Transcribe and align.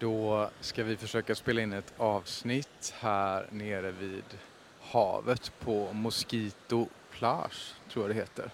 Då 0.00 0.50
ska 0.60 0.84
vi 0.84 0.96
försöka 0.96 1.34
spela 1.34 1.60
in 1.60 1.72
ett 1.72 1.92
avsnitt 1.96 2.94
här 3.00 3.46
nere 3.50 3.90
vid 3.90 4.24
havet 4.80 5.52
på 5.60 5.92
Mosquito 5.92 6.88
Plage, 7.10 7.74
tror 7.92 8.04
jag 8.04 8.10
det 8.10 8.20
heter. 8.20 8.50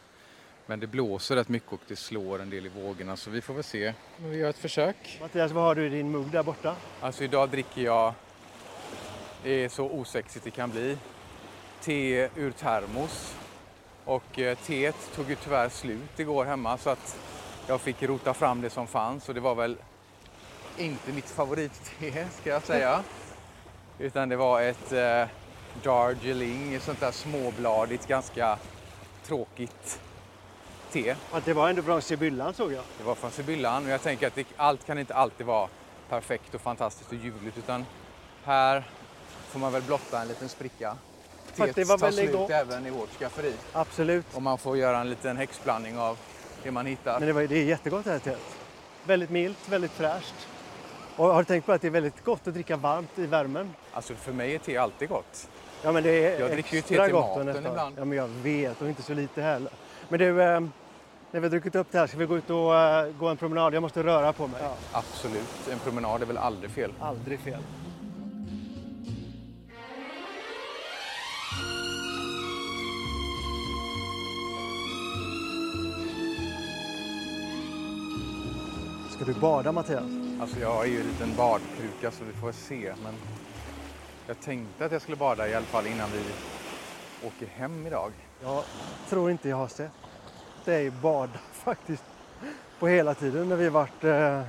Men 0.66 0.80
det 0.80 0.86
blåser 0.86 1.36
rätt 1.36 1.48
mycket 1.48 1.72
och 1.72 1.80
det 1.88 1.96
slår 1.96 2.42
en 2.42 2.50
del 2.50 2.66
i 2.66 2.68
vågorna 2.68 3.16
så 3.16 3.30
vi 3.30 3.40
får 3.40 3.54
väl 3.54 3.64
se. 3.64 3.94
Men 4.18 4.30
vi 4.30 4.36
gör 4.36 4.50
ett 4.50 4.58
försök. 4.58 5.18
Mattias, 5.20 5.52
vad 5.52 5.64
har 5.64 5.74
du 5.74 5.86
i 5.86 5.88
din 5.88 6.10
mugg 6.10 6.30
där 6.30 6.42
borta? 6.42 6.76
Alltså 7.00 7.24
idag 7.24 7.48
dricker 7.48 7.82
jag, 7.82 8.14
det 9.42 9.64
är 9.64 9.68
så 9.68 9.86
osexigt 9.86 10.44
det 10.44 10.50
kan 10.50 10.70
bli, 10.70 10.98
te 11.80 12.28
ur 12.36 12.50
termos. 12.50 13.34
Och 14.04 14.38
eh, 14.38 14.58
teet 14.58 15.10
tog 15.14 15.30
ju 15.30 15.36
tyvärr 15.36 15.68
slut 15.68 16.20
igår 16.20 16.44
hemma 16.44 16.78
så 16.78 16.90
att 16.90 17.18
jag 17.66 17.80
fick 17.80 18.02
rota 18.02 18.34
fram 18.34 18.60
det 18.60 18.70
som 18.70 18.86
fanns 18.86 19.28
och 19.28 19.34
det 19.34 19.40
var 19.40 19.54
väl 19.54 19.76
inte 20.78 21.12
mitt 21.12 21.30
favoritte 21.30 22.28
ska 22.40 22.50
jag 22.50 22.62
säga. 22.62 23.02
Utan 23.98 24.28
det 24.28 24.36
var 24.36 24.60
ett 24.62 24.92
eh, 24.92 25.24
Darjeeling, 25.82 26.74
ett 26.74 26.82
sånt 26.82 27.00
där 27.00 27.10
småbladigt, 27.10 28.06
ganska 28.08 28.58
tråkigt 29.26 30.00
te. 30.92 31.14
Att 31.32 31.44
det 31.44 31.52
var 31.52 31.68
ändå 31.68 31.82
från 31.82 32.02
Sibyllan 32.02 32.54
såg 32.54 32.72
jag. 32.72 32.82
Det 32.98 33.04
var 33.04 33.14
från 33.14 33.30
Sibyllan 33.30 33.84
och 33.84 33.90
jag 33.90 34.02
tänker 34.02 34.26
att 34.26 34.34
det, 34.34 34.46
allt 34.56 34.86
kan 34.86 34.98
inte 34.98 35.14
alltid 35.14 35.46
vara 35.46 35.68
perfekt 36.08 36.54
och 36.54 36.60
fantastiskt 36.60 37.10
och 37.12 37.18
ljuvligt 37.18 37.58
utan 37.58 37.86
här 38.44 38.84
får 39.48 39.58
man 39.60 39.72
väl 39.72 39.82
blotta 39.82 40.22
en 40.22 40.28
liten 40.28 40.48
spricka. 40.48 40.96
Teet 41.56 41.76
det 41.76 41.84
var 41.84 41.98
tar 41.98 42.10
slut 42.10 42.30
igång- 42.30 42.50
även 42.50 42.86
i 42.86 42.90
vårt 42.90 43.18
skafferi 43.18 43.52
Absolut. 43.72 44.26
och 44.34 44.42
man 44.42 44.58
får 44.58 44.76
göra 44.76 44.98
en 45.00 45.10
liten 45.10 45.36
häxblandning 45.36 45.98
av 45.98 46.18
det 46.62 46.70
man 46.70 46.86
hittar. 46.86 47.18
Men 47.18 47.26
det, 47.26 47.32
var, 47.32 47.42
det 47.42 47.56
är 47.58 47.64
jättegott 47.64 48.04
det 48.04 48.10
här 48.10 48.18
teet. 48.18 48.56
Väldigt 49.04 49.30
milt, 49.30 49.68
väldigt 49.68 49.92
fräscht. 49.92 50.34
Och 51.16 51.26
har 51.26 51.38
du 51.38 51.44
tänkt 51.44 51.66
på 51.66 51.72
att 51.72 51.80
det 51.80 51.86
är 51.86 51.90
väldigt 51.90 52.24
gott 52.24 52.48
att 52.48 52.54
dricka 52.54 52.76
varmt 52.76 53.18
i 53.18 53.26
värmen? 53.26 53.70
Alltså 53.92 54.14
för 54.14 54.32
mig 54.32 54.54
är 54.54 54.58
te 54.58 54.76
alltid 54.76 55.08
gott. 55.08 55.48
Ja 55.82 55.92
men 55.92 56.02
det 56.02 56.10
är 56.10 56.40
Jag 56.40 56.50
dricker 56.50 56.74
ju 56.76 56.82
te 56.82 57.04
till 57.04 57.14
maten 57.14 57.48
ibland. 57.48 57.94
Ja 57.98 58.04
men 58.04 58.18
jag 58.18 58.28
vet 58.28 58.82
och 58.82 58.88
inte 58.88 59.02
så 59.02 59.14
lite 59.14 59.42
heller. 59.42 59.72
Men 60.08 60.18
du, 60.18 60.42
eh, 60.42 60.60
när 61.30 61.40
vi 61.40 61.40
har 61.40 61.50
druckit 61.50 61.74
upp 61.74 61.86
det 61.90 61.98
här 61.98 62.06
ska 62.06 62.18
vi 62.18 62.26
gå 62.26 62.36
ut 62.36 62.50
och 62.50 62.76
eh, 62.76 63.12
gå 63.12 63.28
en 63.28 63.36
promenad. 63.36 63.74
Jag 63.74 63.80
måste 63.82 64.02
röra 64.02 64.32
på 64.32 64.46
mig. 64.46 64.60
Ja, 64.62 64.74
Absolut, 64.92 65.68
en 65.72 65.78
promenad 65.78 66.22
är 66.22 66.26
väl 66.26 66.38
aldrig 66.38 66.70
fel. 66.70 66.92
aldrig 67.00 67.40
fel. 67.40 67.60
Ska 79.10 79.24
du 79.24 79.34
bada 79.34 79.72
Mattias? 79.72 80.23
Alltså 80.40 80.60
jag 80.60 80.84
är 80.84 80.90
ju 80.90 81.00
en 81.00 81.06
liten 81.06 81.36
badkruka 81.36 82.10
så 82.10 82.24
vi 82.24 82.32
får 82.32 82.52
se. 82.52 82.94
Men 83.02 83.14
jag 84.26 84.40
tänkte 84.40 84.84
att 84.84 84.92
jag 84.92 85.02
skulle 85.02 85.16
bada 85.16 85.48
i 85.48 85.54
alla 85.54 85.66
fall 85.66 85.86
innan 85.86 86.10
vi 86.12 86.22
åker 87.26 87.46
hem 87.46 87.86
idag. 87.86 88.12
Jag 88.42 88.64
tror 89.08 89.30
inte 89.30 89.48
jag 89.48 89.56
har 89.56 89.68
sett 89.68 89.92
dig 90.64 90.90
bada 90.90 91.32
faktiskt 91.52 92.04
på 92.78 92.88
hela 92.88 93.14
tiden 93.14 93.48
när 93.48 93.56
vi 93.56 93.68
varit 93.68 94.04
eh, 94.04 94.42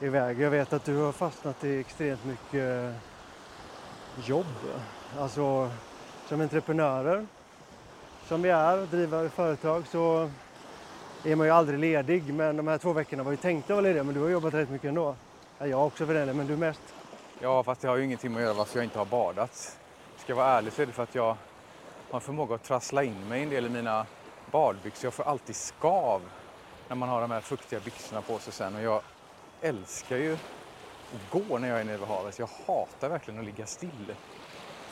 iväg. 0.00 0.40
Jag 0.40 0.50
vet 0.50 0.72
att 0.72 0.84
du 0.84 0.96
har 0.96 1.12
fastnat 1.12 1.64
i 1.64 1.78
extremt 1.78 2.24
mycket 2.24 2.54
eh, 2.54 2.94
jobb. 4.28 4.46
Alltså 5.18 5.70
som 6.28 6.40
entreprenörer 6.40 7.26
som 8.28 8.42
vi 8.42 8.48
är 8.48 8.78
och 8.78 8.88
driver 8.88 9.28
företag 9.28 9.86
så 9.86 10.30
är 11.24 11.36
man 11.36 11.46
ju 11.46 11.52
aldrig 11.52 11.78
ledig. 11.78 12.34
Men 12.34 12.56
de 12.56 12.68
här 12.68 12.78
två 12.78 12.92
veckorna 12.92 13.22
var 13.22 13.30
ju 13.30 13.36
tänkta 13.36 13.72
att 13.72 13.76
vara 13.76 13.80
lediga 13.80 14.04
men 14.04 14.14
du 14.14 14.20
har 14.20 14.28
jobbat 14.28 14.54
rätt 14.54 14.70
mycket 14.70 14.88
ändå. 14.88 15.14
Ja, 15.58 15.66
jag 15.66 15.86
också 15.86 16.06
för 16.06 16.14
den 16.14 16.22
delen, 16.22 16.36
men 16.36 16.46
du 16.46 16.56
mest. 16.56 16.80
Ja, 17.40 17.62
fast 17.62 17.80
det 17.80 17.88
har 17.88 17.96
ju 17.96 18.04
ingenting 18.04 18.32
med 18.32 18.40
att 18.40 18.44
göra 18.44 18.54
varför 18.54 18.78
jag 18.78 18.84
inte 18.84 18.98
har 18.98 19.06
badat. 19.06 19.78
Ska 20.16 20.32
jag 20.32 20.36
vara 20.36 20.48
ärlig 20.48 20.72
så 20.72 20.82
är 20.82 20.86
det 20.86 20.92
för 20.92 21.02
att 21.02 21.14
jag 21.14 21.36
har 22.10 22.14
en 22.14 22.20
förmåga 22.20 22.54
att 22.54 22.64
trassla 22.64 23.04
in 23.04 23.28
mig 23.28 23.40
i 23.40 23.42
en 23.42 23.50
del 23.50 23.66
i 23.66 23.68
mina 23.68 24.06
badbyxor. 24.50 25.06
Jag 25.06 25.14
får 25.14 25.24
alltid 25.24 25.56
skav 25.56 26.22
när 26.88 26.96
man 26.96 27.08
har 27.08 27.20
de 27.20 27.30
här 27.30 27.40
fuktiga 27.40 27.80
byxorna 27.80 28.22
på 28.22 28.38
sig 28.38 28.52
sen. 28.52 28.74
Och 28.74 28.82
jag 28.82 29.02
älskar 29.60 30.16
ju 30.16 30.32
att 30.32 31.48
gå 31.48 31.58
när 31.58 31.68
jag 31.68 31.80
är 31.80 31.84
nere 31.84 31.96
vid 31.96 32.06
havet. 32.06 32.38
Jag 32.38 32.48
hatar 32.66 33.08
verkligen 33.08 33.40
att 33.40 33.46
ligga 33.46 33.66
still. 33.66 34.14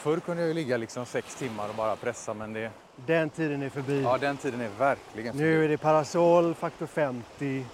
Förr 0.00 0.21
kunde 0.21 0.43
jag 0.43 0.49
ju 0.49 0.55
ligga 0.55 0.77
liksom 0.77 1.06
sex 1.06 1.34
timmar 1.34 1.69
och 1.69 1.75
bara 1.75 1.97
pressa 1.97 2.34
men 2.34 2.53
det, 2.53 2.71
Den 3.06 3.31
tiden 3.31 3.62
är 3.62 3.69
förbi. 3.71 4.03
ja, 4.03 4.19
den 4.19 4.37
tiden 4.37 4.61
är 4.61 4.69
verkligen 4.78 5.37
Nu 5.37 5.43
förbi. 5.53 5.65
är 5.65 5.69
det 5.69 5.78
parasoll, 5.78 6.55
faktor 6.55 6.87
50. 6.87 7.65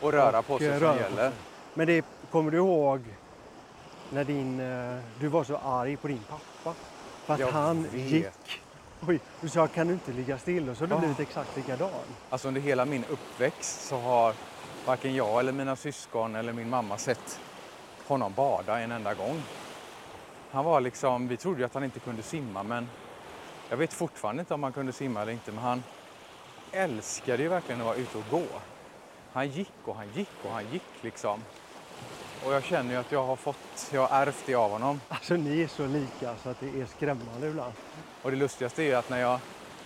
Och 0.00 0.12
röra 0.12 0.38
och, 0.38 0.46
på 0.46 0.58
sig 0.58 0.78
som 0.78 0.96
gäller. 0.96 1.32
Men 1.74 1.86
det 1.86 2.04
kommer 2.30 2.50
du 2.50 2.56
ihåg 2.56 3.00
när 4.10 4.24
din, 4.24 4.60
eh, 4.60 4.98
du 5.20 5.28
var 5.28 5.44
så 5.44 5.56
arg 5.56 5.96
på 5.96 6.08
din 6.08 6.20
pappa? 6.28 6.76
För 7.24 7.34
att 7.34 7.40
Jag 7.40 7.46
han 7.52 7.82
vet. 7.82 7.94
gick. 7.94 8.26
Oj, 9.08 9.20
du 9.40 9.48
sa 9.48 9.66
kan 9.66 9.86
du 9.86 9.92
inte 9.92 10.12
ligga 10.12 10.38
still? 10.38 10.68
Och 10.68 10.76
så 10.76 10.82
har 10.82 10.88
du 10.88 10.94
Ah. 10.94 10.98
blivit 10.98 11.20
exakt 11.20 11.56
likadan. 11.56 11.90
Alltså 12.30 12.48
under 12.48 12.60
hela 12.60 12.84
min 12.84 13.04
uppväxt 13.10 13.80
så 13.88 13.98
har 13.98 14.34
varken 14.86 15.14
jag 15.14 15.40
eller 15.40 15.52
mina 15.52 15.76
syskon 15.76 16.36
eller 16.36 16.52
min 16.52 16.68
mamma 16.70 16.98
sett 16.98 17.40
honom 18.06 18.32
bada 18.36 18.78
en 18.80 18.92
enda 18.92 19.14
gång. 19.14 19.42
Han 20.50 20.64
var 20.64 20.80
liksom, 20.80 21.28
vi 21.28 21.36
trodde 21.36 21.58
ju 21.58 21.64
att 21.64 21.74
han 21.74 21.84
inte 21.84 22.00
kunde 22.00 22.22
simma 22.22 22.62
men 22.62 22.88
jag 23.70 23.76
vet 23.76 23.92
fortfarande 23.92 24.40
inte 24.40 24.54
om 24.54 24.62
han 24.62 24.72
kunde 24.72 24.92
simma 24.92 25.22
eller 25.22 25.32
inte 25.32 25.52
men 25.52 25.62
han 25.62 25.82
älskade 26.72 27.42
ju 27.42 27.48
verkligen 27.48 27.80
att 27.80 27.86
vara 27.86 27.96
ute 27.96 28.18
och 28.18 28.24
gå. 28.30 28.44
Han 29.32 29.48
gick 29.48 29.72
och 29.84 29.96
han 29.96 30.08
gick 30.14 30.28
och 30.44 30.50
han 30.50 30.64
gick 30.72 30.82
liksom. 31.00 31.40
Och 32.44 32.52
jag 32.52 32.64
känner 32.64 32.90
ju 32.90 32.96
att 32.96 33.12
jag 33.12 33.26
har 33.26 33.36
fått, 33.36 33.90
jag 33.92 34.06
har 34.06 34.22
ärvt 34.22 34.42
det 34.46 34.54
av 34.54 34.70
honom. 34.70 35.00
Alltså 35.08 35.34
ni 35.34 35.62
är 35.62 35.68
så 35.68 35.86
lika 35.86 36.34
så 36.42 36.48
att 36.48 36.60
det 36.60 36.80
är 36.80 36.86
skrämmande 36.86 37.48
ibland. 37.48 37.72
Och 38.22 38.30
det 38.30 38.36
lustigaste 38.36 38.82
är 38.82 38.96
att 38.96 39.10
när 39.10 39.18
jag, 39.18 39.40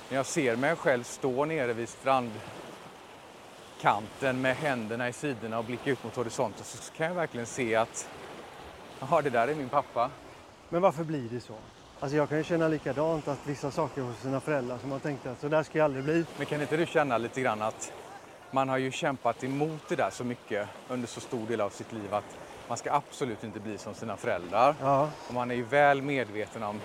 när 0.08 0.16
jag 0.16 0.26
ser 0.26 0.56
mig 0.56 0.76
själv 0.76 1.02
stå 1.02 1.44
nere 1.44 1.72
vid 1.72 1.88
strandkanten 1.88 4.40
med 4.40 4.56
händerna 4.56 5.08
i 5.08 5.12
sidorna 5.12 5.58
och 5.58 5.64
blicka 5.64 5.90
ut 5.90 6.04
mot 6.04 6.16
horisonten 6.16 6.64
så 6.64 6.92
kan 6.92 7.06
jag 7.06 7.14
verkligen 7.14 7.46
se 7.46 7.74
att 7.74 8.08
ja, 9.10 9.22
det 9.22 9.30
där 9.30 9.48
är 9.48 9.54
min 9.54 9.68
pappa. 9.68 10.10
Men 10.70 10.82
varför 10.82 11.04
blir 11.04 11.28
det 11.30 11.40
så? 11.40 11.54
Alltså 12.00 12.16
jag 12.16 12.28
kan 12.28 12.38
ju 12.38 12.44
känna 12.44 12.68
likadant 12.68 13.28
att 13.28 13.38
vissa 13.46 13.70
saker 13.70 14.02
hos 14.02 14.16
sina 14.20 14.40
föräldrar 14.40 14.78
som 14.78 14.88
man 14.90 15.00
tänkte 15.00 15.30
att 15.30 15.40
så 15.40 15.48
där 15.48 15.62
ska 15.62 15.78
jag 15.78 15.84
aldrig 15.84 16.04
bli. 16.04 16.24
Men 16.36 16.46
kan 16.46 16.60
inte 16.62 16.76
du 16.76 16.86
känna 16.86 17.18
lite 17.18 17.40
grann 17.40 17.62
att 17.62 17.92
man 18.50 18.68
har 18.68 18.78
ju 18.78 18.90
kämpat 18.90 19.44
emot 19.44 19.82
det 19.88 19.96
där 19.96 20.10
så 20.10 20.24
mycket 20.24 20.68
under 20.88 21.08
så 21.08 21.20
stor 21.20 21.46
del 21.46 21.60
av 21.60 21.70
sitt 21.70 21.92
liv 21.92 22.14
att 22.14 22.36
man 22.68 22.76
ska 22.76 22.92
absolut 22.92 23.44
inte 23.44 23.60
bli 23.60 23.78
som 23.78 23.94
sina 23.94 24.16
föräldrar. 24.16 24.74
Ja, 24.80 25.10
Och 25.28 25.34
man 25.34 25.50
är 25.50 25.54
ju 25.54 25.62
väl 25.62 26.02
medveten 26.02 26.62
om 26.62 26.80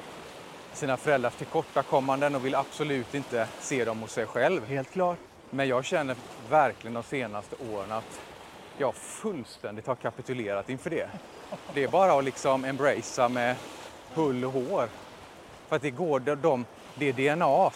sina 0.74 0.98
föräldrars 0.98 1.36
tillkortakommanden 1.36 2.36
och 2.36 2.46
vill 2.46 2.56
absolut 2.56 3.14
inte 3.14 3.48
se 3.60 3.86
dem 3.86 4.00
hos 4.02 4.12
sig 4.12 4.26
själv. 4.26 4.66
helt 4.66 4.92
klart. 4.92 5.18
Men 5.50 5.68
jag 5.68 5.86
känner 5.86 6.16
verkligen 6.50 6.94
de 6.94 7.04
senaste 7.04 7.56
åren 7.72 7.92
att 7.92 8.20
jag 8.78 8.96
fullständigt 8.96 9.88
har 9.88 9.96
kapitulerat 9.96 10.70
inför 10.70 10.90
det. 10.90 11.10
Det 11.74 11.84
är 11.84 11.88
bara 11.88 12.14
att 12.14 12.24
liksom 12.24 12.66
embracea 12.66 13.30
med 13.30 13.56
hull 14.14 14.46
och 14.46 14.52
hår. 14.52 14.90
För 15.68 15.76
att 15.76 15.82
det 15.82 15.92
går, 15.92 16.20
de, 16.20 16.36
de, 16.36 16.66
det 16.96 17.12
DNA, 17.12 17.72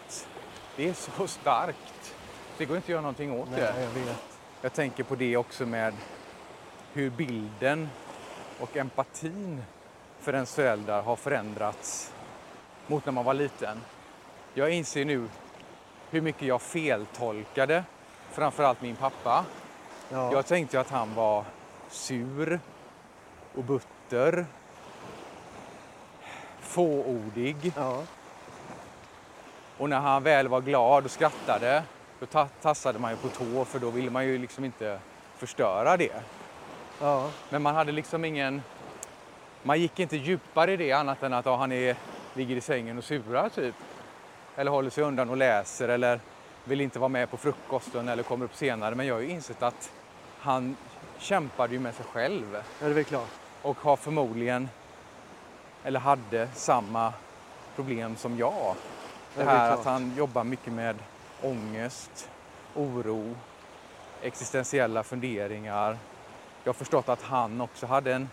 det 0.76 0.90
är 0.90 0.94
så 0.94 1.28
starkt. 1.28 2.16
Det 2.58 2.66
går 2.66 2.76
inte 2.76 2.86
att 2.86 2.90
göra 2.90 3.02
någonting 3.02 3.32
åt 3.40 3.50
Nej, 3.52 3.60
det. 3.60 3.82
jag 3.84 3.90
vet. 3.90 4.40
Jag 4.62 4.74
tänker 4.74 5.04
på 5.04 5.16
det 5.16 5.38
också 5.38 5.66
med 5.66 5.94
hur 6.94 7.10
bilden 7.10 7.90
och 8.60 8.78
empatin 8.78 9.64
för 10.20 10.34
ens 10.34 10.56
föräldrar 10.56 11.02
har 11.02 11.16
förändrats 11.16 12.14
mot 12.88 13.06
när 13.06 13.14
man 13.14 13.26
var 13.26 13.34
liten. 13.34 13.82
Jag 14.54 14.72
inser 14.72 15.06
nu 15.06 15.28
hur 16.10 16.22
mycket 16.22 16.48
jag 16.48 16.62
feltolkade 16.62 17.84
framförallt 18.32 18.82
min 18.82 18.96
pappa. 18.96 19.46
Ja. 20.12 20.32
Jag 20.34 20.46
tänkte 20.46 20.80
att 20.80 20.90
han 20.90 21.16
var 21.16 21.46
sur 21.90 22.60
och 23.56 23.64
butter, 23.64 24.46
fåordig 26.60 27.74
ja. 27.76 28.04
och 29.78 29.90
när 29.90 30.00
han 30.00 30.24
väl 30.24 30.48
var 30.48 30.62
glad 30.62 31.06
och 31.06 31.12
skrattade 31.12 31.84
då 32.20 32.26
ta- 32.26 32.48
tassade 32.62 33.00
man 33.00 33.12
ju 33.12 33.18
på 33.18 33.28
tå 33.28 33.66
för 33.66 33.80
då 33.80 33.90
ville 33.90 34.12
man 34.12 34.26
ju 34.26 34.38
liksom 34.38 34.66
inte 34.66 35.00
förstöra 35.38 35.98
det. 35.98 36.24
ja. 37.02 37.30
Men 37.50 37.62
man 37.62 37.76
hade 37.76 37.92
liksom 37.92 38.26
ingen... 38.26 38.62
Man 39.64 39.80
gick 39.80 40.00
inte 40.00 40.18
djupare 40.18 40.74
i 40.74 40.78
det 40.78 40.92
annat 40.92 41.24
än 41.24 41.34
att 41.34 41.46
ja, 41.46 41.56
han 41.56 41.72
är, 41.72 41.96
ligger 42.34 42.56
i 42.56 42.62
sängen 42.62 42.98
och 42.98 43.04
surar 43.04 43.50
typ. 43.50 43.76
Eller 44.56 44.72
håller 44.72 44.90
sig 44.90 45.04
undan 45.04 45.30
och 45.30 45.38
läser 45.38 45.90
eller 45.90 46.20
vill 46.64 46.82
inte 46.82 47.00
vara 47.00 47.10
med 47.10 47.32
på 47.32 47.38
frukosten 47.38 48.08
eller 48.08 48.24
kommer 48.24 48.46
upp 48.46 48.56
senare. 48.56 48.96
Men 48.96 49.08
jag 49.08 49.16
har 49.16 49.22
ju 49.22 49.30
insett 49.30 49.64
att 49.64 49.92
han 50.40 50.76
kämpade 51.18 51.74
ju 51.74 51.80
med 51.80 51.96
sig 51.96 52.06
själv 52.06 52.54
Ja, 52.54 52.62
det 52.80 52.86
är 52.86 52.94
väl 52.94 53.04
klart. 53.04 53.30
och 53.62 53.78
har 53.78 53.96
förmodligen, 53.96 54.70
eller 55.84 56.00
hade, 56.00 56.48
samma 56.54 57.14
problem 57.76 58.16
som 58.16 58.38
jag. 58.38 58.54
Ja, 58.54 58.76
Det 59.36 59.44
det 59.44 59.50
är 59.50 59.58
här 59.58 59.72
att 59.72 59.86
han 59.86 60.16
jobbar 60.18 60.44
mycket 60.44 60.74
med 60.74 60.96
ångest, 61.42 62.30
oro, 62.76 63.36
existentiella 64.22 65.04
funderingar 65.04 65.98
jag 66.64 66.70
har 66.70 66.78
förstått 66.78 67.10
att 67.10 67.22
han 67.22 67.62
också 67.62 67.86
hade 67.86 68.14
en, 68.14 68.30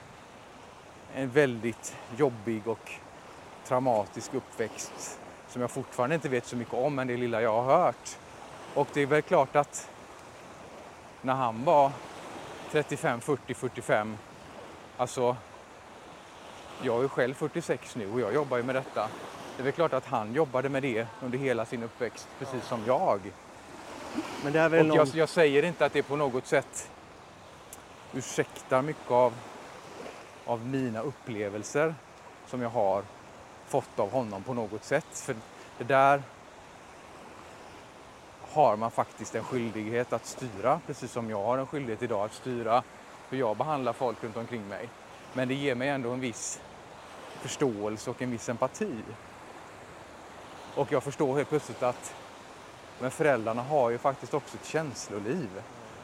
en 1.15 1.31
väldigt 1.31 1.97
jobbig 2.17 2.69
och 2.69 2.93
traumatisk 3.65 4.35
uppväxt 4.35 5.19
som 5.49 5.61
jag 5.61 5.71
fortfarande 5.71 6.15
inte 6.15 6.29
vet 6.29 6.47
så 6.47 6.57
mycket 6.57 6.75
om, 6.75 6.95
men 6.95 7.07
det 7.07 7.17
lilla 7.17 7.43
jag 7.43 7.63
har 7.63 7.79
hört. 7.79 8.19
Och 8.75 8.89
det 8.93 9.01
är 9.01 9.07
väl 9.07 9.23
klart 9.23 9.57
att 9.57 9.91
när 11.27 11.35
han 11.35 11.65
var 11.65 11.93
35, 12.71 13.21
40, 13.21 13.55
45, 13.55 14.17
alltså 14.97 15.37
jag 16.83 17.05
är 17.05 17.09
själv 17.09 17.35
46 17.35 17.97
nu 17.97 18.13
och 18.13 18.21
jag 18.21 18.35
jobbar 18.35 18.57
ju 18.57 18.63
med 18.63 18.75
detta. 18.75 19.09
Det 19.57 19.63
är 19.63 19.65
väl 19.65 19.73
klart 19.73 19.93
att 19.93 20.07
han 20.07 20.35
jobbade 20.35 20.69
med 20.69 20.83
det 20.83 21.07
under 21.23 21.39
hela 21.39 21.65
sin 21.65 21.83
uppväxt, 21.83 22.29
precis 22.39 22.65
som 22.65 22.85
jag. 22.87 23.21
Men 24.45 24.53
det 24.53 24.61
är 24.61 24.69
väl 24.69 24.81
Och 24.81 24.87
någon... 24.87 24.97
jag, 24.97 25.09
jag 25.09 25.29
säger 25.29 25.63
inte 25.63 25.87
att 25.87 25.93
det 25.93 26.03
på 26.03 26.17
något 26.17 26.47
sätt 26.47 26.91
ursäktar 28.15 28.83
mycket 28.83 29.11
av, 29.11 29.33
av 30.45 30.67
mina 30.67 31.01
upplevelser 31.01 31.95
som 32.47 32.63
jag 32.63 32.71
har 32.71 33.03
fått 33.67 33.99
av 33.99 34.11
honom 34.11 34.43
på 34.43 34.55
något 34.55 34.85
sätt. 34.85 35.07
För 35.13 35.37
det 35.79 35.85
där 35.85 36.23
har 38.57 38.77
man 38.77 38.91
faktiskt 38.91 39.35
en 39.35 39.45
skyldighet 39.45 40.13
att 40.13 40.27
styra, 40.27 40.81
precis 40.87 41.13
som 41.13 41.31
jag 41.31 41.43
har 41.43 41.59
en 41.59 41.67
skyldighet 41.67 42.03
idag 42.03 42.25
att 42.25 42.35
styra 42.35 42.83
hur 43.31 43.39
jag 43.39 43.57
behandlar 43.57 43.93
folk 43.93 44.25
runt 44.25 44.37
omkring 44.37 44.69
mig. 44.69 44.89
Men 45.33 45.49
det 45.49 45.55
ger 45.55 45.75
mig 45.75 45.89
ändå 45.89 46.11
en 46.11 46.21
viss 46.21 46.61
förståelse 47.41 48.11
och 48.11 48.23
en 48.23 48.31
viss 48.31 48.49
empati. 48.49 48.93
Och 50.75 50.93
jag 50.93 51.03
förstår 51.03 51.37
helt 51.37 51.49
plötsligt 51.49 51.83
att 51.83 52.15
men 53.01 53.11
föräldrarna 53.11 53.63
har 53.63 53.91
ju 53.91 53.99
faktiskt 53.99 54.35
också 54.35 54.57
ett 54.57 54.67
känsloliv. 54.67 55.49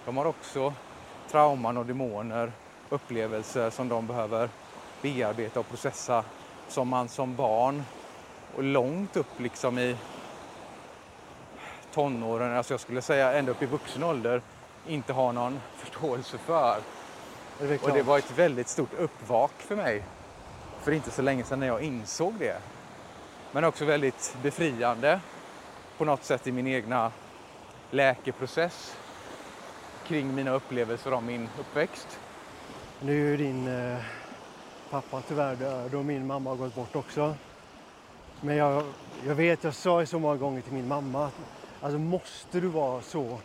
De 0.04 0.16
har 0.16 0.24
också 0.24 0.74
trauman 1.30 1.76
och 1.76 1.86
demoner, 1.86 2.52
upplevelser 2.90 3.70
som 3.70 3.88
de 3.88 4.06
behöver 4.06 4.48
bearbeta 5.02 5.60
och 5.60 5.68
processa 5.68 6.24
som 6.68 6.88
man 6.88 7.08
som 7.08 7.36
barn 7.36 7.82
och 8.56 8.62
långt 8.62 9.16
upp 9.16 9.40
liksom 9.40 9.78
i 9.78 9.96
tonåren, 11.94 12.56
alltså 12.56 12.72
jag 12.72 12.80
skulle 12.80 13.02
säga 13.02 13.32
ända 13.32 13.52
upp 13.52 13.62
i 13.62 13.66
vuxen 13.66 14.02
ålder, 14.02 14.42
inte 14.86 15.12
har 15.12 15.32
någon 15.32 15.60
förståelse 15.76 16.38
för. 16.38 16.78
väl 17.58 17.78
Och 17.82 17.92
det 17.92 18.02
var 18.02 18.18
ett 18.18 18.38
väldigt 18.38 18.68
stort 18.68 18.94
uppvak 18.98 19.52
för 19.58 19.76
mig 19.76 20.02
för 20.82 20.92
inte 20.92 21.10
så 21.10 21.22
länge 21.22 21.44
sedan 21.44 21.60
när 21.60 21.66
jag 21.66 21.82
insåg 21.82 22.34
det. 22.38 22.56
Men 23.52 23.64
också 23.64 23.84
väldigt 23.84 24.36
befriande 24.42 25.20
på 25.98 26.04
något 26.04 26.24
sätt 26.24 26.46
i 26.46 26.52
min 26.52 26.66
egna 26.66 27.12
läkeprocess 27.90 28.96
kring 30.06 30.34
mina 30.34 30.50
upplevelser 30.50 31.12
om 31.12 31.26
min 31.26 31.48
uppväxt. 31.58 32.18
Nu 33.00 33.26
är 33.26 33.30
ju 33.30 33.36
din 33.36 33.68
eh, 33.68 33.98
pappa 34.90 35.22
tyvärr 35.28 35.56
död 35.56 35.94
och 35.94 36.04
min 36.04 36.26
mamma 36.26 36.50
har 36.50 36.56
gått 36.56 36.74
bort 36.74 36.96
också. 36.96 37.34
Men 38.40 38.56
jag, 38.56 38.82
jag 39.26 39.34
vet, 39.34 39.64
jag 39.64 39.74
sa 39.74 40.00
ju 40.00 40.06
så 40.06 40.18
många 40.18 40.36
gånger 40.36 40.60
till 40.60 40.72
min 40.72 40.88
mamma 40.88 41.26
att 41.26 41.34
alltså 41.82 41.98
måste 41.98 42.60
du 42.60 42.66
vara 42.68 43.02
så 43.02 43.38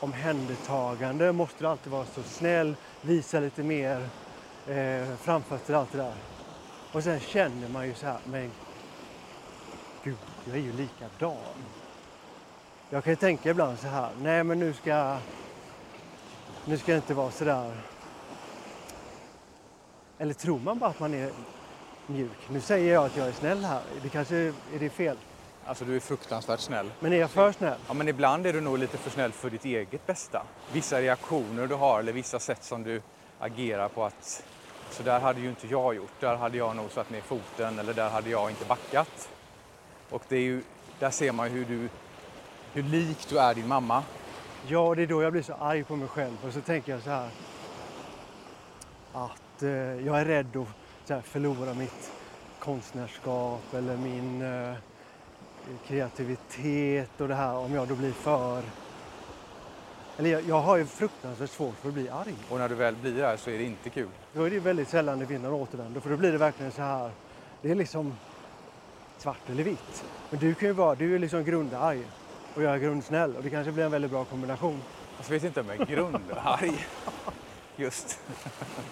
omhändertagande, 0.00 1.32
måste 1.32 1.64
du 1.64 1.68
alltid 1.68 1.92
vara 1.92 2.04
så 2.04 2.22
snäll, 2.22 2.76
visa 3.00 3.40
lite 3.40 3.62
mer 3.62 4.08
eh, 4.68 5.16
framfötter 5.16 5.74
allt 5.74 5.92
det 5.92 5.98
där. 5.98 6.14
Och 6.92 7.02
sen 7.02 7.20
känner 7.20 7.68
man 7.68 7.86
ju 7.86 7.94
så 7.94 8.06
här, 8.06 8.18
men 8.24 8.50
gud, 10.04 10.16
jag 10.44 10.56
är 10.56 10.60
ju 10.60 10.72
likadan. 10.72 11.36
Jag 12.90 13.04
kan 13.04 13.12
ju 13.12 13.16
tänka 13.16 13.50
ibland 13.50 13.78
så 13.78 13.86
här, 13.86 14.10
nej 14.22 14.44
men 14.44 14.58
nu 14.58 14.72
ska, 14.72 15.18
nu 16.64 16.78
ska 16.78 16.92
jag 16.92 16.98
inte 16.98 17.14
vara 17.14 17.30
så 17.30 17.44
där 17.44 17.72
eller 20.18 20.34
tror 20.34 20.58
man 20.58 20.78
bara 20.78 20.90
att 20.90 21.00
man 21.00 21.14
är 21.14 21.30
mjuk? 22.06 22.48
Nu 22.50 22.60
säger 22.60 22.94
jag 22.94 23.04
att 23.04 23.16
jag 23.16 23.28
är 23.28 23.32
snäll 23.32 23.64
här. 23.64 23.82
Det 24.02 24.08
kanske 24.08 24.36
är 24.36 24.78
det 24.78 24.90
fel. 24.90 25.16
Alltså 25.66 25.84
du 25.84 25.96
är 25.96 26.00
fruktansvärt 26.00 26.60
snäll. 26.60 26.90
Men 27.00 27.12
är 27.12 27.16
jag 27.16 27.30
för 27.30 27.52
snäll? 27.52 27.78
Ja, 27.88 27.94
men 27.94 28.08
ibland 28.08 28.46
är 28.46 28.52
du 28.52 28.60
nog 28.60 28.78
lite 28.78 28.98
för 28.98 29.10
snäll 29.10 29.32
för 29.32 29.50
ditt 29.50 29.64
eget 29.64 30.06
bästa. 30.06 30.42
Vissa 30.72 31.00
reaktioner 31.00 31.66
du 31.66 31.74
har 31.74 32.00
eller 32.00 32.12
vissa 32.12 32.38
sätt 32.38 32.64
som 32.64 32.82
du 32.82 33.02
agerar 33.38 33.88
på 33.88 34.04
att 34.04 34.44
så 34.90 35.02
där 35.02 35.20
hade 35.20 35.40
ju 35.40 35.48
inte 35.48 35.66
jag 35.66 35.94
gjort. 35.94 36.20
Där 36.20 36.36
hade 36.36 36.58
jag 36.58 36.76
nog 36.76 36.90
satt 36.90 37.10
ner 37.10 37.20
foten 37.20 37.78
eller 37.78 37.94
där 37.94 38.10
hade 38.10 38.30
jag 38.30 38.50
inte 38.50 38.64
backat. 38.64 39.28
Och 40.10 40.22
det 40.28 40.36
är 40.36 40.40
ju, 40.40 40.62
där 40.98 41.10
ser 41.10 41.32
man 41.32 41.48
hur 41.48 41.64
du, 41.64 41.88
hur 42.72 42.82
lik 42.82 43.28
du 43.28 43.38
är 43.38 43.54
din 43.54 43.68
mamma. 43.68 44.02
Ja, 44.68 44.94
det 44.94 45.02
är 45.02 45.06
då 45.06 45.22
jag 45.22 45.32
blir 45.32 45.42
så 45.42 45.54
arg 45.54 45.84
på 45.84 45.96
mig 45.96 46.08
själv. 46.08 46.36
Och 46.46 46.52
så 46.52 46.60
tänker 46.60 46.92
jag 46.92 47.02
så 47.02 47.10
här. 47.10 47.30
Att 49.12 49.62
eh, 49.62 49.70
jag 50.06 50.20
är 50.20 50.24
rädd 50.24 50.56
att 50.56 51.10
här, 51.10 51.20
förlora 51.20 51.74
mitt 51.74 52.12
konstnärskap 52.58 53.74
eller 53.74 53.96
min 53.96 54.42
eh, 54.42 54.74
kreativitet 55.86 57.20
och 57.20 57.28
det 57.28 57.34
här 57.34 57.54
om 57.54 57.74
jag 57.74 57.88
då 57.88 57.94
blir 57.94 58.12
för... 58.12 58.62
Eller 60.18 60.30
jag, 60.30 60.42
jag 60.48 60.60
har 60.60 60.76
ju 60.76 60.86
fruktansvärt 60.86 61.50
svårt 61.50 61.74
för 61.76 61.88
att 61.88 61.94
bli 61.94 62.08
arg. 62.08 62.34
Och 62.50 62.58
när 62.58 62.68
du 62.68 62.74
väl 62.74 62.96
blir 62.96 63.14
där 63.14 63.36
så 63.36 63.50
är 63.50 63.58
det 63.58 63.64
inte 63.64 63.90
kul. 63.90 64.08
Då 64.32 64.42
är 64.42 64.50
det 64.50 64.60
väldigt 64.60 64.88
sällan 64.88 65.18
det 65.18 65.38
någon 65.38 65.52
återvändo 65.52 66.00
för 66.00 66.10
då 66.10 66.16
blir 66.16 66.32
det 66.32 66.38
verkligen 66.38 66.72
så 66.72 66.82
här. 66.82 67.10
Det 67.62 67.70
är 67.70 67.74
liksom 67.74 68.14
svart 69.18 69.50
eller 69.50 69.62
vitt. 69.62 70.04
Men 70.30 70.40
du 70.40 70.54
kan 70.54 70.68
ju 70.68 70.72
vara, 70.72 70.94
du 70.94 71.14
är 71.14 71.18
liksom 71.18 71.44
grundarg 71.44 72.02
och 72.54 72.62
jag 72.62 72.74
är 72.74 72.78
grundsnäll 72.78 73.36
och 73.36 73.42
det 73.42 73.50
kanske 73.50 73.72
blir 73.72 73.84
en 73.84 73.90
väldigt 73.90 74.10
bra 74.10 74.24
kombination. 74.24 74.82
Jag 75.22 75.30
vet 75.30 75.44
inte 75.44 75.60
om 75.60 75.66
jag 75.68 75.80
är 75.80 75.86
grundarg. 75.86 76.86
Just. 77.76 78.20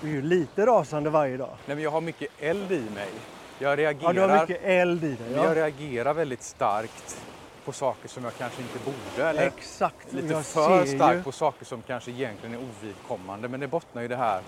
Du 0.00 0.09
är 0.09 0.12
ju 0.12 0.23
lite 0.23 0.67
rasande 0.67 1.11
varje 1.11 1.37
dag. 1.37 1.56
Nej, 1.67 1.76
men 1.76 1.85
jag 1.85 1.91
har 1.91 2.00
mycket 2.00 2.29
eld 2.38 2.73
i 2.73 2.82
mig. 2.94 3.11
Jag 3.59 3.71
Ja, 3.73 3.77
reagerar, 3.77 4.12
du 4.12 4.21
har 4.21 4.41
mycket 4.41 4.62
eld 4.65 5.05
i 5.05 5.15
dig. 5.15 5.33
jag 5.33 5.45
Ja. 5.45 5.55
reagerar 5.55 6.15
väldigt 6.15 6.43
starkt 6.43 7.23
på 7.65 7.73
saker 7.73 8.09
som 8.09 8.25
jag 8.25 8.35
kanske 8.35 8.62
inte 8.62 8.79
borde. 8.79 9.29
Eller 9.29 9.47
Exakt. 9.47 10.12
lite 10.12 10.27
jag 10.27 10.47
för 10.47 10.87
starkt 10.87 11.19
ju. 11.19 11.23
på 11.23 11.33
saker 11.33 11.65
som 11.65 11.83
kanske 11.83 12.11
egentligen 12.11 12.55
är 12.55 12.59
ovidkommande. 12.59 13.49
Men 13.49 13.61
det 13.61 13.69
bottnar 13.69 14.03
ju 14.03 14.09
det 14.09 14.17
här. 14.17 14.43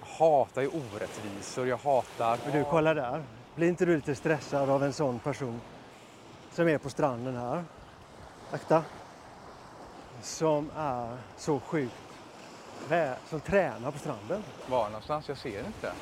Jag 0.00 0.26
hatar 0.26 0.62
ju 0.62 0.68
orättvisor. 0.68 1.66
Jag 1.68 1.76
hatar... 1.76 2.38
Men 2.44 2.52
du, 2.52 2.64
kolla 2.64 2.94
där. 2.94 3.22
Blir 3.54 3.68
inte 3.68 3.84
du 3.84 3.94
lite 3.96 4.14
stressad 4.14 4.70
av 4.70 4.84
en 4.84 4.92
sån 4.92 5.18
person 5.18 5.60
som 6.52 6.68
är 6.68 6.78
på 6.78 6.90
stranden 6.90 7.36
här? 7.36 7.64
Akta. 8.52 8.84
Som 10.22 10.70
är 10.76 11.16
så 11.36 11.60
sjukt 11.60 11.92
som 13.30 13.40
tränar 13.40 13.90
på 13.90 13.98
stranden. 13.98 14.42
Var 14.66 14.84
någonstans? 14.88 15.28
Jag 15.28 15.38
ser 15.38 15.58
inte. 15.66 15.92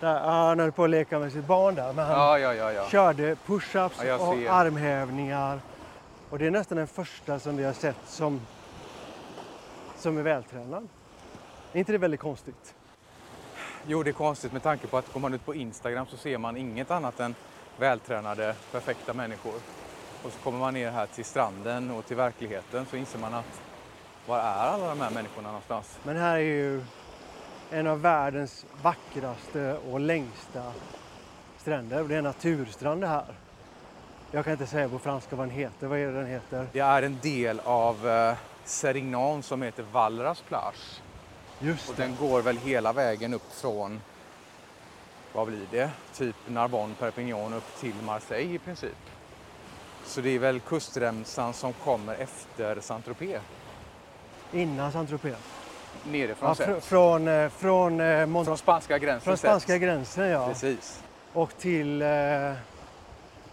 Där, 0.00 0.20
han 0.20 0.60
höll 0.60 0.72
på 0.72 0.84
att 0.84 0.90
leka 0.90 1.18
med 1.18 1.32
sitt 1.32 1.46
barn 1.46 1.74
där. 1.74 1.92
Men 1.92 2.06
han 2.06 2.16
Ja, 2.16 2.38
ja, 2.38 2.54
ja. 2.54 2.72
ja. 2.72 2.88
körde 2.88 3.34
push-ups 3.46 4.04
Ja, 4.06 4.16
och 4.16 4.34
armhävningar. 4.34 5.60
Och 6.30 6.38
det 6.38 6.46
är 6.46 6.50
nästan 6.50 6.78
den 6.78 6.86
första 6.86 7.38
som 7.38 7.56
vi 7.56 7.64
har 7.64 7.72
sett 7.72 7.96
som, 8.06 8.40
som 9.98 10.18
är 10.18 10.22
vältränad. 10.22 10.88
Är 11.72 11.78
inte 11.78 11.92
det 11.92 11.98
väldigt 11.98 12.20
konstigt? 12.20 12.74
Jo, 13.86 14.02
det 14.02 14.10
är 14.10 14.12
konstigt 14.12 14.52
med 14.52 14.62
tanke 14.62 14.86
på 14.86 14.98
att 14.98 15.12
går 15.12 15.20
man 15.20 15.34
ut 15.34 15.46
på 15.46 15.54
Instagram 15.54 16.06
så 16.06 16.16
ser 16.16 16.38
man 16.38 16.56
inget 16.56 16.90
annat 16.90 17.20
än 17.20 17.34
vältränade, 17.78 18.54
perfekta 18.72 19.12
människor. 19.14 19.54
Och 20.24 20.32
så 20.32 20.38
kommer 20.38 20.58
man 20.58 20.74
ner 20.74 20.90
här 20.90 21.06
till 21.06 21.24
stranden 21.24 21.90
och 21.90 22.06
till 22.06 22.16
verkligheten 22.16 22.86
så 22.90 22.96
inser 22.96 23.18
man 23.18 23.34
att 23.34 23.60
var 24.26 24.38
är 24.38 24.42
alla 24.42 24.88
de 24.88 25.00
här 25.00 25.10
människorna 25.10 25.48
någonstans? 25.48 25.98
Men 26.02 26.16
här 26.16 26.34
är 26.34 26.40
ju 26.40 26.84
en 27.70 27.86
av 27.86 28.00
världens 28.00 28.66
vackraste 28.82 29.76
och 29.90 30.00
längsta 30.00 30.72
stränder. 31.58 32.04
Det 32.04 32.14
är 32.14 32.18
en 32.18 32.24
naturstrand 32.24 33.00
det 33.00 33.06
här. 33.06 33.34
Jag 34.30 34.44
kan 34.44 34.52
inte 34.52 34.66
säga 34.66 34.88
på 34.88 34.98
franska 34.98 35.36
vad 35.36 35.46
den 35.48 35.56
heter. 35.56 35.86
Vad 35.86 35.98
är 35.98 36.06
det 36.06 36.12
den 36.12 36.26
heter? 36.26 36.66
Det 36.72 36.80
är 36.80 37.02
en 37.02 37.18
del 37.22 37.60
av 37.64 38.08
eh, 38.08 38.36
Serignan 38.64 39.42
som 39.42 39.62
heter 39.62 39.82
Valras 39.92 40.40
plage. 40.40 41.00
Just 41.60 41.88
Och 41.90 41.96
det. 41.96 42.02
den 42.02 42.16
går 42.16 42.42
väl 42.42 42.56
hela 42.56 42.92
vägen 42.92 43.34
upp 43.34 43.52
från, 43.52 44.00
vad 45.32 45.46
blir 45.46 45.66
det, 45.70 45.90
typ 46.14 46.36
Narbonne, 46.46 46.94
Perpignan 46.98 47.52
upp 47.52 47.80
till 47.80 47.94
Marseille 48.04 48.54
i 48.54 48.58
princip. 48.58 48.96
Så 50.04 50.20
det 50.20 50.30
är 50.30 50.38
väl 50.38 50.60
kustremsan 50.60 51.54
som 51.54 51.72
kommer 51.72 52.14
efter 52.14 52.80
Saint-Tropez, 52.80 53.40
Innan 54.52 54.92
Saint-Tropez. 54.92 55.36
Nerifrån 56.06 56.48
Ja, 56.48 56.54
sett. 56.54 56.68
fr- 56.68 56.80
från, 56.80 57.28
eh, 57.28 57.48
från, 57.48 58.00
eh, 58.00 58.26
Mont- 58.26 58.44
Från 58.44 58.58
spanska 58.58 58.98
gränsen 58.98 59.20
från 59.20 59.36
sett. 59.36 59.50
spanska 59.50 59.78
gränsen 59.78 60.24
ja. 60.28 60.46
Precis. 60.48 61.02
Och 61.32 61.56
till, 61.58 62.02
eh, 62.02 62.08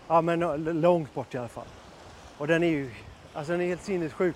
ja 0.08 0.22
men 0.22 0.40
långt 0.82 1.14
bort 1.14 1.36
i 1.36 1.38
alla 1.38 1.48
fall. 1.48 1.68
Och 2.38 2.48
den 2.48 2.64
är 2.64 2.68
ju, 2.68 2.92
alltså 3.34 3.52
den 3.52 3.62
är 3.62 3.66
helt 3.68 3.84
sinnessjuk. 3.84 4.36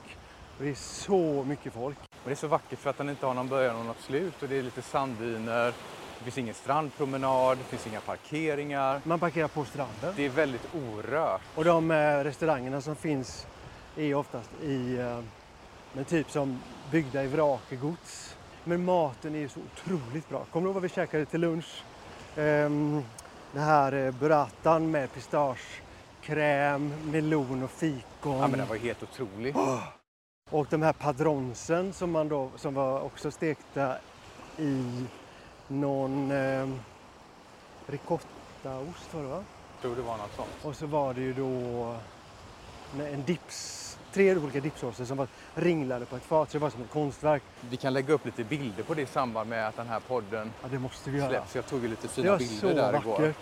Och 0.57 0.63
det 0.63 0.69
är 0.69 0.75
så 0.75 1.43
mycket 1.47 1.73
folk. 1.73 1.97
Men 2.09 2.19
det 2.25 2.31
är 2.31 2.35
så 2.35 2.47
vackert 2.47 2.79
för 2.79 2.89
att 2.89 2.97
den 2.97 3.09
inte 3.09 3.25
har 3.25 3.33
någon 3.33 3.47
början 3.47 3.75
och 3.75 3.85
något 3.85 4.01
slut 4.01 4.43
och 4.43 4.49
det 4.49 4.57
är 4.57 4.63
lite 4.63 4.81
sanddyner. 4.81 5.73
Det 6.17 6.23
finns 6.23 6.37
ingen 6.37 6.53
strandpromenad, 6.53 7.57
det 7.57 7.63
finns 7.63 7.87
inga 7.87 7.99
parkeringar. 8.01 9.01
Man 9.03 9.19
parkerar 9.19 9.47
på 9.47 9.65
stranden. 9.65 10.13
Det 10.15 10.25
är 10.25 10.29
väldigt 10.29 10.67
orört. 10.75 11.41
Och 11.55 11.65
de 11.65 11.91
eh, 11.91 11.95
restaurangerna 12.23 12.81
som 12.81 12.95
finns 12.95 13.47
är 13.97 14.13
oftast 14.15 14.49
i, 14.63 14.97
eh, 14.97 15.19
men 15.93 16.05
typ 16.05 16.31
som 16.31 16.59
byggda 16.91 17.23
i 17.23 17.27
vrakegods. 17.27 18.35
Men 18.63 18.85
maten 18.85 19.35
är 19.35 19.39
ju 19.39 19.49
så 19.49 19.59
otroligt 19.59 20.29
bra. 20.29 20.45
Kommer 20.51 20.65
du 20.65 20.67
ihåg 20.67 20.73
vad 20.73 20.83
vi 20.83 20.89
käkade 20.89 21.25
till 21.25 21.41
lunch? 21.41 21.83
Ehm, 22.35 23.03
det 23.53 23.59
här 23.59 23.93
eh, 23.93 24.11
burratan 24.11 24.91
med 24.91 25.13
pistagekräm, 25.13 27.11
melon 27.11 27.63
och 27.63 27.71
fikon. 27.71 28.37
Ja, 28.37 28.47
men 28.47 28.59
den 28.59 28.67
var 28.67 28.75
helt 28.75 29.03
otrolig. 29.03 29.55
Och 30.51 30.67
de 30.69 30.81
här 30.81 30.93
padronsen 30.93 31.93
som, 31.93 32.11
man 32.11 32.29
då, 32.29 32.49
som 32.55 32.73
var 32.73 33.01
också 33.01 33.31
stekta 33.31 33.95
i 34.57 35.05
någon 35.67 36.31
eh, 36.31 36.69
ricottaost 37.87 39.13
var 39.13 39.21
det 39.21 39.27
va? 39.27 39.43
Jag 39.73 39.81
tror 39.81 39.95
det 39.95 40.01
var 40.01 40.17
något 40.17 40.35
sånt. 40.35 40.49
Och 40.61 40.75
så 40.75 40.85
var 40.85 41.13
det 41.13 41.21
ju 41.21 41.33
då 41.33 41.95
en 42.99 43.23
dips, 43.25 43.88
tre 44.13 44.35
olika 44.35 44.59
dipsåser 44.59 45.05
som 45.05 45.17
var 45.17 45.27
ringlade 45.55 46.05
på 46.05 46.15
ett 46.15 46.23
fat 46.23 46.51
så 46.51 46.57
det 46.57 46.61
var 46.61 46.69
som 46.69 46.81
ett 46.81 46.89
konstverk. 46.89 47.43
Vi 47.69 47.77
kan 47.77 47.93
lägga 47.93 48.13
upp 48.13 48.25
lite 48.25 48.43
bilder 48.43 48.83
på 48.83 48.93
det 48.93 49.01
i 49.01 49.05
samband 49.05 49.49
med 49.49 49.67
att 49.67 49.75
den 49.75 49.87
här 49.87 49.99
podden 49.99 50.51
Ja 50.61 50.67
det 50.71 50.79
måste 50.79 51.09
vi 51.09 51.17
göra. 51.17 51.29
släpps. 51.29 51.55
Jag 51.55 51.65
tog 51.65 51.81
ju 51.81 51.87
lite 51.87 52.07
fina 52.07 52.37
bilder 52.37 52.75
där 52.75 52.91
vackert. 52.91 53.05
igår. 53.05 53.33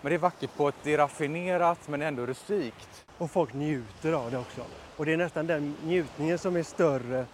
Men 0.00 0.10
det 0.10 0.14
är 0.16 0.18
vackert 0.18 0.50
på 0.56 0.68
ett, 0.68 0.74
det 0.82 0.92
är 0.94 0.98
raffinerat 0.98 1.88
men 1.88 2.02
ändå 2.02 2.26
rustikt. 2.26 3.04
Och 3.18 3.30
folk 3.30 3.54
njuter 3.54 4.12
av 4.12 4.30
det 4.30 4.38
också. 4.38 4.60
Och 4.96 5.06
det 5.06 5.12
är 5.12 5.16
nästan 5.16 5.46
den 5.46 5.76
njutningen 5.84 6.38
som 6.38 6.56
är 6.56 6.62
större 6.62 7.26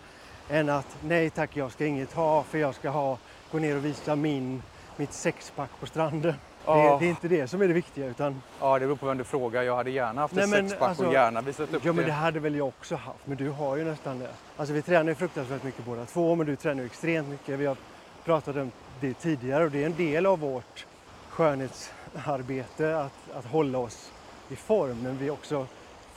än 0.49 0.69
att 0.69 0.97
nej 1.01 1.31
tack 1.31 1.57
jag 1.57 1.73
ska 1.73 1.87
inget 1.87 2.13
ha 2.13 2.43
för 2.43 2.59
jag 2.59 2.75
ska 2.75 2.91
ha, 2.91 3.19
gå 3.53 3.59
ner 3.59 3.77
och 3.77 3.85
visa 3.85 4.17
min, 4.17 4.63
mitt 4.97 5.13
sexpack 5.13 5.71
på 5.81 5.87
stranden. 5.87 6.35
Det, 6.67 6.71
Ja. 6.71 6.97
det 7.01 7.07
är 7.07 7.11
inte 7.11 7.29
det 7.29 7.49
som 7.49 7.63
är 7.63 7.69
det 7.69 7.75
viktiga 7.75 8.07
utan 8.07 8.43
Ja, 8.61 8.79
det 8.79 8.87
beror 8.87 8.97
på 8.97 9.07
vem 9.07 9.19
du 9.19 9.25
frågar. 9.25 9.63
Jag 9.63 9.77
hade 9.77 9.91
gärna 9.91 10.21
haft 10.21 10.35
Nej, 10.35 10.45
ett 10.45 10.51
men 10.51 10.69
sexpack 10.69 10.89
alltså- 10.89 11.07
och 11.07 11.13
gärna 11.13 11.41
visat 11.41 11.75
upp 11.75 11.85
Ja 11.85 11.93
men 11.93 11.97
det. 11.97 12.11
det 12.11 12.13
hade 12.13 12.41
väl 12.41 12.55
jag 12.55 12.69
också 12.69 12.97
haft, 12.97 13.27
men 13.27 13.37
du 13.37 13.49
har 13.51 13.77
ju 13.77 13.85
nästan 13.85 14.19
det. 14.19 14.31
Alltså 14.57 14.75
vi 14.75 14.83
tränar 14.83 15.09
ju 15.09 15.15
fruktansvärt 15.15 15.63
mycket 15.63 15.85
båda 15.85 16.05
två, 16.05 16.35
men 16.35 16.47
du 16.47 16.57
tränar 16.57 16.81
ju 16.83 16.87
extremt 16.87 17.29
mycket. 17.29 17.59
Vi 17.59 17.67
har 17.67 17.77
pratat 18.25 18.57
om 18.57 18.71
det 19.01 19.15
tidigare 19.15 19.65
och 19.65 19.71
det 19.71 19.83
är 19.83 19.87
en 19.87 19.97
del 19.97 20.27
av 20.27 20.39
vårt 20.41 20.87
skönhetsarbete 21.29 22.99
att, 23.01 23.37
att 23.39 23.45
hålla 23.47 23.79
oss 23.79 24.13
i 24.49 24.57
form. 24.57 25.03
Men 25.03 25.19
vi 25.19 25.31
också, 25.31 25.67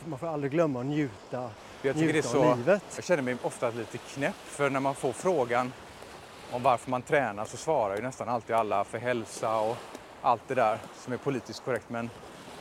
man 0.05 0.19
får 0.19 0.27
aldrig 0.27 0.51
glömma 0.51 0.79
att 0.79 0.85
njuta, 0.85 1.49
Jag 1.81 1.95
tycker 1.95 2.07
det 2.07 2.09
är 2.09 2.13
njuta 2.13 2.27
så... 2.27 2.43
av 2.43 2.57
livet. 2.57 2.83
Jag 2.95 3.03
känner 3.03 3.23
mig 3.23 3.37
ofta 3.43 3.69
lite 3.69 3.97
knäpp 3.97 4.35
för 4.45 4.69
när 4.69 4.79
man 4.79 4.95
får 4.95 5.11
frågan 5.11 5.73
om 6.51 6.63
varför 6.63 6.89
man 6.91 7.01
tränar 7.01 7.45
så 7.45 7.57
svarar 7.57 7.95
ju 7.95 8.01
nästan 8.01 8.29
alltid 8.29 8.55
alla 8.55 8.83
för 8.83 8.97
hälsa 8.97 9.55
och 9.57 9.77
allt 10.21 10.41
det 10.47 10.55
där 10.55 10.79
som 11.03 11.13
är 11.13 11.17
politiskt 11.17 11.65
korrekt. 11.65 11.85
Men 11.89 12.09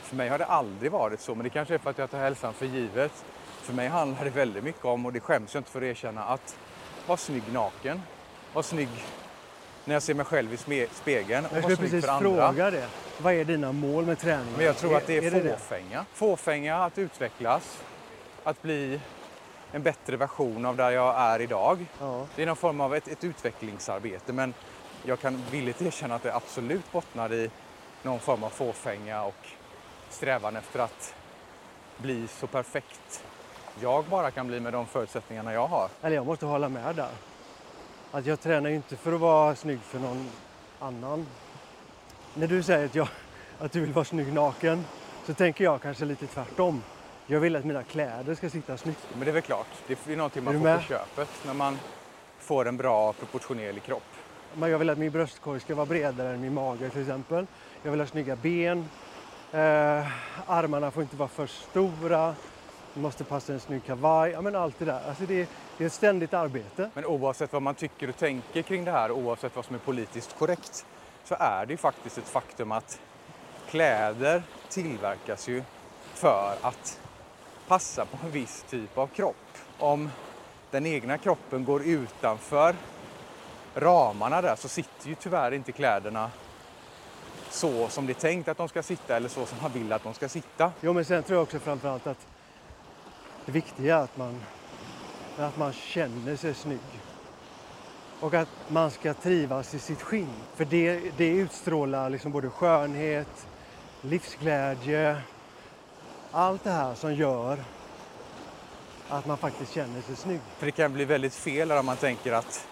för 0.01 0.15
mig 0.15 0.29
har 0.29 0.37
det 0.37 0.45
aldrig 0.45 0.91
varit 0.91 1.19
så. 1.21 1.35
Men 1.35 1.43
det 1.43 1.49
kanske 1.49 1.73
är 1.73 1.77
för 1.77 1.89
att 1.89 1.97
jag 1.97 2.11
tar 2.11 2.19
hälsan 2.19 2.53
för 2.53 2.65
givet. 2.65 3.25
För 3.61 3.73
mig 3.73 3.87
handlar 3.87 4.23
det 4.23 4.29
väldigt 4.29 4.63
mycket 4.63 4.85
om, 4.85 5.05
och 5.05 5.13
det 5.13 5.19
skäms 5.19 5.53
jag 5.53 5.59
inte 5.61 5.71
för 5.71 5.79
att 5.79 5.85
erkänna, 5.85 6.23
att 6.23 6.57
vara 7.07 7.17
snygg 7.17 7.43
naken. 7.53 8.01
Vara 8.53 8.63
snygg 8.63 8.89
när 9.85 9.93
jag 9.95 10.03
ser 10.03 10.13
mig 10.13 10.25
själv 10.25 10.53
i 10.53 10.87
spegeln 10.93 11.45
och 11.45 11.51
Jag 11.57 11.63
skulle 11.63 11.77
precis 11.77 12.05
för 12.05 12.11
andra. 12.11 12.29
fråga 12.51 12.71
det. 12.71 12.87
Vad 13.21 13.33
är 13.33 13.45
dina 13.45 13.71
mål 13.71 14.05
med 14.05 14.19
träningen? 14.19 14.53
Men 14.57 14.65
jag 14.65 14.77
tror 14.77 14.97
att 14.97 15.07
det 15.07 15.17
är, 15.17 15.31
det 15.31 15.57
fåfänga. 15.59 16.05
Fåfänga 16.13 16.75
att 16.83 16.97
utvecklas, 16.97 17.79
att 18.43 18.61
bli 18.61 18.99
en 19.71 19.83
bättre 19.83 20.17
version 20.17 20.65
av 20.65 20.75
där 20.75 20.91
jag 20.91 21.15
är 21.19 21.41
idag. 21.41 21.85
Ja. 21.99 22.25
Det 22.35 22.41
är 22.41 22.45
någon 22.45 22.55
form 22.55 22.81
av 22.81 22.95
ett, 22.95 23.07
ett 23.07 23.23
utvecklingsarbete 23.23 24.33
men 24.33 24.53
jag 25.07 25.19
kan 25.19 25.43
villigt 25.51 25.81
erkänna 25.81 26.15
att 26.15 26.23
det 26.23 26.35
absolut 26.35 26.91
bottnar 26.91 27.33
i 27.33 27.49
någon 28.03 28.19
form 28.19 28.43
av 28.43 28.49
fåfänga 28.49 29.23
och 29.23 29.47
strävan 30.09 30.55
efter 30.55 30.79
att 30.79 31.15
bli 31.97 32.27
så 32.27 32.47
perfekt 32.47 33.23
jag 33.81 34.05
bara 34.05 34.31
kan 34.31 34.47
bli 34.47 34.59
med 34.59 34.73
de 34.73 34.85
förutsättningarna 34.85 35.53
jag 35.53 35.67
har. 35.67 35.89
Eller 36.01 36.15
jag 36.15 36.25
måste 36.25 36.45
hålla 36.45 36.69
med 36.69 36.95
där. 36.95 37.09
Att 38.11 38.25
jag 38.25 38.39
tränar 38.39 38.69
ju 38.69 38.75
inte 38.75 38.95
för 38.95 39.13
att 39.13 39.19
vara 39.19 39.55
snygg 39.55 39.79
för 39.79 39.99
någon 39.99 40.29
annan. 40.79 41.27
När 42.33 42.47
du 42.47 42.63
säger 42.63 42.85
att, 42.85 42.95
jag, 42.95 43.07
att 43.59 43.71
du 43.71 43.79
vill 43.79 43.93
vara 43.93 44.05
snygg 44.05 44.33
naken 44.33 44.85
så 45.25 45.33
tänker 45.33 45.63
jag 45.63 45.81
kanske 45.81 46.05
lite 46.05 46.27
tvärtom. 46.27 46.83
Jag 47.27 47.39
vill 47.39 47.55
att 47.55 47.65
mina 47.65 47.83
kläder 47.83 48.35
ska 48.35 48.49
sitta 48.49 48.77
snyggt. 48.77 49.07
Men 49.13 49.19
det 49.19 49.31
är 49.31 49.33
väl 49.33 49.41
klart, 49.41 49.67
det 49.87 50.07
är 50.07 50.15
någonting 50.15 50.41
Är 50.41 50.45
man 50.45 50.53
du 50.53 50.59
får 50.59 50.77
på 50.77 50.83
köpet 50.83 51.29
när 51.45 51.53
man 51.53 51.79
får 52.39 52.67
en 52.67 52.77
bra 52.77 53.13
proportionerlig 53.13 53.83
kropp. 53.83 54.16
Men 54.59 54.69
jag 54.69 54.79
vill 54.79 54.89
att 54.89 54.97
min 54.97 55.11
bröstkorg 55.11 55.59
ska 55.59 55.75
vara 55.75 55.85
bredare 55.85 56.33
än 56.33 56.41
min 56.41 56.53
mage 56.53 56.89
till 56.89 57.01
exempel. 57.01 57.47
Jag 57.83 57.91
vill 57.91 57.99
ha 57.99 58.07
snygga 58.07 58.35
ben. 58.35 58.89
Eh, 59.51 60.07
armarna 60.47 60.91
får 60.91 61.03
inte 61.03 61.15
vara 61.15 61.29
för 61.29 61.47
stora. 61.47 62.35
Det 62.93 62.99
måste 62.99 63.23
passa 63.23 63.53
en 63.53 63.59
snygg 63.59 63.85
kavaj. 63.85 64.31
Ja, 64.31 64.41
men 64.41 64.55
allt 64.55 64.79
det 64.79 64.85
där. 64.85 65.01
Alltså 65.07 65.23
det, 65.25 65.49
det 65.77 65.83
är 65.83 65.87
ett 65.87 65.93
ständigt 65.93 66.33
arbete. 66.33 66.89
Men 66.93 67.05
oavsett 67.05 67.53
vad 67.53 67.61
man 67.61 67.75
tycker 67.75 68.09
och 68.09 68.17
tänker 68.17 68.61
kring 68.61 68.85
det 68.85 68.91
här, 68.91 69.11
oavsett 69.11 69.55
vad 69.55 69.65
som 69.65 69.75
är 69.75 69.79
politiskt 69.79 70.37
korrekt, 70.39 70.85
så 71.23 71.35
är 71.39 71.65
det 71.65 71.73
ju 71.73 71.77
faktiskt 71.77 72.17
ett 72.17 72.29
faktum 72.29 72.71
att 72.71 72.99
kläder 73.69 74.43
tillverkas 74.69 75.47
ju 75.47 75.63
för 76.13 76.53
att 76.61 76.99
passa 77.67 78.05
på 78.05 78.17
en 78.25 78.31
viss 78.31 78.65
typ 78.69 78.97
av 78.97 79.07
kropp. 79.07 79.57
Om 79.79 80.09
den 80.71 80.85
egna 80.85 81.17
kroppen 81.17 81.65
går 81.65 81.83
utanför 81.83 82.75
ramarna 83.79 84.41
där 84.41 84.55
så 84.55 84.67
sitter 84.67 85.09
ju 85.09 85.15
tyvärr 85.15 85.51
inte 85.51 85.71
kläderna 85.71 86.31
så 87.49 87.87
som 87.89 88.05
det 88.05 88.11
är 88.11 88.21
tänkt 88.21 88.47
att 88.47 88.57
de 88.57 88.69
ska 88.69 88.83
sitta 88.83 89.15
eller 89.15 89.29
så 89.29 89.45
som 89.45 89.57
man 89.61 89.71
vill 89.71 89.93
att 89.93 90.03
de 90.03 90.13
ska 90.13 90.29
sitta. 90.29 90.71
Jo, 90.81 90.93
men 90.93 91.05
sen 91.05 91.23
tror 91.23 91.37
jag 91.37 91.43
också 91.43 91.59
framförallt 91.59 92.07
att 92.07 92.27
det 93.45 93.51
viktiga 93.51 93.97
är 93.97 94.01
att 94.01 94.17
man, 94.17 94.43
att 95.37 95.57
man 95.57 95.73
känner 95.73 96.35
sig 96.35 96.53
snygg. 96.53 96.79
Och 98.19 98.33
att 98.33 98.49
man 98.67 98.91
ska 98.91 99.13
trivas 99.13 99.73
i 99.73 99.79
sitt 99.79 100.01
skinn. 100.01 100.33
För 100.55 100.65
det, 100.65 101.11
det 101.17 101.27
utstrålar 101.27 102.09
liksom 102.09 102.31
både 102.31 102.49
skönhet, 102.49 103.47
livsglädje, 104.01 105.21
allt 106.31 106.63
det 106.63 106.71
här 106.71 106.95
som 106.95 107.13
gör 107.13 107.57
att 109.09 109.25
man 109.25 109.37
faktiskt 109.37 109.73
känner 109.73 110.01
sig 110.01 110.15
snygg. 110.15 110.39
För 110.57 110.65
det 110.65 110.71
kan 110.71 110.93
bli 110.93 111.05
väldigt 111.05 111.33
fel 111.33 111.71
om 111.71 111.85
man 111.85 111.97
tänker 111.97 112.31
att, 112.33 112.67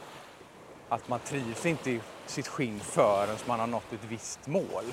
att 0.89 1.09
man 1.09 1.19
trivs 1.19 1.65
inte 1.65 1.91
i 1.91 2.01
sitt 2.25 2.47
skinn 2.47 2.79
förrän 2.79 3.37
man 3.45 3.59
har 3.59 3.67
nått 3.67 3.93
ett 3.93 4.03
visst 4.09 4.47
mål. 4.47 4.85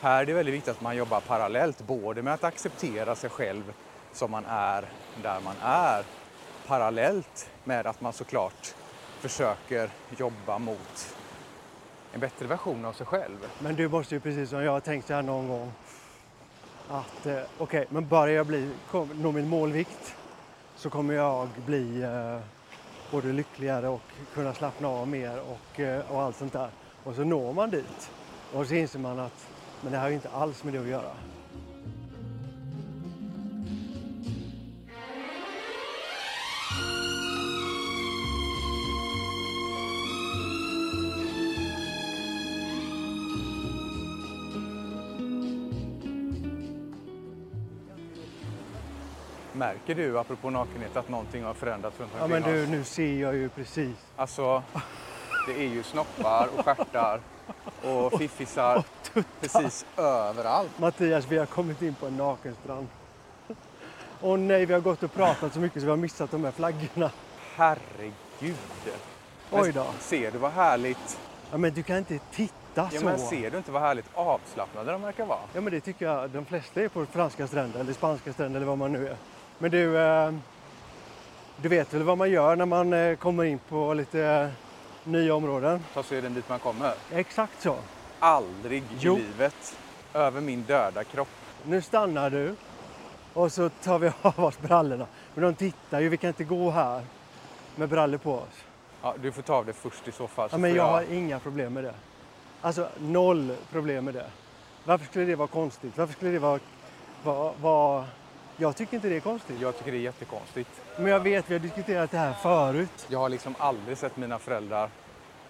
Här 0.00 0.22
är 0.22 0.26
det 0.26 0.32
väldigt 0.32 0.54
viktigt 0.54 0.70
att 0.70 0.80
man 0.80 0.96
jobbar 0.96 1.20
parallellt, 1.20 1.86
både 1.86 2.22
med 2.22 2.34
att 2.34 2.44
acceptera 2.44 3.14
sig 3.14 3.30
själv 3.30 3.72
som 4.12 4.30
man 4.30 4.44
är 4.48 4.84
där 5.22 5.40
man 5.40 5.56
är, 5.62 6.04
parallellt 6.66 7.50
med 7.64 7.86
att 7.86 8.00
man 8.00 8.12
såklart 8.12 8.74
försöker 9.20 9.90
jobba 10.16 10.58
mot 10.58 11.16
en 12.12 12.20
bättre 12.20 12.46
version 12.46 12.84
av 12.84 12.92
sig 12.92 13.06
själv. 13.06 13.38
Men 13.58 13.76
du 13.76 13.88
måste 13.88 14.14
ju 14.14 14.20
precis 14.20 14.50
som 14.50 14.62
jag 14.62 14.72
har 14.72 14.80
tänkt 14.80 15.08
här 15.08 15.22
någon 15.22 15.48
gång 15.48 15.72
att 16.88 17.26
eh, 17.26 17.42
okej, 17.58 17.86
men 17.88 18.08
börjar 18.08 18.36
jag 18.36 18.46
bli, 18.46 18.70
kom, 18.90 19.08
nå 19.14 19.32
min 19.32 19.48
målvikt 19.48 20.14
så 20.76 20.90
kommer 20.90 21.14
jag 21.14 21.48
bli 21.66 22.02
eh, 22.02 22.38
både 23.10 23.32
lyckligare 23.32 23.88
och 23.88 24.02
kunna 24.34 24.54
slappna 24.54 24.88
av 24.88 25.08
mer 25.08 25.40
och, 25.40 25.80
eh, 25.80 26.12
och 26.12 26.22
allt 26.22 26.36
sånt 26.36 26.52
där. 26.52 26.70
Och 27.04 27.14
så 27.14 27.24
når 27.24 27.52
man 27.52 27.70
dit 27.70 28.10
och 28.54 28.66
så 28.66 28.74
inser 28.74 28.98
man 28.98 29.18
att 29.18 29.46
men 29.82 29.92
det 29.92 29.98
här 29.98 30.04
har 30.04 30.10
ju 30.10 30.14
inte 30.14 30.30
alls 30.30 30.64
med 30.64 30.74
det 30.74 30.80
att 30.80 30.86
göra. 30.86 31.12
Märker 49.60 49.94
du, 49.94 50.18
apropå 50.18 50.50
nakenhet, 50.50 50.96
att 50.96 51.08
någonting 51.08 51.44
har 51.44 51.54
förändrats 51.54 52.00
runt 52.00 52.10
Ja 52.18 52.24
omkring 52.24 52.42
men 52.42 52.52
du, 52.52 52.62
oss? 52.62 52.68
nu 52.68 52.84
ser 52.84 53.20
jag 53.20 53.34
ju 53.34 53.48
precis. 53.48 53.96
Alltså, 54.16 54.62
det 55.46 55.52
är 55.64 55.68
ju 55.68 55.82
snoppar 55.82 56.48
och 56.56 56.64
stjärtar 56.64 57.20
och 57.82 58.12
fiffisar 58.18 58.84
precis 59.40 59.86
överallt. 59.96 60.78
Mattias, 60.78 61.26
vi 61.28 61.38
har 61.38 61.46
kommit 61.46 61.82
in 61.82 61.94
på 61.94 62.06
en 62.06 62.16
nakenstrand. 62.16 62.86
Och 64.20 64.38
nej, 64.38 64.66
vi 64.66 64.72
har 64.74 64.80
gått 64.80 65.02
och 65.02 65.12
pratat 65.12 65.54
så 65.54 65.60
mycket 65.60 65.82
så 65.82 65.84
vi 65.86 65.90
har 65.90 65.96
missat 65.96 66.30
de 66.30 66.44
här 66.44 66.50
flaggorna. 66.52 67.10
Herregud! 67.54 68.56
Men 69.50 69.60
Oj 69.60 69.72
då. 69.72 69.86
Ser 70.00 70.30
du 70.30 70.38
vad 70.38 70.52
härligt? 70.52 71.18
Ja, 71.50 71.58
men 71.58 71.74
du 71.74 71.82
kan 71.82 71.96
inte 71.96 72.18
titta 72.32 72.54
Ja, 72.74 72.90
så. 73.00 73.04
men 73.04 73.18
ser 73.18 73.50
du 73.50 73.56
inte 73.56 73.70
vad 73.72 73.82
härligt 73.82 74.06
avslappnade 74.14 74.92
de 74.92 75.02
verkar 75.02 75.26
vara? 75.26 75.38
Ja 75.54 75.60
men 75.60 75.72
det 75.72 75.80
tycker 75.80 76.06
jag 76.06 76.30
de 76.30 76.44
flesta 76.44 76.80
är 76.82 76.88
på 76.88 77.06
franska 77.06 77.46
stränder 77.46 77.80
eller 77.80 77.92
spanska 77.92 78.32
stränder 78.32 78.56
eller 78.60 78.66
vad 78.66 78.78
man 78.78 78.92
nu 78.92 79.08
är. 79.08 79.16
Men 79.62 79.70
du, 79.70 79.98
eh, 79.98 80.32
du 81.56 81.68
vet 81.68 81.94
väl 81.94 82.02
vad 82.02 82.18
man 82.18 82.30
gör 82.30 82.56
när 82.56 82.66
man 82.66 82.92
eh, 82.92 83.16
kommer 83.16 83.44
in 83.44 83.58
på 83.68 83.94
lite 83.94 84.24
eh, 84.24 84.48
nya 85.04 85.34
områden? 85.34 85.84
Ta 85.94 86.02
seden 86.02 86.34
dit 86.34 86.48
man 86.48 86.58
kommer. 86.58 86.94
Exakt 87.12 87.62
så. 87.62 87.76
Aldrig 88.18 88.82
Jo. 88.98 89.16
i 89.18 89.20
livet 89.20 89.76
över 90.14 90.40
min 90.40 90.62
döda 90.62 91.04
kropp. 91.04 91.28
Nu 91.64 91.82
stannar 91.82 92.30
du 92.30 92.54
och 93.32 93.52
så 93.52 93.68
tar 93.68 93.98
vi 93.98 94.12
av 94.22 94.44
oss 94.44 94.58
brallorna. 94.58 95.06
Men 95.34 95.44
de 95.44 95.54
tittar 95.54 96.00
ju, 96.00 96.08
vi 96.08 96.16
kan 96.16 96.28
inte 96.28 96.44
gå 96.44 96.70
här 96.70 97.02
med 97.76 97.88
brallor 97.88 98.18
på 98.18 98.34
oss. 98.34 98.64
Ja, 99.02 99.14
du 99.22 99.32
får 99.32 99.42
ta 99.42 99.54
av 99.54 99.66
det 99.66 99.72
först 99.72 100.08
i 100.08 100.12
så 100.12 100.26
fall. 100.26 100.50
Så 100.50 100.54
Ja, 100.54 100.58
men 100.58 100.70
får 100.70 100.76
jag 100.76 100.86
har 100.86 101.12
inga 101.12 101.38
problem 101.38 101.72
med 101.72 101.84
det. 101.84 101.94
Alltså 102.60 102.88
noll 102.98 103.56
problem 103.72 104.04
med 104.04 104.14
det. 104.14 104.26
Varför 104.84 105.06
skulle 105.06 105.24
det 105.24 105.36
vara 105.36 105.48
konstigt? 105.48 105.98
Varför 105.98 106.14
skulle 106.14 106.30
det 106.30 106.38
vara... 106.38 106.60
vara, 107.24 107.52
vara... 107.60 108.04
Jag 108.60 108.76
tycker 108.76 108.94
inte 108.94 109.08
det 109.08 109.16
är 109.16 109.20
konstigt. 109.20 109.60
jag 109.60 109.78
tycker 109.78 109.92
det 109.92 109.98
är 109.98 110.00
jättekonstigt. 110.00 110.70
Men 110.96 111.06
jag 111.06 111.20
vet, 111.20 111.50
vi 111.50 111.54
har 111.54 111.60
diskuterat 111.60 112.10
det 112.10 112.18
här 112.18 112.32
förut. 112.32 113.06
Jag 113.08 113.18
har 113.18 113.28
liksom 113.28 113.54
aldrig 113.58 113.98
sett 113.98 114.16
mina 114.16 114.38
föräldrar 114.38 114.90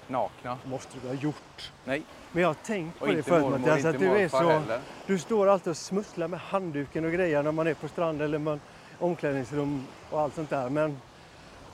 nakna. 0.06 0.58
Måste 0.64 0.96
du 1.02 1.08
ha 1.08 1.14
gjort. 1.14 1.72
Nej, 1.84 2.02
Men 2.32 2.42
jag 2.42 2.48
har 2.48 2.54
tänkt 2.54 2.98
på 2.98 3.04
och 3.04 3.14
det 3.14 3.22
förut 3.22 3.42
mormor, 3.42 3.58
Mattias, 3.58 3.84
att 3.84 3.98
du 3.98 4.06
är 4.06 4.28
så... 4.28 4.48
heller. 4.48 4.80
Du 5.06 5.18
står 5.18 5.46
alltid 5.46 5.70
och 5.70 5.76
smusslar 5.76 6.28
med 6.28 6.40
handduken 6.40 7.04
och 7.04 7.12
grejer 7.12 7.42
när 7.42 7.52
man 7.52 7.66
är 7.66 7.74
på 7.74 7.88
strand 7.88 8.22
eller 8.22 8.38
man, 8.38 8.60
omklädningsrum 8.98 9.86
och 10.10 10.20
allt 10.20 10.34
sånt 10.34 10.50
där. 10.50 10.68
Men 10.68 11.00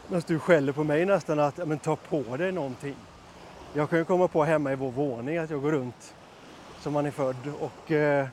medan 0.08 0.22
du 0.26 0.38
skäller 0.38 0.72
på 0.72 0.84
mig 0.84 1.06
nästan 1.06 1.38
att 1.38 1.68
men 1.68 1.78
ta 1.78 1.96
på 1.96 2.36
dig 2.36 2.52
någonting. 2.52 2.96
Jag 3.74 3.90
kan 3.90 3.98
ju 3.98 4.04
komma 4.04 4.28
på 4.28 4.44
hemma 4.44 4.72
i 4.72 4.76
vår 4.76 4.90
våning 4.90 5.38
att 5.38 5.50
jag 5.50 5.62
går 5.62 5.72
runt 5.72 6.14
som 6.80 6.92
man 6.92 7.06
är 7.06 7.10
född 7.10 7.52
och 7.60 7.92
eh, 7.92 8.26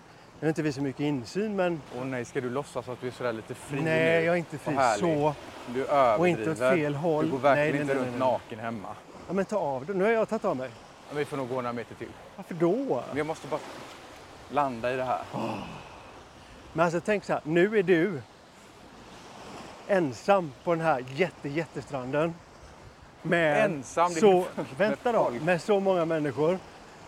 jag 0.44 0.48
har 0.48 0.50
inte 0.50 0.62
vi 0.62 0.72
så 0.72 0.82
mycket 0.82 1.00
insyn 1.00 1.56
men 1.56 1.82
Åh 1.98 2.06
nej, 2.06 2.26
ska 2.26 2.42
du 2.42 2.50
låtsas 2.50 2.90
att 2.90 3.02
du 3.02 3.08
är 3.08 3.12
sådär 3.12 3.34
lite 3.34 3.54
fri 3.54 3.78
nu? 3.78 3.84
nej 3.84 4.24
jag 4.24 4.34
är 4.34 4.38
inte 4.40 4.58
fri 4.58 4.76
så. 5.00 5.34
Du 5.74 5.86
Och 6.18 6.28
inte 6.28 6.42
åt 6.42 6.48
överdriver. 6.48 6.76
fel 6.76 6.96
håll. 6.96 7.26
Du 7.26 7.32
går 7.32 7.38
verkligen 7.40 7.72
Nej, 7.72 7.82
inte 7.82 7.94
nej, 7.94 7.96
runt 8.04 8.10
nej, 8.12 8.20
nej. 8.20 8.30
naken 8.32 8.60
hemma. 8.60 8.88
Ja, 9.28 9.34
men 9.34 9.46
ta 9.46 9.58
av 9.58 9.86
det. 9.86 9.94
Nu 9.94 10.04
har 10.04 10.12
jag 10.12 10.30
tagit 10.30 10.46
av 10.46 10.58
mig. 10.58 10.70
Men 11.10 11.18
vi 11.18 11.26
får 11.26 11.38
nog 11.38 11.50
gå 11.50 11.56
några 11.56 11.74
meter 11.74 11.96
till. 11.96 12.08
Varför 12.36 12.54
då? 12.54 13.04
Men 13.08 13.18
jag 13.18 13.28
måste 13.28 13.48
bara 13.48 13.60
landa 14.52 14.94
i 14.94 14.96
det 14.96 15.04
här. 15.04 15.22
Men 16.74 16.86
alltså 16.86 17.02
tänk 17.06 17.24
så 17.24 17.34
här, 17.34 17.42
nu 17.46 17.78
är 17.80 17.84
du 17.84 18.22
ensam 19.88 20.52
på 20.64 20.72
den 20.76 20.84
här 20.86 21.06
jätte, 21.16 21.50
jättestranden. 21.50 22.34
Med 23.22 23.66
Ensam? 23.66 24.12
Så, 24.12 24.46
vänta 24.78 25.12
då, 25.12 25.32
med 25.42 25.62
så 25.62 25.80
många 25.80 26.06
människor. 26.06 26.60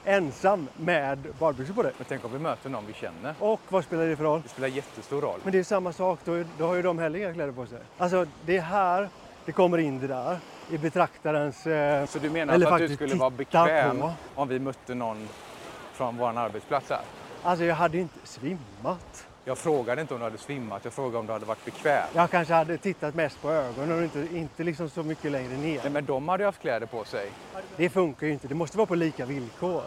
Ensam 0.06 0.70
med 0.76 1.18
badbyxor 1.40 1.74
på 1.74 1.84
dig. 1.84 1.94
Men 1.98 2.06
tänk 2.10 2.26
om 2.26 2.32
vi 2.32 2.40
möter 2.40 2.70
någon 2.70 2.86
vi 2.86 2.94
känner. 2.94 3.36
Och 3.40 3.62
vad 3.70 3.84
spelar 3.84 4.06
det 4.06 4.16
för 4.18 4.24
roll? 4.24 4.42
Det 4.42 4.50
spelar 4.50 4.68
jättestor 4.68 5.22
roll. 5.22 5.40
Men 5.44 5.52
det 5.52 5.60
är 5.60 5.64
samma 5.64 5.94
sak, 5.94 6.20
då, 6.24 6.44
då 6.58 6.68
har 6.68 6.76
ju 6.76 6.82
de 6.82 7.00
heller 7.00 7.20
inga 7.20 7.34
kläder 7.34 7.52
på 7.54 7.66
sig. 7.66 7.80
Alltså 7.98 8.26
det 8.46 8.58
är 8.58 8.62
här 8.62 9.10
det 9.46 9.52
kommer 9.52 9.78
in 9.78 10.00
det 10.00 10.08
där 10.08 10.40
i 10.70 10.78
betraktarens... 10.78 11.68
Eh, 11.68 12.06
Så 12.06 12.20
du 12.20 12.30
menar 12.30 12.54
Eller 12.54 12.66
alltså 12.68 12.84
att 12.84 12.90
du 12.90 12.96
skulle 12.96 13.16
vara 13.16 13.30
bekväm 13.30 14.00
på. 14.00 14.12
om 14.36 14.48
vi 14.48 14.60
mötte 14.60 14.96
någon 14.96 15.30
från 15.94 16.18
vår 16.18 16.38
arbetsplats 16.38 16.90
här? 16.90 17.00
alltså 17.42 17.66
jag 17.66 17.76
hade 17.76 17.98
inte 17.98 18.20
svimmat. 18.24 19.25
Jag 19.48 19.58
frågade 19.58 20.02
inte 20.02 20.14
om 20.14 20.20
du 20.20 20.24
hade 20.24 20.38
svimmat, 20.38 20.84
jag 20.84 20.94
frågade 20.94 21.18
om 21.18 21.26
du 21.26 21.34
hade 21.34 21.46
varit 21.46 21.66
bekväm. 21.66 22.08
Jag 22.14 22.32
kanske 22.32 22.54
hade 22.54 22.78
tittat 22.78 23.16
mest 23.16 23.42
på 23.42 23.52
ögonen 23.52 23.98
och 23.98 24.04
inte, 24.04 24.38
inte 24.38 24.64
liksom 24.64 24.90
så 24.90 25.04
mycket 25.04 25.32
längre 25.32 25.58
ner. 25.58 25.80
Nej, 25.84 25.92
men 25.92 26.06
de 26.06 26.30
hade 26.30 26.44
ju 26.44 26.46
haft 26.46 26.62
kläder 26.62 26.88
på 26.88 27.04
sig. 27.04 27.32
Det 27.78 27.90
funkar 27.90 28.28
ju 28.28 28.34
inte. 28.34 28.48
Det 28.48 28.56
måste 28.56 28.78
vara 28.78 28.86
på 28.88 28.96
lika 28.96 29.26
villkor. 29.26 29.84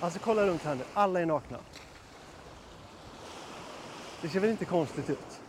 Alltså 0.00 0.18
kolla 0.18 0.46
runt 0.46 0.64
här 0.64 0.74
nu. 0.74 0.84
Alla 0.94 1.20
är 1.20 1.26
nakna. 1.26 1.58
Det 4.22 4.28
ser 4.28 4.40
väl 4.40 4.50
inte 4.50 4.64
konstigt 4.64 5.10
ut? 5.10 5.40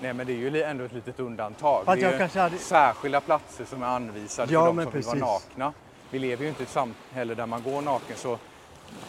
Nej, 0.00 0.12
men 0.12 0.26
det 0.26 0.32
är 0.32 0.36
ju 0.36 0.62
ändå 0.62 0.84
ett 0.84 0.92
litet 0.92 1.20
undantag. 1.20 1.84
Fast 1.84 2.00
det 2.00 2.06
är 2.06 2.18
jag 2.20 2.30
ju 2.34 2.40
hade- 2.40 2.58
särskilda 2.58 3.20
platser 3.20 3.64
som 3.64 3.82
är 3.82 3.86
anvisade 3.86 4.52
Ja, 4.52 4.60
för 4.60 4.66
de 4.66 4.82
som 4.84 4.92
vill 4.92 5.02
vara 5.04 5.14
precis. 5.16 5.48
nakna. 5.56 5.72
Vi 6.10 6.18
lever 6.18 6.42
ju 6.42 6.48
inte 6.48 6.62
i 6.62 6.64
ett 6.64 6.70
samhälle 6.70 7.34
där 7.34 7.46
man 7.46 7.62
går 7.62 7.82
naken 7.82 8.16
så 8.16 8.38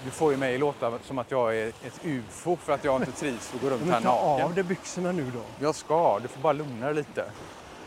du 0.05 0.11
får 0.11 0.31
ju 0.31 0.37
mig 0.37 0.57
låta 0.57 0.99
som 1.03 1.17
att 1.17 1.31
jag 1.31 1.57
är 1.57 1.67
ett 1.67 1.99
ufo 2.03 2.55
för 2.55 2.73
att 2.73 2.83
jag 2.83 3.01
inte 3.01 3.11
trivs 3.11 3.53
att 3.55 3.61
gå 3.61 3.69
runt 3.69 3.81
här 3.85 3.89
Men 3.91 4.03
ta 4.03 4.09
av 4.09 4.39
naken. 4.39 4.55
dig 4.55 4.63
byxorna 4.63 5.11
nu 5.11 5.31
då. 5.33 5.41
Jag 5.65 5.75
ska, 5.75 6.19
du 6.19 6.27
får 6.27 6.41
bara 6.41 6.53
lugna 6.53 6.85
dig 6.85 6.95
lite. 6.95 7.25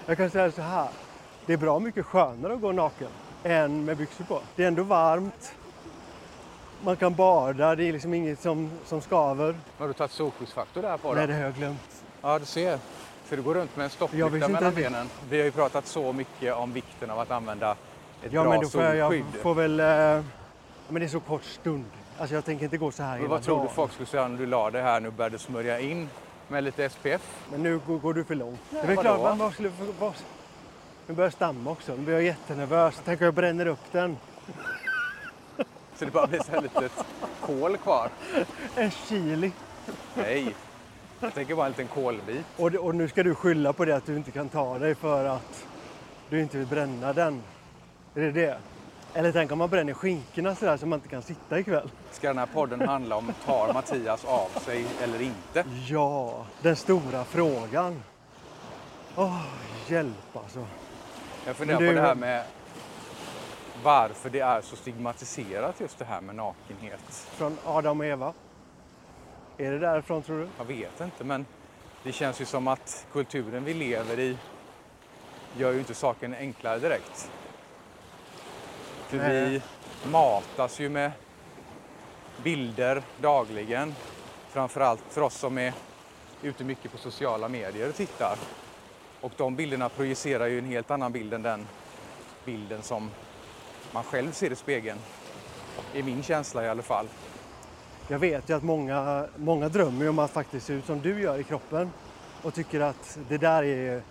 Jag 0.07 0.17
kan 0.17 0.31
säga 0.31 0.53
så 0.53 0.63
här. 0.63 0.89
Det 1.47 1.53
är 1.53 1.57
bra 1.57 1.79
mycket 1.79 2.07
skönare 2.07 2.53
att 2.55 2.61
gå 2.61 2.73
naken 2.73 3.09
än 3.45 3.85
med 3.85 3.97
byxor 3.97 4.25
på. 4.25 4.41
Det 4.57 4.63
är 4.65 4.69
ändå 4.69 4.83
varmt. 4.83 5.55
Man 6.85 6.97
kan 6.97 7.15
bada. 7.15 7.75
Det 7.75 7.85
är 7.85 7.93
liksom 7.93 8.15
inget 8.15 8.41
som, 8.41 8.71
som 8.85 9.01
skaver. 9.01 9.55
Har 9.79 9.87
du 9.89 9.93
tagit 9.93 10.11
solskyddsfaktor 10.13 10.83
där 10.83 10.97
på 10.97 11.09
då? 11.09 11.15
Nej, 11.15 11.27
det 11.27 11.35
har 11.35 11.41
jag 11.41 11.55
glömt. 11.55 12.03
Ja, 12.23 12.39
du 12.39 12.45
ser. 12.45 12.79
Så 13.29 13.37
du 13.37 13.43
går 13.43 13.55
runt 13.55 13.77
med 13.77 13.85
en 13.85 13.85
Jag 13.85 13.93
stopplykta 13.93 14.49
mellan 14.49 14.75
benen. 14.75 15.11
Vi 15.31 15.39
har 15.39 15.45
ju 15.45 15.51
pratat 15.51 15.87
så 15.87 16.13
mycket 16.13 16.55
om 16.55 16.73
vikten 16.73 17.11
av 17.11 17.21
att 17.21 17.31
använda 17.31 17.71
ett 18.23 18.33
Ja, 18.33 18.43
bra 18.43 18.51
men 18.51 18.61
då 18.61 18.69
får 18.69 18.83
jag, 18.83 18.97
solskydd. 19.13 19.25
jag 19.35 19.43
får 19.43 19.55
väl... 19.55 19.81
Eh, 19.81 20.25
men 20.89 21.01
det 21.01 21.05
är 21.05 21.09
så 21.09 21.21
kort 21.21 21.45
stund. 21.45 21.85
Alltså 22.19 22.35
jag 22.35 22.45
tänker 22.45 22.65
inte 22.65 22.77
gå 22.79 22.91
så 22.91 23.03
här 23.03 23.19
Men 23.19 23.29
vad 23.29 23.43
tror 23.43 23.63
du 23.63 23.69
folk 23.69 23.93
skulle 23.93 24.07
säga 24.07 24.29
när 24.29 24.39
du 24.39 24.47
la 24.47 24.71
det 24.71 24.83
här 24.83 25.01
nu 25.01 25.09
och 25.09 25.15
började 25.15 25.39
smörja 25.39 25.81
in 25.81 26.09
med 26.49 26.65
lite 26.65 26.89
SPF? 26.89 27.45
Men 27.51 27.63
nu 27.63 27.81
går, 27.87 27.99
går 27.99 28.15
du 28.15 28.25
för 28.25 28.35
långt. 28.35 28.61
det 28.71 28.79
är 28.79 28.97
klart, 28.97 29.21
man 29.21 29.39
vad 29.39 29.53
skulle... 29.53 29.71
Vad, 29.99 30.13
nu 31.07 31.15
börjar 31.15 31.27
jag 31.27 31.33
stamma 31.33 31.71
också. 31.71 31.93
Nu 31.97 32.03
blir 32.03 32.15
jag 32.15 32.23
jättenervös. 32.23 33.03
Tänk 33.05 33.21
om 33.21 33.25
jag 33.25 33.35
bränner 33.35 33.67
upp 33.67 33.93
den. 33.93 34.17
Så 35.97 36.05
det 36.05 36.11
bara 36.11 36.27
blir 36.27 36.41
så 36.41 36.53
här 36.53 36.63
litet 36.63 36.93
kol 37.41 37.77
kvar. 37.77 38.11
En 38.77 38.91
chili. 38.91 39.53
Nej, 40.15 40.55
jag 41.21 41.35
tänker 41.35 41.55
bara 41.55 41.67
en 41.67 41.73
liten 41.73 41.89
kolbit. 41.89 42.47
Och, 42.57 42.75
och 42.75 42.95
nu 42.95 43.09
ska 43.09 43.23
du 43.23 43.35
skylla 43.35 43.73
på 43.73 43.85
det 43.85 43.97
att 43.97 44.07
du 44.07 44.17
inte 44.17 44.31
kan 44.31 44.49
ta 44.49 44.79
dig 44.79 44.95
för 44.95 45.25
att 45.25 45.67
du 46.31 46.41
inte 46.41 46.59
vill 46.59 46.67
bränna 46.67 47.13
den. 47.13 47.43
Är 48.15 48.21
det 48.21 48.33
det? 48.33 48.59
Eller 49.17 49.33
tänk 49.33 49.53
om 49.53 49.59
man 49.59 49.71
bränner 49.71 49.93
skinkorna 49.95 50.55
sådär 50.55 50.77
så 50.77 50.87
man 50.87 50.99
inte 50.99 51.09
kan 51.09 51.23
sitta 51.23 51.59
ikväll. 51.59 51.91
Ska 52.11 52.29
den 52.29 52.39
här 52.39 52.47
podden 52.47 52.89
handla 52.89 53.17
om 53.17 53.33
tar 53.45 53.73
Mattias 53.73 54.25
av 54.25 54.49
sig 54.61 54.85
eller 55.03 55.23
inte? 55.23 55.65
Ja, 55.89 56.47
den 56.63 56.77
stora 56.77 57.25
frågan. 57.25 58.03
Åh, 59.17 59.43
hjälp 59.89 60.37
alltså. 60.37 60.67
Jag 61.47 61.57
funderar 61.57 61.81
Men 61.81 61.89
på 61.89 61.93
du- 61.93 62.01
det 62.01 62.07
här 62.07 62.15
med 62.15 62.45
varför 63.83 64.31
det 64.31 64.41
är 64.41 64.61
så 64.61 64.77
stigmatiserat 64.77 65.81
just 65.81 65.99
det 65.99 66.05
här 66.05 66.21
med 66.21 66.35
nakenhet. 66.35 67.29
Från 67.31 67.59
Adam 67.65 68.01
och 68.01 68.07
Eva. 68.07 68.33
Är 69.59 69.71
det 69.71 69.79
därifrån 69.79 70.23
tror 70.23 70.39
du? 70.39 70.49
Jag 70.59 70.65
vet 70.65 71.01
inte, 71.01 71.25
men 71.25 71.47
det 72.03 72.13
känns 72.13 72.41
ju 72.41 72.45
som 72.45 72.69
att 72.69 73.07
kulturen 73.13 73.65
vi 73.65 73.75
lever 73.75 74.19
i 74.19 74.39
gör 75.57 75.73
ju 75.73 75.79
inte 75.79 75.95
saken 75.95 76.35
enklare 76.35 76.79
direkt. 76.79 77.31
För 79.07 79.17
Nej. 79.17 79.63
vi 80.05 80.11
matas 80.11 80.81
ju 80.81 80.89
med 80.89 81.13
bilder 82.43 83.03
dagligen. 83.21 83.95
Framförallt 84.49 85.03
för 85.11 85.21
oss 85.21 85.35
som 85.35 85.59
är 85.59 85.73
ute 86.43 86.65
mycket 86.65 86.93
på 86.93 86.99
sociala 86.99 87.49
medier 87.49 87.89
och 87.89 87.95
tittar. 87.95 88.39
Och 89.21 89.33
de 89.37 89.57
bilderna 89.57 89.89
projicerar 89.89 90.47
ju 90.47 90.59
en 90.59 90.65
helt 90.65 90.91
annan 90.91 91.13
bild 91.13 91.35
än 91.35 91.43
den 91.43 91.67
bilden 92.45 92.83
som 92.83 93.11
man 93.93 94.05
själv 94.05 94.33
ser 94.33 94.53
i 94.53 94.57
spegeln. 94.57 94.99
I 95.95 96.03
min 96.03 96.23
känsla 96.23 96.65
i 96.65 96.69
alla 96.69 96.83
fall. 96.83 97.07
Jag 98.09 98.19
vet 98.19 98.49
ju 98.49 98.57
att 98.57 98.63
många, 98.63 99.27
många 99.37 99.69
drömmer 99.69 100.09
om 100.09 100.19
att 100.19 100.31
faktiskt 100.31 100.67
se 100.67 100.73
ut 100.73 100.87
som 100.87 101.01
du 101.01 101.21
gör 101.21 101.39
i 101.39 101.45
kroppen. 101.45 101.91
Och 102.43 102.55
tycker 102.55 102.81
att 102.81 103.19
det 103.29 103.39
där 103.39 103.63
är, 103.63 104.03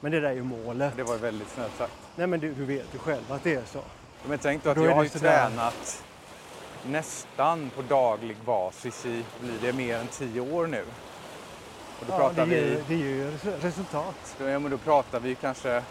men 0.00 0.12
det 0.12 0.20
där 0.20 0.28
är 0.28 0.34
ju 0.34 0.42
målet. 0.42 0.96
Det 0.96 1.02
var 1.02 1.16
väldigt 1.16 1.48
snällt 1.48 1.76
sagt. 1.76 1.92
Nej 2.16 2.26
men 2.26 2.40
du, 2.40 2.54
du 2.54 2.64
vet 2.64 2.94
ju 2.94 2.98
själv 2.98 3.32
att 3.32 3.44
det 3.44 3.54
är 3.54 3.64
så. 3.64 3.80
Men 4.28 4.38
tänk 4.38 4.64
då 4.64 4.70
att 4.70 4.76
Då 4.76 4.82
jag 4.82 4.90
det 4.90 4.94
har 4.94 5.02
ju 5.02 5.08
tränat 5.08 6.04
nästan 6.86 7.70
på 7.76 7.82
daglig 7.82 8.36
basis 8.46 9.06
i, 9.06 9.24
blir 9.40 9.58
det 9.62 9.72
mer 9.72 9.96
än 9.96 10.06
tio 10.06 10.40
år 10.40 10.66
nu. 10.66 10.84
Och 12.00 12.06
då 12.06 12.12
Ja, 12.12 12.18
pratar 12.18 12.46
det, 12.46 12.54
ger, 12.54 12.62
vi, 12.64 12.82
det 12.88 12.94
ger 12.94 13.04
ju 13.06 13.30
res- 13.30 13.64
resultat. 13.64 14.36
då, 14.38 14.44
ja, 14.48 14.58
men 14.58 14.70
då 14.70 14.78
pratar 14.78 15.20
vi 15.20 15.34
kanske 15.34 15.82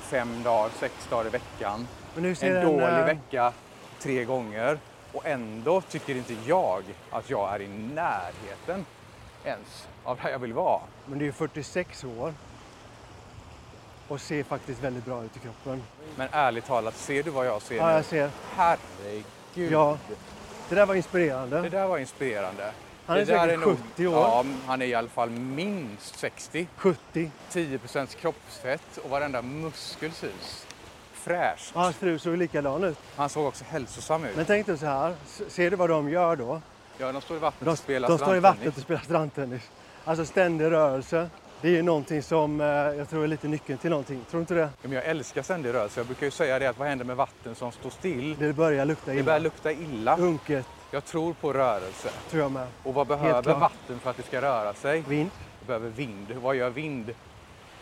fem 0.00 0.42
dagar, 0.42 0.70
sex 0.80 0.94
dagar 1.10 1.26
i 1.26 1.30
veckan. 1.30 1.86
En 2.16 2.66
dålig 2.66 2.98
eh, 2.98 3.04
vecka 3.04 3.52
tre 4.02 4.24
gånger. 4.24 4.78
Och 5.12 5.26
ändå 5.26 5.80
tycker 5.80 6.14
inte 6.14 6.34
jag 6.46 6.82
att 7.10 7.30
jag 7.30 7.54
är 7.54 7.60
i 7.62 7.68
närheten 7.68 8.86
ens 9.44 9.88
av 10.04 10.18
där 10.22 10.30
jag 10.30 10.38
vill 10.38 10.52
vara. 10.52 10.80
Men 11.06 11.18
du 11.18 11.24
är 11.24 11.26
ju 11.26 11.32
46 11.32 12.04
år. 12.04 12.34
Och 14.08 14.20
ser 14.20 14.42
faktiskt 14.42 14.82
väldigt 14.82 15.04
bra 15.04 15.24
ut 15.24 15.36
i 15.36 15.38
kroppen. 15.38 15.82
Men 16.16 16.28
ärligt 16.32 16.66
talat, 16.66 16.96
ser 16.96 17.22
du 17.22 17.30
vad 17.30 17.46
jag 17.46 17.62
ser 17.62 17.76
Ja, 17.76 17.92
jag 17.92 18.04
ser. 18.04 18.30
Herregud. 18.54 19.72
Ja. 19.72 19.98
Det 20.68 20.74
där 20.74 20.86
var 20.86 20.94
inspirerande. 20.94 21.60
Det 21.62 21.68
där 21.68 21.86
var 21.86 21.98
inspirerande. 21.98 22.72
Han 23.06 23.16
är 23.16 23.20
det 23.20 23.26
säkert 23.26 23.60
70 23.60 24.06
år. 24.06 24.14
Ja, 24.14 24.44
han 24.66 24.82
är 24.82 24.86
i 24.86 24.94
alla 24.94 25.08
fall 25.08 25.30
minst 25.30 26.18
60. 26.18 26.66
70. 26.76 27.30
10% 27.52 28.16
kroppsfett 28.16 28.96
och 29.04 29.10
varenda 29.10 29.42
muskel 29.42 30.12
syns. 30.12 30.66
Fräscht. 31.12 31.74
Och 31.76 31.80
hans 31.82 31.96
fru 31.96 32.18
såg 32.18 32.36
likadan 32.36 32.84
ut. 32.84 32.98
Han 33.16 33.28
såg 33.28 33.46
också 33.46 33.64
hälsosam 33.68 34.24
ut. 34.24 34.36
Men 34.36 34.44
tänk 34.44 34.66
dig 34.66 34.78
så 34.78 34.86
här. 34.86 35.14
Ser 35.48 35.70
du 35.70 35.76
vad 35.76 35.90
de 35.90 36.08
gör 36.08 36.36
då? 36.36 36.60
Ja, 36.98 37.12
de 37.12 37.20
står 37.22 37.36
i 37.36 37.40
vattnet 37.40 37.64
De, 37.64 37.70
och 37.70 37.78
spelar 37.78 38.08
de 38.08 38.18
står 38.18 38.36
i 38.36 38.40
strandtennis. 38.40 38.58
vattnet 38.58 38.76
och 38.76 38.82
spelar 38.82 39.00
strandtennis. 39.00 39.62
Alltså 40.04 40.24
ständig 40.24 40.70
rörelse. 40.70 41.30
Det 41.60 41.68
är 41.68 41.72
ju 41.72 41.82
någonting 41.82 42.22
som 42.22 42.60
eh, 42.60 42.66
jag 42.66 43.08
tror 43.08 43.24
är 43.24 43.28
lite 43.28 43.48
nyckeln 43.48 43.78
till 43.78 43.90
någonting. 43.90 44.20
Tror 44.30 44.38
du 44.38 44.42
inte 44.42 44.54
det? 44.54 44.60
Ja, 44.60 44.68
Men 44.82 44.92
jag 44.92 45.04
älskar 45.04 45.42
ständig 45.42 45.74
rörelse. 45.74 46.00
Jag 46.00 46.06
brukar 46.06 46.26
ju 46.26 46.30
säga 46.30 46.58
det 46.58 46.66
att 46.66 46.78
vad 46.78 46.88
händer 46.88 47.04
med 47.04 47.16
vatten 47.16 47.54
som 47.54 47.72
står 47.72 47.90
still? 47.90 48.36
Det 48.38 48.52
börjar 48.52 48.84
lukta 48.84 49.10
Det 49.10 49.16
illa. 49.16 49.24
börjar 49.24 49.40
lukta 49.40 49.72
illa. 49.72 50.16
Unket 50.16 50.66
Jag 50.90 51.04
tror 51.04 51.32
på 51.32 51.52
rörelse. 51.52 52.08
tror 52.30 52.42
jag 52.42 52.52
med. 52.52 52.66
Och 52.82 52.94
vad 52.94 53.06
behöver 53.06 53.54
vatten 53.54 53.98
för 54.02 54.10
att 54.10 54.16
det 54.16 54.22
ska 54.22 54.42
röra 54.42 54.74
sig? 54.74 55.04
Vind. 55.08 55.30
Det 55.60 55.66
behöver 55.66 55.88
vind. 55.90 56.32
Vad 56.42 56.56
gör 56.56 56.70
vind? 56.70 57.14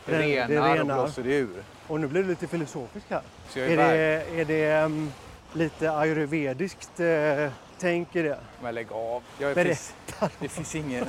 Det 0.07 0.19
renar, 0.19 0.49
det 0.49 0.61
renar. 0.61 0.97
och 0.99 1.03
blåser 1.05 1.23
det 1.23 1.35
ur. 1.37 1.63
Och 1.87 2.01
nu 2.01 2.07
blir 2.07 2.23
det 2.23 2.29
lite 2.29 2.47
filosofiskt 2.47 3.11
här. 3.11 3.23
Är 3.55 3.61
är, 3.61 3.77
det, 3.77 4.41
är 4.41 4.45
det 4.45 4.85
um, 4.85 5.13
lite 5.53 5.93
ayurvediskt 5.93 7.01
uh, 7.01 7.49
tänk 7.81 8.17
i 8.17 8.23
det? 8.23 8.39
Men 8.63 8.75
lägg 8.75 8.93
av. 8.93 9.23
Jag 9.39 9.51
är 9.51 9.55
Berätta. 9.55 10.29
det 10.39 10.49
finns 10.49 10.75
ingen 10.75 11.05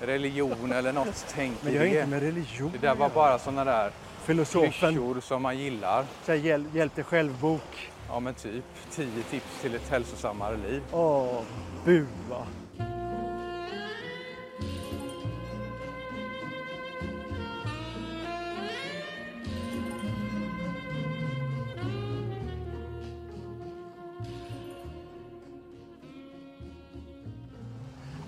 religion 0.00 0.72
eller 0.72 0.92
något 0.92 1.26
tänk 1.34 1.62
Men 1.62 1.72
har 1.76 1.80
det. 1.84 1.88
inte 1.88 2.06
med 2.06 2.20
religion 2.22 2.72
Det 2.72 2.78
där 2.86 2.94
var 2.94 3.08
bara 3.08 3.38
sådana 3.38 3.64
där. 3.64 3.90
Filosofen, 4.24 4.72
klyschor 4.72 5.20
som 5.20 5.42
man 5.42 5.58
gillar. 5.58 6.04
så 6.24 6.32
här, 6.32 6.38
hjäl, 6.38 6.64
hjälp 6.74 6.94
dig 6.94 7.04
själv-bok. 7.04 7.90
Ja 8.08 8.20
men 8.20 8.34
typ 8.34 8.64
10 8.90 9.06
tips 9.30 9.60
till 9.62 9.74
ett 9.74 9.88
hälsosammare 9.90 10.56
liv. 10.56 10.82
Åh, 10.92 11.40
bua. 11.84 12.46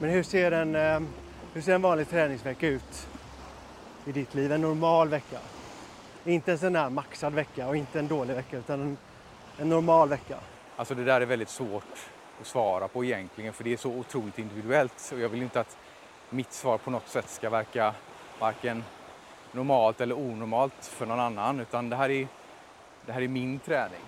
Men 0.08 0.14
hur 0.14 0.22
ser, 0.22 0.52
en, 0.52 0.74
eh, 0.74 1.00
hur 1.52 1.60
ser 1.60 1.74
en 1.74 1.82
vanlig 1.82 2.08
träningsvecka 2.08 2.66
ut 2.68 3.08
i 4.04 4.12
ditt 4.12 4.34
liv? 4.34 4.52
En 4.52 4.60
normal 4.60 5.08
vecka? 5.08 5.38
Inte 6.24 6.52
en 6.52 6.58
sån 6.58 6.72
där 6.72 6.90
maxad 6.90 7.34
vecka 7.34 7.68
och 7.68 7.76
inte 7.76 7.98
en 7.98 8.08
dålig 8.08 8.34
vecka 8.34 8.58
utan 8.58 8.80
en, 8.80 8.96
en 9.58 9.68
normal 9.68 10.08
vecka. 10.08 10.38
Alltså 10.76 10.94
det 10.94 11.04
där 11.04 11.20
är 11.20 11.26
väldigt 11.26 11.48
svårt 11.48 12.10
att 12.40 12.46
svara 12.46 12.88
på 12.88 13.04
egentligen 13.04 13.52
för 13.52 13.64
det 13.64 13.72
är 13.72 13.76
så 13.76 13.90
otroligt 13.90 14.38
individuellt 14.38 15.10
och 15.12 15.20
jag 15.20 15.28
vill 15.28 15.42
inte 15.42 15.60
att 15.60 15.76
mitt 16.30 16.52
svar 16.52 16.78
på 16.78 16.90
något 16.90 17.08
sätt 17.08 17.28
ska 17.28 17.50
verka 17.50 17.94
varken 18.38 18.84
normalt 19.52 20.00
eller 20.00 20.18
onormalt 20.18 20.84
för 20.84 21.06
någon 21.06 21.20
annan 21.20 21.60
utan 21.60 21.90
det 21.90 21.96
här 21.96 22.10
är, 22.10 22.28
det 23.06 23.12
här 23.12 23.22
är 23.22 23.28
min 23.28 23.58
träning. 23.58 24.04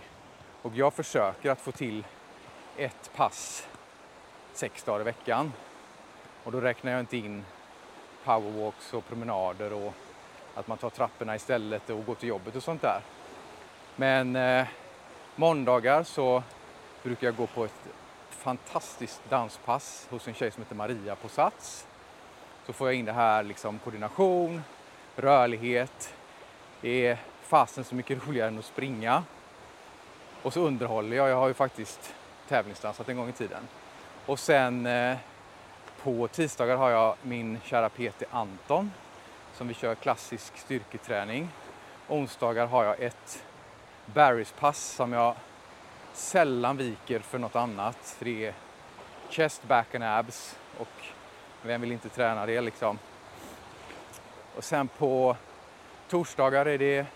Och 0.62 0.72
jag 0.74 0.94
försöker 0.94 1.50
att 1.50 1.60
få 1.60 1.72
till 1.72 2.04
ett 2.76 3.10
pass 3.16 3.68
sex 4.52 4.82
dagar 4.82 5.00
i 5.00 5.04
veckan. 5.04 5.52
Och 6.44 6.52
då 6.52 6.60
räknar 6.60 6.92
jag 6.92 7.00
inte 7.00 7.16
in 7.16 7.44
powerwalks 8.24 8.94
och 8.94 9.08
promenader 9.08 9.72
och 9.72 9.94
att 10.54 10.68
man 10.68 10.78
tar 10.78 10.90
trapporna 10.90 11.36
istället 11.36 11.90
och 11.90 12.06
går 12.06 12.14
till 12.14 12.28
jobbet 12.28 12.56
och 12.56 12.62
sånt 12.62 12.82
där. 12.82 13.00
Men 13.96 14.36
eh, 14.36 14.66
måndagar 15.36 16.02
så 16.02 16.42
brukar 17.02 17.26
jag 17.26 17.36
gå 17.36 17.46
på 17.46 17.64
ett 17.64 17.86
fantastiskt 18.30 19.20
danspass 19.28 20.06
hos 20.10 20.28
en 20.28 20.34
tjej 20.34 20.50
som 20.50 20.62
heter 20.62 20.74
Maria 20.74 21.14
på 21.14 21.28
Sats. 21.28 21.86
Så 22.66 22.72
får 22.72 22.88
jag 22.88 22.94
in 22.94 23.04
det 23.04 23.12
här 23.12 23.42
liksom 23.42 23.78
koordination, 23.78 24.62
rörlighet. 25.16 26.14
Det 26.80 27.06
är 27.06 27.18
fasen 27.42 27.84
så 27.84 27.94
mycket 27.94 28.26
roligare 28.28 28.48
än 28.48 28.58
att 28.58 28.64
springa. 28.64 29.24
Och 30.42 30.52
så 30.52 30.60
underhåller 30.60 31.16
jag. 31.16 31.28
Jag 31.28 31.36
har 31.36 31.48
ju 31.48 31.54
faktiskt 31.54 32.14
tävlingsdansat 32.48 33.08
en 33.08 33.16
gång 33.16 33.28
i 33.28 33.32
tiden. 33.32 33.62
Och 34.26 34.38
sen 34.38 34.86
eh, 34.86 35.16
på 36.02 36.28
tisdagar 36.28 36.76
har 36.76 36.90
jag 36.90 37.16
min 37.22 37.58
kära 37.64 37.88
PT 37.88 38.22
Anton 38.30 38.92
som 39.54 39.68
vi 39.68 39.74
kör 39.74 39.94
klassisk 39.94 40.58
styrketräning. 40.58 41.48
Onsdagar 42.08 42.66
har 42.66 42.84
jag 42.84 43.00
ett 43.00 43.44
Barry's-pass 44.14 44.78
som 44.78 45.12
jag 45.12 45.34
sällan 46.12 46.76
viker 46.76 47.20
för 47.20 47.38
något 47.38 47.56
annat. 47.56 47.96
För 47.96 48.24
det 48.24 48.46
är 48.46 48.54
chest, 49.30 49.62
back 49.68 49.94
and 49.94 50.04
abs 50.04 50.58
och 50.78 50.88
vem 51.62 51.80
vill 51.80 51.92
inte 51.92 52.08
träna 52.08 52.46
det 52.46 52.60
liksom. 52.60 52.98
Och 54.56 54.64
sen 54.64 54.88
på 54.88 55.36
torsdagar 56.08 56.66
är 56.66 56.78
det 56.78 57.06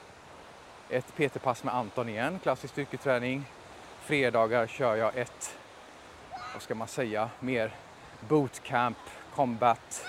ett 0.88 1.16
PT-pass 1.16 1.64
med 1.64 1.74
Anton 1.74 2.08
igen, 2.08 2.38
klassisk 2.42 2.72
styrketräning. 2.72 3.44
Fredagar 4.00 4.66
kör 4.66 4.96
jag 4.96 5.16
ett, 5.16 5.58
vad 6.52 6.62
ska 6.62 6.74
man 6.74 6.88
säga, 6.88 7.30
mer 7.40 7.72
bootcamp, 8.28 8.98
combat, 9.34 10.06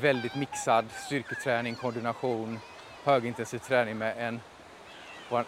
väldigt 0.00 0.34
mixad 0.34 0.84
styrketräning, 1.06 1.74
koordination, 1.74 2.58
högintensiv 3.04 3.58
träning 3.58 3.98
med 3.98 4.14
en, 4.18 4.40
vår 5.30 5.44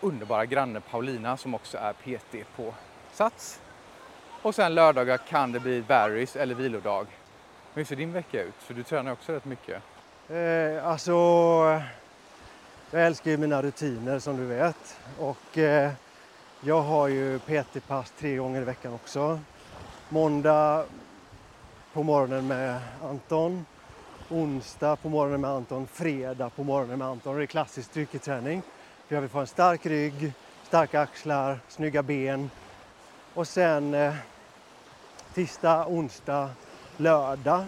underbara 0.00 0.46
granne 0.46 0.80
Paulina 0.80 1.36
som 1.36 1.54
också 1.54 1.78
är 1.78 1.92
PT 1.92 2.56
på 2.56 2.74
Sats. 3.12 3.60
Och 4.42 4.54
sen 4.54 4.74
lördagar 4.74 5.16
kan 5.16 5.52
det 5.52 5.60
bli 5.60 5.82
Barry's 5.82 6.38
eller 6.38 6.54
vilodag. 6.54 7.06
Hur 7.74 7.84
ser 7.84 7.96
din 7.96 8.12
vecka 8.12 8.42
ut? 8.42 8.54
För 8.58 8.74
du 8.74 8.82
tränar 8.82 9.12
också 9.12 9.32
rätt 9.32 9.44
mycket. 9.44 9.82
Eh, 10.28 10.86
alltså, 10.86 11.12
jag 12.90 13.06
älskar 13.06 13.30
ju 13.30 13.36
mina 13.36 13.62
rutiner 13.62 14.18
som 14.18 14.36
du 14.36 14.44
vet. 14.44 14.98
Och 15.18 15.58
eh, 15.58 15.92
jag 16.60 16.82
har 16.82 17.08
ju 17.08 17.38
PT-pass 17.38 18.12
tre 18.18 18.36
gånger 18.36 18.60
i 18.60 18.64
veckan 18.64 18.94
också. 18.94 19.40
Måndag 20.08 20.84
på 21.92 22.02
morgonen 22.02 22.46
med 22.46 22.80
Anton. 23.02 23.66
Onsdag 24.28 24.96
på 24.96 25.08
morgonen 25.08 25.40
med 25.40 25.50
Anton. 25.50 25.86
Fredag 25.86 26.50
på 26.50 26.64
morgonen 26.64 26.98
med 26.98 27.08
Anton. 27.08 27.36
Det 27.36 27.42
är 27.42 27.46
klassisk 27.46 27.90
styrketräning. 27.90 28.62
För 29.06 29.14
jag 29.14 29.22
vill 29.22 29.30
få 29.30 29.38
en 29.38 29.46
stark 29.46 29.86
rygg, 29.86 30.32
starka 30.62 31.00
axlar, 31.00 31.58
snygga 31.68 32.02
ben. 32.02 32.50
Och 33.34 33.48
sen 33.48 33.94
eh, 33.94 34.14
tisdag, 35.34 35.86
onsdag, 35.86 36.50
lördag 36.96 37.64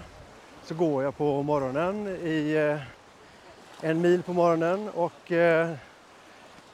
så 0.64 0.74
går 0.74 1.02
jag 1.02 1.16
på 1.16 1.42
morgonen 1.42 2.06
i 2.06 2.52
eh, 2.52 3.88
en 3.90 4.00
mil 4.00 4.22
på 4.22 4.32
morgonen 4.32 4.88
och 4.88 5.32
eh, 5.32 5.70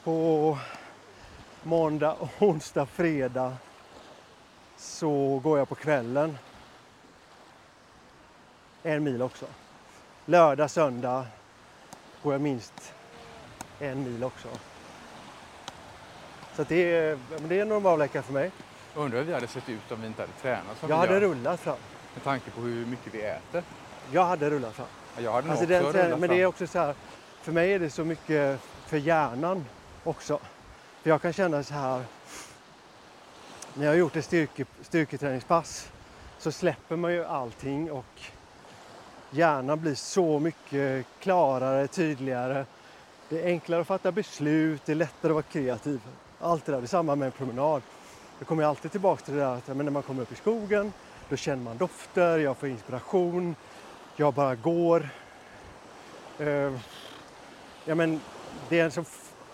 på 0.04 0.58
måndag, 1.62 2.16
onsdag, 2.38 2.86
fredag 2.86 3.56
så 4.76 5.40
går 5.44 5.58
jag 5.58 5.68
på 5.68 5.74
kvällen 5.74 6.38
en 8.82 9.04
mil 9.04 9.22
också. 9.22 9.46
Lördag, 10.26 10.70
söndag 10.70 11.26
går 12.22 12.32
jag 12.34 12.40
minst 12.40 12.92
en 13.80 14.02
mil 14.04 14.24
också. 14.24 14.48
Så 16.56 16.64
det, 16.68 16.76
är, 16.96 17.18
men 17.38 17.48
det 17.48 17.58
är 17.58 17.62
en 17.62 17.68
normal 17.68 17.98
vecka 17.98 18.22
för 18.22 18.32
mig. 18.32 18.50
Undrar 18.94 19.18
hur 19.18 19.24
vi 19.26 19.34
hade 19.34 19.46
sett 19.46 19.68
ut 19.68 19.92
om 19.92 20.00
vi 20.00 20.06
inte 20.06 20.22
hade 20.22 20.32
tränat 20.32 20.78
som 20.80 20.88
Jag 20.88 20.96
hade 20.96 21.12
gör. 21.12 21.20
rullat 21.20 21.60
fram. 21.60 21.76
Med 22.14 22.24
tanke 22.24 22.50
på 22.50 22.60
hur 22.60 22.86
mycket 22.86 23.14
vi 23.14 23.22
äter. 23.22 23.62
Jag 24.12 24.24
hade 24.24 24.50
rullat 24.50 24.74
fram. 24.74 24.86
Ja, 25.16 25.22
Jag 25.22 25.32
hade 25.32 25.50
Alltså 25.50 25.66
den, 25.66 25.80
rullat 25.80 25.94
träning- 25.94 26.10
fram. 26.10 26.20
men 26.20 26.28
det 26.30 26.40
är 26.42 26.46
också 26.46 26.66
så 26.66 26.78
här, 26.78 26.94
för 27.42 27.52
mig 27.52 27.72
är 27.72 27.78
det 27.78 27.90
så 27.90 28.04
mycket 28.04 28.60
för 28.86 28.96
hjärnan 28.96 29.64
också. 30.04 30.38
För 31.02 31.10
jag 31.10 31.22
kan 31.22 31.32
känna 31.32 31.62
så 31.62 31.74
här, 31.74 32.02
när 33.74 33.84
jag 33.84 33.90
har 33.92 33.96
gjort 33.96 34.16
ett 34.16 34.24
styrke, 34.24 34.64
styrketräningspass 34.82 35.90
så 36.38 36.52
släpper 36.52 36.96
man 36.96 37.12
ju 37.12 37.24
allting 37.24 37.90
och 37.92 38.04
hjärnan 39.30 39.80
blir 39.80 39.94
så 39.94 40.38
mycket 40.38 41.06
klarare, 41.20 41.86
tydligare. 41.86 42.64
Det 43.28 43.42
är 43.42 43.46
enklare 43.46 43.80
att 43.80 43.86
fatta 43.86 44.12
beslut, 44.12 44.82
det 44.86 44.92
är 44.92 44.96
lättare 44.96 45.30
att 45.30 45.34
vara 45.34 45.42
kreativ. 45.42 46.00
Allt 46.40 46.64
det 46.64 46.72
där, 46.72 46.78
det 46.78 46.84
är 46.84 46.88
samma 46.88 47.14
med 47.14 47.26
en 47.26 47.32
promenad. 47.32 47.82
Jag 48.38 48.48
kommer 48.48 48.64
alltid 48.64 48.90
tillbaka 48.90 49.24
till 49.24 49.34
det 49.34 49.40
där 49.40 49.54
att 49.54 49.66
men 49.66 49.76
när 49.76 49.90
man 49.90 50.02
kommer 50.02 50.22
upp 50.22 50.32
i 50.32 50.36
skogen, 50.36 50.92
då 51.28 51.36
känner 51.36 51.62
man 51.64 51.76
dofter, 51.76 52.38
jag 52.38 52.56
får 52.56 52.68
inspiration, 52.68 53.56
jag 54.16 54.34
bara 54.34 54.54
går. 54.54 55.08
Eh, 56.38 56.72
ja, 57.84 57.94
men 57.94 58.20
det 58.68 58.80
är 58.80 58.84
en 58.84 58.90
så 58.90 59.04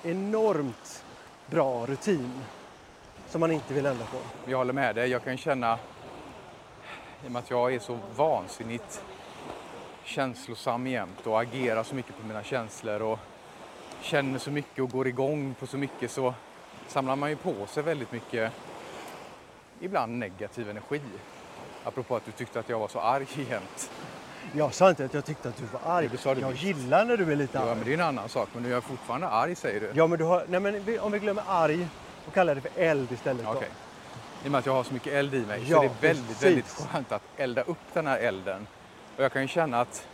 enormt 0.03 1.05
bra 1.47 1.87
rutin 1.87 2.33
som 3.29 3.41
man 3.41 3.53
inte 3.53 3.75
vill 3.75 3.87
ändra 3.87 4.05
på. 4.05 4.19
Jag 4.51 4.59
håller 4.59 4.73
med 4.73 4.95
dig. 4.95 5.09
Jag 5.09 5.25
kan 5.25 5.37
känna, 5.37 5.79
i 7.25 7.27
och 7.27 7.33
med 7.33 7.41
att 7.43 7.51
jag 7.51 7.75
är 7.75 7.79
så 7.79 7.99
vansinnigt 8.17 9.03
känslosam 10.07 10.87
jämt 10.87 11.27
och 11.27 11.41
agerar 11.41 11.83
så 11.83 11.95
mycket 11.95 12.17
på 12.21 12.27
mina 12.27 12.43
känslor 12.43 13.03
och 13.03 13.19
känner 14.01 14.39
så 14.39 14.51
mycket 14.51 14.83
och 14.85 14.91
går 14.91 15.07
igång 15.09 15.55
på 15.61 15.67
så 15.67 15.77
mycket 15.77 16.11
så 16.11 16.35
samlar 16.89 17.17
man 17.17 17.31
ju 17.31 17.37
på 17.37 17.55
sig 17.67 17.83
väldigt 17.83 18.13
mycket, 18.13 18.53
ibland 19.81 20.19
negativ 20.19 20.71
energi. 20.71 21.01
Apropå 21.85 22.17
att 22.17 22.25
du 22.27 22.33
tyckte 22.33 22.61
att 22.61 22.69
jag 22.69 22.79
var 22.79 22.89
så 22.89 23.01
arg 23.01 23.27
jämt. 23.51 23.91
Jag 24.53 24.75
sa 24.75 24.91
inte 24.91 25.05
att 25.05 25.15
jag 25.15 25.25
tyckte 25.25 25.49
att 25.49 25.57
du 25.57 25.65
var 25.65 25.81
arg. 25.97 26.09
Du 26.09 26.41
jag 26.41 26.51
visst. 26.51 26.63
gillar 26.63 27.05
när 27.05 27.17
du 27.17 27.33
är 27.33 27.37
lite 27.37 27.59
Ja, 27.59 27.65
arg. 27.65 27.77
men 27.77 27.85
det 27.85 27.91
är 27.91 27.95
en 27.95 28.01
annan 28.01 28.29
sak. 28.29 28.49
Men 28.55 28.63
du 28.63 28.75
är 28.75 28.81
fortfarande 28.81 29.29
arg 29.29 29.55
säger 29.55 29.81
du. 29.81 29.91
Ja, 29.95 30.07
men 30.07 30.19
du 30.19 30.25
har... 30.25 30.45
Nej, 30.49 30.61
men 30.61 31.01
om 31.01 31.13
vi 31.13 31.19
glömmer 31.19 31.43
arg 31.49 31.89
och 32.27 32.35
kallar 32.35 32.55
det 32.55 32.61
för 32.61 32.71
eld 32.77 33.13
istället. 33.13 33.47
Okej. 33.49 33.69
I 34.45 34.47
och 34.47 34.53
med 34.53 34.59
att 34.59 34.67
jag 34.67 34.73
har 34.73 34.85
så 34.85 34.95
mycket 34.95 35.13
eld 35.13 35.35
i 35.35 35.47
mig 35.47 35.63
Ja, 35.67 35.77
så 35.77 35.83
är 35.83 35.89
det 35.89 35.95
väldigt, 36.09 36.27
precis. 36.29 36.43
väldigt 36.45 36.67
skönt 36.67 37.13
att 37.13 37.23
elda 37.37 37.63
upp 37.63 37.79
den 37.93 38.07
här 38.07 38.19
elden. 38.19 38.67
Och 39.17 39.25
jag 39.25 39.33
kan 39.33 39.43
ju 39.43 39.49
känna 39.49 39.81
att 39.81 40.09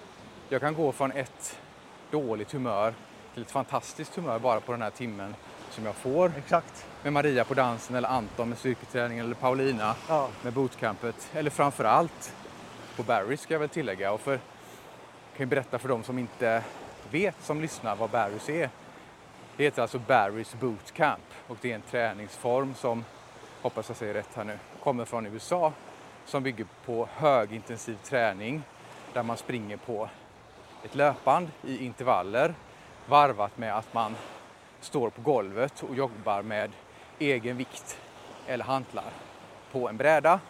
jag 0.48 0.60
kan 0.60 0.74
gå 0.74 0.92
från 0.92 1.12
ett 1.12 1.58
dåligt 2.10 2.52
humör 2.52 2.94
till 3.34 3.42
ett 3.42 3.50
fantastiskt 3.50 4.16
humör 4.16 4.38
bara 4.38 4.60
på 4.60 4.72
den 4.72 4.82
här 4.82 4.90
timmen 4.90 5.34
som 5.70 5.86
jag 5.86 5.94
får 5.94 6.32
Exakt. 6.38 6.86
med 7.02 7.12
Maria 7.12 7.44
på 7.44 7.54
dansen 7.54 7.96
eller 7.96 8.08
Anton 8.08 8.48
med 8.48 8.58
styrketräningen 8.58 9.24
eller 9.24 9.34
Paulina 9.34 9.94
Ja. 10.08 10.28
med 10.42 10.52
bootcampet. 10.52 11.30
Eller 11.34 11.50
framför 11.50 11.84
allt 11.84 12.34
på 12.96 13.02
Barry 13.02 13.36
ska 13.36 13.54
jag 13.54 13.58
väl 13.60 13.68
tillägga. 13.68 14.12
Och 14.12 14.20
för, 14.20 14.30
jag 14.32 14.40
kan 15.36 15.46
ju 15.46 15.46
berätta 15.46 15.78
för 15.78 15.88
dem 15.88 16.02
som 16.02 16.18
inte 16.18 16.62
vet 17.10 17.36
som 17.42 17.60
lyssnar 17.60 17.96
vad 17.96 18.10
Barry's 18.10 18.50
är. 18.50 18.70
Det 19.56 19.64
heter 19.64 19.82
alltså 19.82 19.98
Barry's 19.98 20.56
Bootcamp 20.60 21.22
och 21.46 21.56
det 21.60 21.70
är 21.70 21.74
en 21.74 21.82
träningsform 21.82 22.74
som, 22.74 23.04
hoppas 23.62 23.88
jag 23.88 23.96
säger 23.96 24.14
rätt 24.14 24.34
här 24.34 24.44
nu, 24.44 24.58
kommer 24.82 25.04
från 25.04 25.26
USA 25.26 25.72
som 26.26 26.42
bygger 26.42 26.66
på 26.86 27.08
högintensiv 27.12 27.96
träning 28.04 28.62
där 29.14 29.22
man 29.22 29.36
springer 29.36 29.76
på 29.76 30.08
ett 30.84 30.94
löpband 30.94 31.50
i 31.62 31.84
intervaller 31.84 32.54
varvat 33.06 33.58
med 33.58 33.76
att 33.76 33.94
man 33.94 34.16
står 34.80 35.10
på 35.10 35.20
golvet 35.20 35.82
och 35.82 35.94
jobbar 35.94 36.42
med 36.42 36.70
egen 37.18 37.56
vikt 37.56 37.98
eller 38.46 38.64
hantlar 38.64 39.10
på 39.72 39.88
en 39.88 39.96
bräda. 39.96 40.40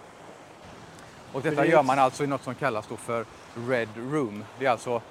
Och 1.32 1.42
detta 1.42 1.66
gör 1.66 1.82
man 1.82 1.98
alltså 1.98 2.24
i 2.24 2.26
något 2.26 2.42
som 2.42 2.54
kallas 2.54 2.86
då 2.86 2.96
för 2.96 3.24
Red 3.68 3.88
Room. 3.96 4.44
Det 4.58 4.66
är 4.66 4.70
alltså, 4.70 5.02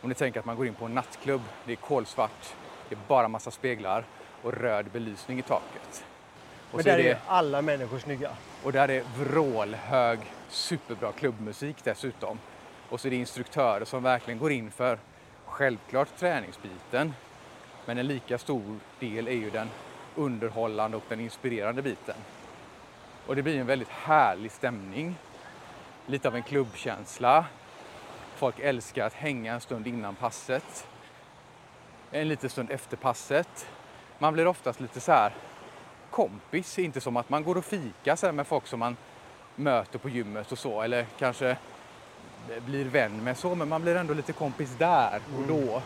om 0.00 0.08
ni 0.08 0.14
tänker 0.14 0.40
att 0.40 0.46
man 0.46 0.56
går 0.56 0.66
in 0.66 0.74
på 0.74 0.84
en 0.84 0.94
nattklubb, 0.94 1.42
det 1.64 1.72
är 1.72 1.76
kolsvart, 1.76 2.54
det 2.88 2.94
är 2.94 2.98
bara 3.08 3.28
massa 3.28 3.50
speglar 3.50 4.04
och 4.42 4.52
röd 4.52 4.86
belysning 4.92 5.38
i 5.38 5.42
taket. 5.42 6.04
Och 6.70 6.76
Men 6.76 6.84
där 6.84 6.98
är, 6.98 7.02
det, 7.02 7.10
är 7.10 7.18
alla 7.26 7.62
människor 7.62 7.98
snygga. 7.98 8.30
Och 8.64 8.72
där 8.72 8.90
är 8.90 9.02
vrålhög, 9.18 10.18
superbra 10.48 11.12
klubbmusik 11.12 11.76
dessutom. 11.84 12.38
Och 12.88 13.00
så 13.00 13.08
är 13.08 13.10
det 13.10 13.16
instruktörer 13.16 13.84
som 13.84 14.02
verkligen 14.02 14.38
går 14.38 14.52
in 14.52 14.70
för 14.70 14.98
självklart 15.44 16.16
träningsbiten. 16.18 17.14
Men 17.84 17.98
en 17.98 18.06
lika 18.06 18.38
stor 18.38 18.78
del 19.00 19.28
är 19.28 19.32
ju 19.32 19.50
den 19.50 19.68
underhållande 20.14 20.96
och 20.96 21.04
den 21.08 21.20
inspirerande 21.20 21.82
biten. 21.82 22.16
Och 23.26 23.36
det 23.36 23.42
blir 23.42 23.60
en 23.60 23.66
väldigt 23.66 23.88
härlig 23.88 24.52
stämning. 24.52 25.18
Lite 26.06 26.28
av 26.28 26.36
en 26.36 26.42
klubbkänsla. 26.42 27.46
Folk 28.36 28.58
älskar 28.58 29.06
att 29.06 29.14
hänga 29.14 29.54
en 29.54 29.60
stund 29.60 29.86
innan 29.86 30.14
passet. 30.14 30.86
En 32.10 32.28
liten 32.28 32.50
stund 32.50 32.70
efter 32.70 32.96
passet. 32.96 33.68
Man 34.18 34.34
blir 34.34 34.46
oftast 34.46 34.80
lite 34.80 35.00
så 35.00 35.12
här 35.12 35.32
kompis, 36.10 36.78
inte 36.78 37.00
som 37.00 37.16
att 37.16 37.28
man 37.28 37.44
går 37.44 37.56
och 37.56 37.64
fikar 37.64 38.32
med 38.32 38.46
folk 38.46 38.66
som 38.66 38.78
man 38.78 38.96
möter 39.56 39.98
på 39.98 40.08
gymmet 40.08 40.52
och 40.52 40.58
så, 40.58 40.82
eller 40.82 41.06
kanske 41.18 41.56
blir 42.66 42.84
vän 42.84 43.24
med 43.24 43.36
så, 43.36 43.54
men 43.54 43.68
man 43.68 43.82
blir 43.82 43.96
ändå 43.96 44.14
lite 44.14 44.32
kompis 44.32 44.70
där 44.78 45.20
och 45.34 45.44
mm. 45.44 45.48
då. 45.48 45.82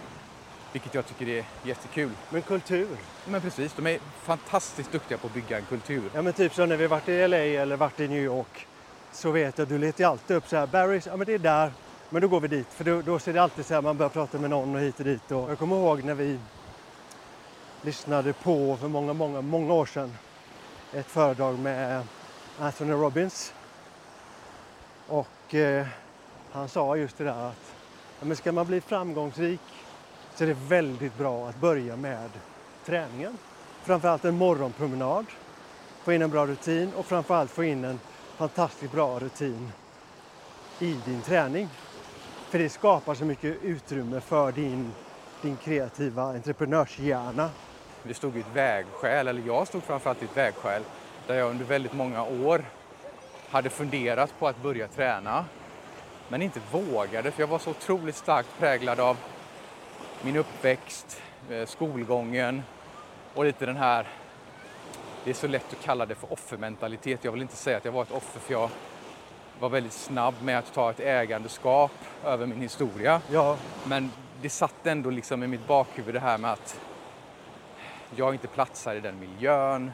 Vilket 0.72 0.94
jag 0.94 1.06
tycker 1.06 1.28
är 1.28 1.44
jättekul. 1.62 2.10
Men 2.30 2.42
kultur? 2.42 2.96
Men 3.24 3.40
precis, 3.40 3.72
de 3.72 3.86
är 3.86 3.98
fantastiskt 4.22 4.92
duktiga 4.92 5.18
på 5.18 5.26
att 5.26 5.34
bygga 5.34 5.58
en 5.58 5.64
kultur. 5.64 6.10
Ja 6.14 6.22
men 6.22 6.32
typ 6.32 6.54
som 6.54 6.68
när 6.68 6.76
vi 6.76 6.86
varit 6.86 7.08
i 7.08 7.28
LA 7.28 7.36
eller 7.36 7.76
varit 7.76 8.00
i 8.00 8.08
New 8.08 8.22
York 8.22 8.66
så 9.12 9.30
vet 9.30 9.58
jag, 9.58 9.68
du 9.68 9.78
letar 9.78 10.04
alltid 10.04 10.36
upp 10.36 10.48
så 10.48 10.56
här, 10.56 10.66
Barry's, 10.66 11.08
ja 11.08 11.16
men 11.16 11.26
det 11.26 11.34
är 11.34 11.38
där, 11.38 11.72
men 12.10 12.22
då 12.22 12.28
går 12.28 12.40
vi 12.40 12.48
dit. 12.48 12.66
För 12.70 12.84
då, 12.84 13.02
då 13.02 13.18
ser 13.18 13.32
det 13.32 13.42
alltid 13.42 13.66
så 13.66 13.74
här, 13.74 13.82
man 13.82 13.96
börjar 13.96 14.10
prata 14.10 14.38
med 14.38 14.50
någon 14.50 14.74
och 14.74 14.80
hit 14.80 14.98
och 14.98 15.04
dit. 15.04 15.30
Och 15.30 15.50
jag 15.50 15.58
kommer 15.58 15.76
ihåg 15.76 16.04
när 16.04 16.14
vi 16.14 16.38
lyssnade 17.82 18.32
på, 18.32 18.76
för 18.76 18.88
många, 18.88 19.12
många, 19.12 19.40
många 19.40 19.72
år 19.72 19.86
sedan, 19.86 20.14
ett 20.92 21.06
föredrag 21.06 21.58
med 21.58 22.02
Anthony 22.58 22.92
Robbins. 22.92 23.52
Och 25.06 25.54
eh, 25.54 25.86
han 26.52 26.68
sa 26.68 26.96
just 26.96 27.18
det 27.18 27.24
där 27.24 27.48
att 27.48 27.74
ja, 28.20 28.26
men 28.26 28.36
ska 28.36 28.52
man 28.52 28.66
bli 28.66 28.80
framgångsrik 28.80 29.60
så 30.34 30.44
är 30.44 30.48
det 30.48 30.56
väldigt 30.68 31.18
bra 31.18 31.48
att 31.48 31.56
börja 31.56 31.96
med 31.96 32.30
träningen. 32.84 33.38
Framförallt 33.82 34.24
en 34.24 34.38
morgonpromenad, 34.38 35.26
få 36.04 36.12
in 36.12 36.22
en 36.22 36.30
bra 36.30 36.46
rutin 36.46 36.92
och 36.94 37.06
framförallt 37.06 37.50
få 37.50 37.64
in 37.64 37.84
en 37.84 38.00
fantastiskt 38.36 38.92
bra 38.92 39.18
rutin 39.18 39.72
i 40.78 40.94
din 41.06 41.22
träning. 41.22 41.68
För 42.50 42.58
det 42.58 42.68
skapar 42.68 43.14
så 43.14 43.24
mycket 43.24 43.62
utrymme 43.62 44.20
för 44.20 44.52
din, 44.52 44.92
din 45.42 45.56
kreativa 45.56 46.22
entreprenörshjärna. 46.22 47.50
Det 48.02 48.14
stod 48.14 48.36
i 48.36 48.40
ett 48.40 48.54
vägskäl, 48.54 49.28
eller 49.28 49.42
jag 49.46 49.68
stod 49.68 49.82
framförallt 49.82 50.22
i 50.22 50.24
ett 50.24 50.36
vägskäl, 50.36 50.82
där 51.26 51.34
jag 51.34 51.50
under 51.50 51.64
väldigt 51.64 51.92
många 51.92 52.24
år 52.24 52.64
hade 53.50 53.70
funderat 53.70 54.38
på 54.38 54.48
att 54.48 54.62
börja 54.62 54.88
träna 54.88 55.44
men 56.30 56.42
inte 56.42 56.60
vågade 56.72 57.30
för 57.30 57.42
jag 57.42 57.46
var 57.48 57.58
så 57.58 57.70
otroligt 57.70 58.16
starkt 58.16 58.58
präglad 58.58 59.00
av 59.00 59.16
min 60.22 60.36
uppväxt, 60.36 61.22
eh, 61.50 61.66
skolgången 61.66 62.62
och 63.34 63.44
lite 63.44 63.66
den 63.66 63.76
här, 63.76 64.06
det 65.24 65.30
är 65.30 65.34
så 65.34 65.46
lätt 65.46 65.72
att 65.72 65.84
kalla 65.84 66.06
det 66.06 66.14
för 66.14 66.32
offermentalitet. 66.32 67.24
Jag 67.24 67.32
vill 67.32 67.42
inte 67.42 67.56
säga 67.56 67.76
att 67.76 67.84
jag 67.84 67.92
var 67.92 68.02
ett 68.02 68.12
offer 68.12 68.40
för 68.40 68.52
jag 68.52 68.70
var 69.60 69.68
väldigt 69.68 69.92
snabb 69.92 70.34
med 70.42 70.58
att 70.58 70.72
ta 70.74 70.90
ett 70.90 71.00
ägandeskap 71.00 71.92
över 72.24 72.46
min 72.46 72.60
historia. 72.60 73.20
Ja. 73.30 73.56
Men 73.84 74.10
det 74.42 74.50
satt 74.50 74.86
ändå 74.86 75.10
liksom 75.10 75.42
i 75.42 75.46
mitt 75.46 75.66
bakhuvud 75.66 76.14
det 76.14 76.20
här 76.20 76.38
med 76.38 76.52
att 76.52 76.80
jag 78.16 78.34
inte 78.34 78.46
platsar 78.46 78.94
i 78.94 79.00
den 79.00 79.20
miljön, 79.20 79.92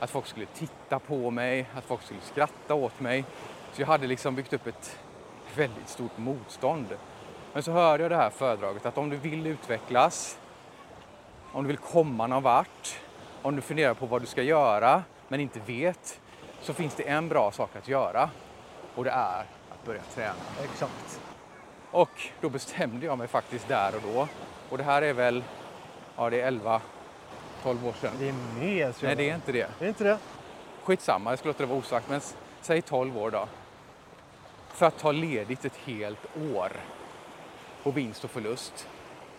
att 0.00 0.10
folk 0.10 0.26
skulle 0.26 0.46
titta 0.46 0.98
på 0.98 1.30
mig, 1.30 1.66
att 1.74 1.84
folk 1.84 2.02
skulle 2.02 2.20
skratta 2.20 2.74
åt 2.74 3.00
mig. 3.00 3.24
Så 3.72 3.82
jag 3.82 3.86
hade 3.86 4.06
liksom 4.06 4.34
byggt 4.34 4.52
upp 4.52 4.66
ett 4.66 4.98
väldigt 5.56 5.88
stort 5.88 6.18
motstånd. 6.18 6.86
Men 7.52 7.62
så 7.62 7.72
hörde 7.72 8.04
jag 8.04 8.10
det 8.10 8.16
här 8.16 8.30
föredraget 8.30 8.86
att 8.86 8.98
om 8.98 9.10
du 9.10 9.16
vill 9.16 9.46
utvecklas, 9.46 10.38
om 11.52 11.64
du 11.64 11.68
vill 11.68 11.76
komma 11.76 12.26
någon 12.26 12.42
vart, 12.42 13.00
om 13.42 13.56
du 13.56 13.62
funderar 13.62 13.94
på 13.94 14.06
vad 14.06 14.22
du 14.22 14.26
ska 14.26 14.42
göra 14.42 15.02
men 15.28 15.40
inte 15.40 15.60
vet, 15.66 16.20
så 16.60 16.74
finns 16.74 16.94
det 16.94 17.02
en 17.02 17.28
bra 17.28 17.50
sak 17.50 17.76
att 17.76 17.88
göra 17.88 18.30
och 18.94 19.04
det 19.04 19.10
är 19.10 19.44
att 19.70 19.84
börja 19.84 20.02
träna. 20.14 20.34
Exakt. 20.64 21.20
Och 21.90 22.28
då 22.40 22.48
bestämde 22.48 23.06
jag 23.06 23.18
mig 23.18 23.28
faktiskt 23.28 23.68
där 23.68 23.94
och 23.96 24.02
då. 24.14 24.28
Och 24.70 24.78
det 24.78 24.84
här 24.84 25.02
är 25.02 25.12
väl, 25.12 25.44
ja 26.16 26.30
det 26.30 26.40
är 26.40 26.46
11, 26.46 26.80
12 27.62 27.86
år 27.86 27.92
sedan. 28.00 28.12
Det 28.18 28.28
är 28.28 28.34
mer 28.60 28.94
Nej, 29.02 29.16
det 29.16 29.30
är 29.30 29.34
inte 29.34 29.52
det. 29.52 29.68
Det 29.78 29.84
är 29.84 29.88
inte 29.88 30.04
det? 30.04 30.18
Skitsamma, 30.82 31.30
jag 31.30 31.38
skulle 31.38 31.52
låta 31.52 31.62
det 31.62 31.68
vara 31.68 31.78
osagt, 31.78 32.08
men 32.08 32.20
säg 32.60 32.82
12 32.82 33.18
år 33.18 33.30
då 33.30 33.46
för 34.72 34.86
att 34.86 34.98
ta 34.98 35.12
ledigt 35.12 35.64
ett 35.64 35.76
helt 35.76 36.26
år 36.54 36.72
på 37.82 37.90
vinst 37.90 38.24
och 38.24 38.30
förlust 38.30 38.88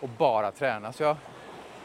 och 0.00 0.08
bara 0.08 0.50
träna. 0.50 0.92
Så 0.92 1.02
jag 1.02 1.16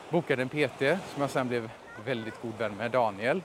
bokade 0.10 0.42
en 0.42 0.50
PT 0.50 0.80
som 1.14 1.22
jag 1.22 1.30
sen 1.30 1.48
blev 1.48 1.70
väldigt 2.06 2.42
god 2.42 2.54
vän 2.58 2.76
med, 2.78 2.92
Daniel. 2.92 3.42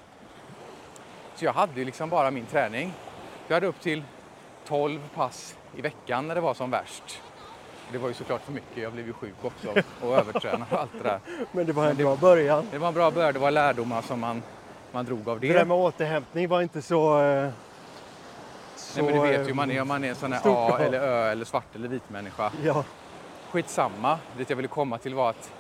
Så 1.34 1.44
jag 1.44 1.52
hade 1.52 1.84
liksom 1.84 2.08
bara 2.08 2.30
min 2.30 2.46
träning. 2.46 2.92
Jag 3.48 3.56
hade 3.56 3.66
upp 3.66 3.80
till 3.80 4.02
12 4.66 5.00
pass 5.14 5.56
i 5.76 5.80
veckan 5.80 6.28
när 6.28 6.34
det 6.34 6.40
var 6.40 6.54
som 6.54 6.70
värst. 6.70 7.22
Det 7.92 7.98
var 7.98 8.08
ju 8.08 8.14
såklart 8.14 8.42
för 8.42 8.52
mycket, 8.52 8.82
jag 8.82 8.92
blev 8.92 9.06
ju 9.06 9.12
sjuk 9.12 9.34
också 9.42 9.74
och 10.00 10.18
övertränad 10.18 10.66
och 10.70 10.80
allt 10.80 10.92
det 10.92 11.02
där. 11.02 11.20
Men 11.52 11.66
det 11.66 11.72
var 11.72 11.86
en 11.86 11.96
bra 11.96 12.16
början. 12.16 12.66
Det 12.70 12.78
var 12.78 12.88
en 12.88 12.94
bra 12.94 13.10
början, 13.10 13.32
det 13.32 13.38
var 13.38 13.50
lärdomar 13.50 14.02
som 14.02 14.20
man, 14.20 14.42
man 14.92 15.04
drog 15.04 15.28
av 15.28 15.40
det. 15.40 15.48
Det 15.48 15.52
där 15.52 15.64
med 15.64 15.76
återhämtning 15.76 16.48
var 16.48 16.62
inte 16.62 16.82
så 16.82 17.22
eh, 17.22 17.50
Nej, 18.96 19.04
men 19.04 19.14
du 19.14 19.20
vet 19.20 19.48
ju 19.48 19.54
man 19.54 19.70
är, 19.70 19.82
om 19.82 19.88
man 19.88 20.04
är 20.04 20.08
en 20.08 20.14
sån 20.14 20.32
här 20.32 20.40
A 20.44 20.78
eller 20.80 21.00
Ö 21.00 21.30
eller 21.30 21.44
svart 21.44 21.76
eller 21.76 21.88
vit 21.88 22.10
människa. 22.10 22.52
Ja. 22.64 22.84
Skitsamma. 23.50 24.18
Det 24.36 24.50
jag 24.50 24.56
ville 24.56 24.68
komma 24.68 24.98
till 24.98 25.14
var 25.14 25.30
att 25.30 25.52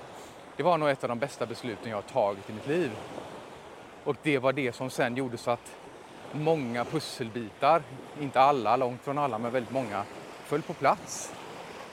det 0.56 0.62
var 0.62 0.78
nog 0.78 0.88
ett 0.88 1.04
av 1.04 1.08
de 1.08 1.18
bästa 1.18 1.46
besluten 1.46 1.90
jag 1.90 1.96
har 1.96 2.02
tagit 2.02 2.50
i 2.50 2.52
mitt 2.52 2.66
liv. 2.66 2.90
Och 4.04 4.16
det 4.22 4.38
var 4.38 4.52
det 4.52 4.72
som 4.72 4.90
sen 4.90 5.16
gjorde 5.16 5.36
så 5.36 5.50
att 5.50 5.76
många 6.32 6.84
pusselbitar, 6.84 7.82
inte 8.20 8.40
alla, 8.40 8.76
långt 8.76 9.02
från 9.02 9.18
alla, 9.18 9.38
men 9.38 9.52
väldigt 9.52 9.72
många, 9.72 10.04
föll 10.44 10.62
på 10.62 10.72
plats. 10.72 11.32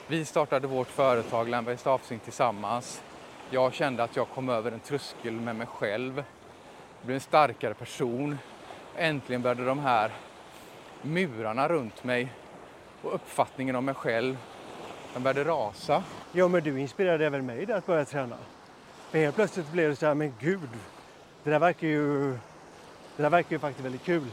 Vi 0.06 0.24
startade 0.24 0.66
vårt 0.66 0.88
företag 0.88 1.48
Landberg 1.48 1.76
Stafsing 1.76 2.18
tillsammans. 2.18 3.02
Jag 3.50 3.74
kände 3.74 4.02
att 4.02 4.16
jag 4.16 4.28
kom 4.28 4.48
över 4.48 4.72
en 4.72 4.80
tröskel 4.80 5.32
med 5.32 5.56
mig 5.56 5.66
själv. 5.66 6.16
Jag 6.16 7.06
blev 7.06 7.14
en 7.14 7.20
starkare 7.20 7.74
person. 7.74 8.38
Äntligen 8.96 9.42
började 9.42 9.64
de 9.64 9.78
här 9.78 10.10
murarna 11.02 11.68
runt 11.68 12.04
mig 12.04 12.32
och 13.02 13.14
uppfattningen 13.14 13.76
om 13.76 13.84
mig 13.84 13.94
själv, 13.94 14.36
den 15.14 15.22
började 15.22 15.44
rasa. 15.50 16.02
Ja, 16.32 16.48
men 16.48 16.62
du 16.62 16.80
inspirerade 16.80 17.26
även 17.26 17.46
mig 17.46 17.66
där 17.66 17.74
att 17.74 17.86
börja 17.86 18.04
träna. 18.04 18.36
För 19.10 19.18
helt 19.18 19.36
plötsligt 19.36 19.72
blev 19.72 19.90
det 19.90 19.96
så 19.96 20.06
här, 20.06 20.14
men 20.14 20.34
gud, 20.40 20.68
det 21.44 21.50
där 21.50 21.58
verkar 21.58 21.86
ju, 21.86 22.30
det 23.16 23.22
där 23.22 23.30
verkar 23.30 23.52
ju 23.52 23.58
faktiskt 23.58 23.84
väldigt 23.84 24.04
kul. 24.04 24.26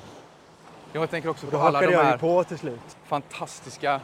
Jag 0.94 1.10
tänker 1.10 1.30
också 1.30 1.48
på 1.48 1.58
alla 1.58 1.82
de 1.82 1.96
här 1.96 2.18
på 2.18 2.44
till 2.44 2.58
slut. 2.58 2.98
fantastiska 3.06 4.02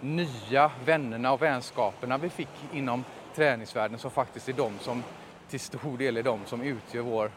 nya 0.00 0.70
vännerna 0.84 1.32
och 1.32 1.42
vänskaperna 1.42 2.18
vi 2.18 2.30
fick 2.30 2.48
inom 2.72 3.04
träningsvärlden 3.34 3.98
som 3.98 4.10
faktiskt 4.10 4.48
är 4.48 4.52
de 4.52 4.78
som 4.78 5.02
till 5.50 5.60
stor 5.60 5.98
del 5.98 6.16
är 6.16 6.22
de 6.22 6.40
som 6.46 6.62
utgör 6.62 7.02
vår 7.02 7.30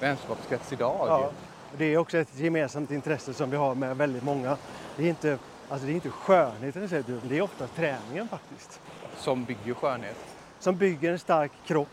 vänskapskrets 0.00 0.72
idag. 0.72 1.06
Ja. 1.08 1.30
Det 1.76 1.84
är 1.84 1.98
också 1.98 2.18
ett 2.18 2.38
gemensamt 2.38 2.90
intresse 2.90 3.34
som 3.34 3.50
vi 3.50 3.56
har 3.56 3.74
med 3.74 3.96
väldigt 3.96 4.22
många. 4.22 4.56
Det 4.96 5.04
är 5.04 5.08
inte, 5.08 5.38
alltså 5.68 5.86
det 5.86 5.92
är 5.92 5.94
inte 5.94 6.10
skönheten 6.10 7.04
det 7.28 7.38
är 7.38 7.42
ofta 7.42 7.66
träningen 7.66 8.28
faktiskt. 8.28 8.80
Som 9.16 9.44
bygger 9.44 9.74
skönhet? 9.74 10.16
Som 10.58 10.76
bygger 10.76 11.12
en 11.12 11.18
stark 11.18 11.52
kropp. 11.66 11.88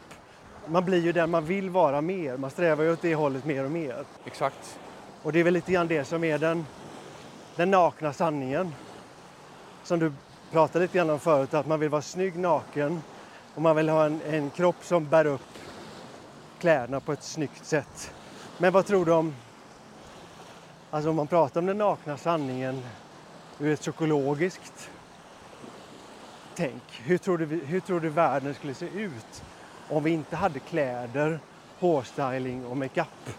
Man 0.67 0.85
blir 0.85 1.01
ju 1.01 1.11
den 1.11 1.29
man 1.29 1.45
vill 1.45 1.69
vara 1.69 2.01
mer. 2.01 2.37
Man 2.37 2.49
strävar 2.49 2.83
ju 2.83 2.93
åt 2.93 3.01
det 3.01 3.15
hållet 3.15 3.45
mer 3.45 3.63
och 3.63 3.71
mer. 3.71 4.05
Exakt. 4.25 4.79
Och 5.23 5.31
det 5.31 5.39
är 5.39 5.43
väl 5.43 5.53
lite 5.53 5.71
grann 5.71 5.87
det 5.87 6.05
som 6.05 6.23
är 6.23 6.37
den, 6.37 6.65
den 7.55 7.71
nakna 7.71 8.13
sanningen. 8.13 8.73
Som 9.83 9.99
du 9.99 10.13
pratade 10.51 10.85
lite 10.85 10.97
grann 10.97 11.09
om 11.09 11.19
förut, 11.19 11.53
att 11.53 11.67
man 11.67 11.79
vill 11.79 11.89
vara 11.89 12.01
snygg 12.01 12.37
naken 12.37 13.01
och 13.55 13.61
man 13.61 13.75
vill 13.75 13.89
ha 13.89 14.05
en, 14.05 14.21
en 14.21 14.49
kropp 14.49 14.75
som 14.81 15.09
bär 15.09 15.25
upp 15.25 15.41
kläderna 16.59 16.99
på 16.99 17.13
ett 17.13 17.23
snyggt 17.23 17.65
sätt. 17.65 18.13
Men 18.57 18.73
vad 18.73 18.85
tror 18.85 19.05
du 19.05 19.11
om, 19.11 19.33
alltså 20.95 21.09
om 21.09 21.15
man 21.15 21.27
pratar 21.27 21.59
om 21.59 21.65
den 21.65 21.77
nakna 21.77 22.17
sanningen 22.17 22.81
ur 23.59 23.73
ett 23.73 23.81
psykologiskt 23.81 24.89
tänk. 26.55 26.83
Hur 26.91 27.17
tror, 27.17 27.37
du, 27.37 27.45
hur 27.45 27.79
tror 27.79 27.99
du 27.99 28.09
världen 28.09 28.53
skulle 28.53 28.73
se 28.73 28.85
ut 28.85 29.43
om 29.89 30.03
vi 30.03 30.11
inte 30.11 30.35
hade 30.35 30.59
kläder, 30.59 31.39
hårstyling 31.79 32.65
och 32.65 32.77
makeup? 32.77 33.29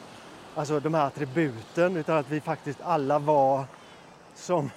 Alltså 0.55 0.81
de 0.81 0.95
här 0.95 1.07
attributen, 1.07 1.97
utan 1.97 2.17
att 2.17 2.31
vi 2.31 2.41
faktiskt 2.41 2.81
alla 2.83 3.19
var 3.19 3.65
som, 4.35 4.71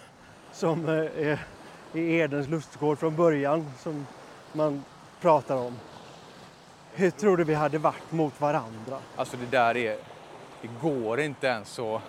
som 0.52 0.90
eh, 0.90 1.40
i 1.94 2.16
Edens 2.16 2.48
lustgård 2.48 3.00
från 3.00 3.16
början, 3.16 3.72
som 3.80 4.08
man 4.54 4.84
pratar 5.22 5.56
om. 5.56 5.80
Hur 6.94 7.12
tror 7.12 7.38
du 7.38 7.44
vi 7.44 7.54
hade 7.54 7.78
varit 7.78 8.12
mot 8.12 8.42
varandra? 8.42 8.98
Alltså 9.16 9.38
det 9.38 9.58
där 9.58 9.78
är, 9.78 9.98
det 10.62 10.70
går 10.82 11.20
inte 11.20 11.48
ens 11.48 11.80
att 11.80 12.02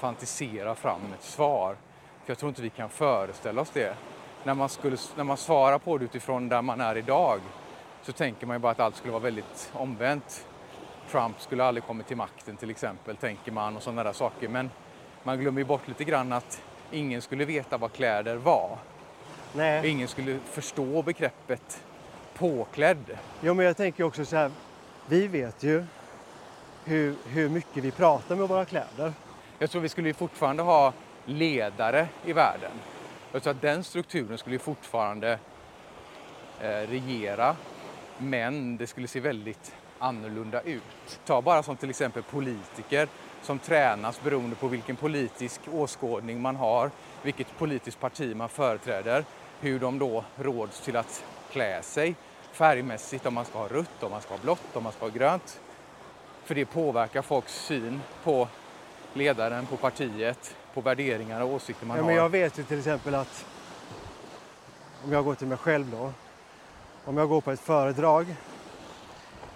fantisera 0.00 0.74
fram 0.74 1.00
ett 1.18 1.24
svar. 1.24 1.76
För 2.24 2.30
jag 2.30 2.38
tror 2.38 2.48
inte 2.48 2.62
vi 2.62 2.70
kan 2.70 2.88
föreställa 2.88 3.60
oss 3.60 3.70
det. 3.70 3.94
När 4.44 4.54
man, 4.54 4.68
skulle, 4.68 4.96
när 5.16 5.24
man 5.24 5.36
svarar 5.36 5.78
på 5.78 5.98
det 5.98 6.04
utifrån 6.04 6.48
där 6.48 6.62
man 6.62 6.80
är 6.80 6.96
idag 6.96 7.40
så 8.02 8.12
tänker 8.12 8.46
man 8.46 8.56
ju 8.56 8.60
bara 8.60 8.72
att 8.72 8.80
allt 8.80 8.96
skulle 8.96 9.12
vara 9.12 9.22
väldigt 9.22 9.70
omvänt. 9.72 10.46
Trump 11.10 11.40
skulle 11.40 11.64
aldrig 11.64 11.84
kommit 11.84 12.06
till 12.06 12.16
makten 12.16 12.56
till 12.56 12.70
exempel, 12.70 13.16
tänker 13.16 13.52
man 13.52 13.76
och 13.76 13.82
sådana 13.82 14.04
där 14.04 14.12
saker. 14.12 14.48
Men 14.48 14.70
man 15.22 15.40
glömmer 15.40 15.60
ju 15.60 15.64
bort 15.64 15.88
lite 15.88 16.04
grann 16.04 16.32
att 16.32 16.62
ingen 16.90 17.22
skulle 17.22 17.44
veta 17.44 17.78
vad 17.78 17.92
kläder 17.92 18.36
var. 18.36 18.78
Nej. 19.52 19.88
Ingen 19.88 20.08
skulle 20.08 20.38
förstå 20.38 21.02
begreppet 21.02 21.84
påklädd. 22.34 23.18
Jo, 23.40 23.54
men 23.54 23.66
jag 23.66 23.76
tänker 23.76 24.04
också 24.04 24.24
så 24.24 24.36
här, 24.36 24.50
vi 25.06 25.26
vet 25.26 25.62
ju 25.62 25.84
hur, 26.84 27.14
hur 27.26 27.48
mycket 27.48 27.84
vi 27.84 27.90
pratar 27.90 28.36
med 28.36 28.48
våra 28.48 28.64
kläder. 28.64 29.12
Jag 29.62 29.70
tror 29.70 29.82
vi 29.82 29.88
skulle 29.88 30.14
fortfarande 30.14 30.62
ha 30.62 30.92
ledare 31.24 32.08
i 32.24 32.32
världen. 32.32 32.70
Jag 33.32 33.42
tror 33.42 33.50
att 33.50 33.62
den 33.62 33.84
strukturen 33.84 34.38
skulle 34.38 34.58
fortfarande 34.58 35.38
eh, 36.60 36.68
regera, 36.68 37.56
men 38.18 38.76
det 38.76 38.86
skulle 38.86 39.08
se 39.08 39.20
väldigt 39.20 39.74
annorlunda 39.98 40.60
ut. 40.60 41.20
Ta 41.24 41.42
bara 41.42 41.62
som 41.62 41.76
till 41.76 41.90
exempel 41.90 42.22
politiker 42.22 43.08
som 43.42 43.58
tränas 43.58 44.22
beroende 44.22 44.56
på 44.56 44.68
vilken 44.68 44.96
politisk 44.96 45.60
åskådning 45.72 46.40
man 46.40 46.56
har, 46.56 46.90
vilket 47.22 47.58
politiskt 47.58 48.00
parti 48.00 48.36
man 48.36 48.48
företräder, 48.48 49.24
hur 49.60 49.78
de 49.78 49.98
då 49.98 50.24
råds 50.36 50.80
till 50.80 50.96
att 50.96 51.24
klä 51.52 51.82
sig 51.82 52.14
färgmässigt, 52.52 53.26
om 53.26 53.34
man 53.34 53.44
ska 53.44 53.58
ha 53.58 53.68
rött, 53.68 54.02
om 54.02 54.10
man 54.10 54.20
ska 54.20 54.34
ha 54.34 54.42
blått, 54.42 54.76
om 54.76 54.82
man 54.82 54.92
ska 54.92 55.04
ha 55.04 55.10
grönt. 55.10 55.60
För 56.44 56.54
det 56.54 56.64
påverkar 56.64 57.22
folks 57.22 57.64
syn 57.64 58.00
på 58.24 58.48
ledaren, 59.12 59.66
på 59.66 59.76
partiet, 59.76 60.56
på 60.74 60.80
värderingar 60.80 61.40
och 61.40 61.48
åsikter 61.52 61.86
man 61.86 61.96
Ja, 61.96 62.02
har. 62.02 62.06
men 62.08 62.16
jag 62.16 62.28
vet 62.28 62.58
ju 62.58 62.64
till 62.64 62.78
exempel 62.78 63.14
att 63.14 63.46
om 65.04 65.12
jag 65.12 65.24
går 65.24 65.34
till 65.34 65.46
mig 65.46 65.58
själv 65.58 65.90
då. 65.90 66.12
Om 67.04 67.16
jag 67.16 67.28
går 67.28 67.40
på 67.40 67.50
ett 67.50 67.60
föredrag 67.60 68.26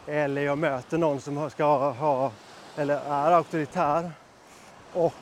eller 0.06 0.42
jag 0.42 0.58
möter 0.58 0.98
någon 0.98 1.20
som 1.20 1.50
ska 1.50 1.90
ha 1.92 2.32
eller 2.76 2.96
är 2.96 3.32
auktoritär 3.32 4.10
och 4.92 5.14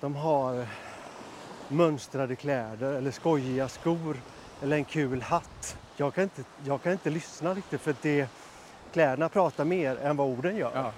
de 0.00 0.16
har 0.16 0.66
mönstrade 1.68 2.36
kläder 2.36 2.92
eller 2.92 3.10
skojiga 3.10 3.68
skor 3.68 4.16
eller 4.62 4.76
en 4.76 4.84
kul 4.84 5.22
hatt. 5.22 5.76
Jag 5.96 6.14
kan 6.14 6.24
inte, 6.24 6.42
jag 6.64 6.82
kan 6.82 6.92
inte 6.92 7.10
lyssna 7.10 7.54
riktigt 7.54 7.80
för 7.80 7.94
det, 8.02 8.26
kläderna 8.92 9.28
pratar 9.28 9.64
mer 9.64 9.96
än 9.96 10.16
vad 10.16 10.26
orden 10.26 10.56
gör. 10.56 10.70
Ja. 10.74 10.92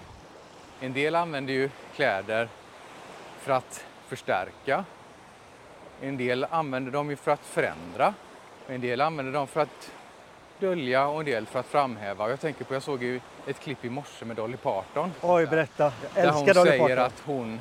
En 0.81 0.93
del 0.93 1.15
använder 1.15 1.53
ju 1.53 1.71
kläder 1.95 2.49
för 3.41 3.53
att 3.53 3.85
förstärka. 4.09 4.85
En 6.01 6.17
del 6.17 6.47
använder 6.51 6.93
dem 6.93 7.11
ju 7.11 7.17
för 7.17 7.31
att 7.31 7.45
förändra. 7.45 8.15
En 8.67 8.81
del 8.81 9.01
använder 9.01 9.33
dem 9.33 9.47
för 9.47 9.61
att 9.61 9.91
dölja 10.59 11.07
och 11.07 11.21
en 11.21 11.27
del 11.27 11.47
för 11.47 11.61
att 11.61 11.67
framhäva. 11.67 12.31
Jag 12.31 12.41
tänker 12.41 12.65
på, 12.65 12.75
jag 12.75 12.83
såg 12.83 13.03
ju 13.03 13.21
ett 13.47 13.61
klipp 13.61 13.85
i 13.85 13.91
morse 13.91 14.25
med 14.25 14.37
Dolly 14.37 14.57
Parton. 14.57 15.13
Oj, 15.21 15.47
berätta. 15.47 15.93
Jag 16.15 16.25
Där 16.25 16.31
hon 16.33 16.39
älskar 16.43 16.55
Dolly 16.55 16.71
säger 16.71 16.97
Parton. 16.97 17.05
att 17.05 17.23
hon 17.27 17.61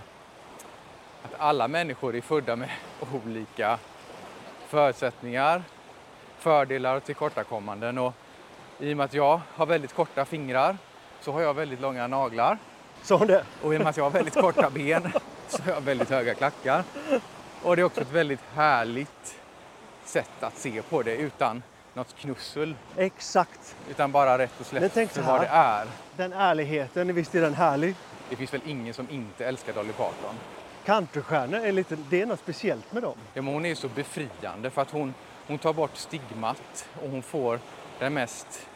att 1.24 1.40
alla 1.42 1.68
människor 1.68 2.16
är 2.16 2.22
födda 2.22 2.56
med 2.56 2.70
olika 3.26 3.80
förutsättningar, 4.68 5.64
fördelar 6.38 6.96
och 6.96 7.04
tillkortakommanden. 7.04 7.98
Och 7.98 8.14
I 8.80 8.94
och 8.94 8.98
med 8.98 9.04
att 9.04 9.14
jag 9.14 9.42
har 9.56 9.66
väldigt 9.66 9.94
korta 9.94 10.26
fingrar 10.26 10.78
så 11.22 11.32
har 11.32 11.42
jag 11.42 11.54
väldigt 11.54 11.82
långa 11.82 12.08
naglar. 12.08 12.58
Sa 13.04 13.18
hon 13.18 13.28
det? 13.28 13.44
Och 13.62 13.74
i 13.74 13.78
och 13.78 13.82
med 13.82 13.90
att 13.90 13.98
jag 13.98 14.04
har 14.04 14.12
väldigt 14.12 14.34
korta 14.34 14.70
ben 14.70 15.12
så 15.48 15.64
har 15.64 15.72
jag 15.72 15.82
väldigt 15.82 16.10
höga 16.10 16.34
klackar. 16.34 16.84
Och 17.64 17.76
det 17.76 17.82
är 17.82 17.84
också 17.84 18.02
ett 18.02 18.12
väldigt 18.12 18.40
härligt 18.54 19.36
sätt 20.06 20.44
att 20.44 20.58
se 20.58 20.82
på 20.82 21.02
det 21.04 21.16
utan 21.16 21.64
något 21.94 22.16
knussel. 22.16 22.76
Exakt. 22.98 23.76
Utan 23.90 24.12
bara 24.12 24.38
rätt 24.38 24.60
och 24.60 24.66
slätt 24.66 24.94
för 25.12 25.22
vad 25.22 25.42
det 25.42 25.48
är. 25.48 25.88
Den 26.18 26.34
ärligheten, 26.34 27.16
visst 27.16 27.36
är 27.36 27.42
den 27.42 27.54
härlig? 27.54 27.96
Det 28.30 28.36
finns 28.36 28.54
väl 28.54 28.62
ingen 28.66 28.94
som 28.94 29.10
inte 29.10 29.46
älskar 29.46 29.74
Dolly 29.74 29.94
Parton. 29.94 30.36
Countrystjärnor 30.86 31.60
är 31.60 31.72
lite, 31.72 31.98
det 32.10 32.22
är 32.22 32.26
något 32.26 32.40
speciellt 32.40 32.94
med 32.94 33.04
dem. 33.04 33.18
Ja, 33.34 33.42
men 33.42 33.54
hon 33.54 33.66
är 33.66 33.70
ju 33.70 33.76
så 33.76 33.88
befriande 33.88 34.70
för 34.70 34.82
att 34.82 34.92
hon, 34.92 35.14
hon 35.48 35.58
tar 35.58 35.74
bort 35.74 35.98
stigmat 35.98 36.88
och 37.04 37.10
hon 37.10 37.24
får 37.24 37.60
den 38.00 38.14
mest 38.14 38.68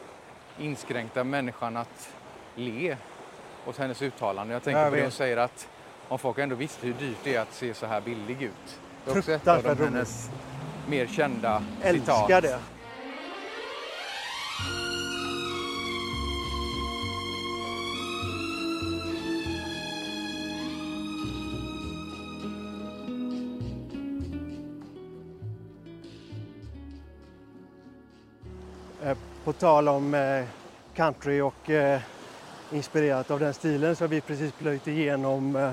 inskränkta 0.59 1.23
människan 1.23 1.77
att 1.77 2.09
le 2.55 2.97
åt 3.67 3.77
hennes 3.77 4.01
uttalande. 4.01 4.53
Jag 4.53 4.63
tänker 4.63 4.81
Jag 4.81 4.89
på 4.89 4.95
det 4.95 5.01
hon 5.01 5.11
säger 5.11 5.37
att 5.37 5.67
om 6.07 6.19
folk 6.19 6.37
ändå 6.37 6.55
visste 6.55 6.87
hur 6.87 6.93
dyrt 6.93 7.17
det 7.23 7.35
är 7.35 7.41
att 7.41 7.53
se 7.53 7.73
så 7.73 7.85
här 7.85 8.01
billig 8.01 8.41
ut. 8.41 8.79
Det 9.05 9.11
är 9.11 9.17
också 9.17 9.31
ett 9.31 9.47
av 9.47 9.63
de 9.63 9.83
hennes 9.83 10.29
mer 10.87 11.07
kända 11.07 11.63
Älskar 11.81 12.13
citat. 12.27 12.41
det. 12.41 12.59
Eh, 29.03 29.17
På 29.43 29.53
tal 29.53 29.87
om 29.87 30.13
eh, 30.13 30.45
country 30.95 31.41
och 31.41 31.69
eh, 31.69 32.01
inspirerat 32.71 33.31
av 33.31 33.39
den 33.39 33.53
stilen 33.53 33.95
så 33.95 34.03
har 34.03 34.09
vi 34.09 34.21
precis 34.21 34.51
plöjt 34.51 34.87
igenom 34.87 35.55
eh, 35.55 35.71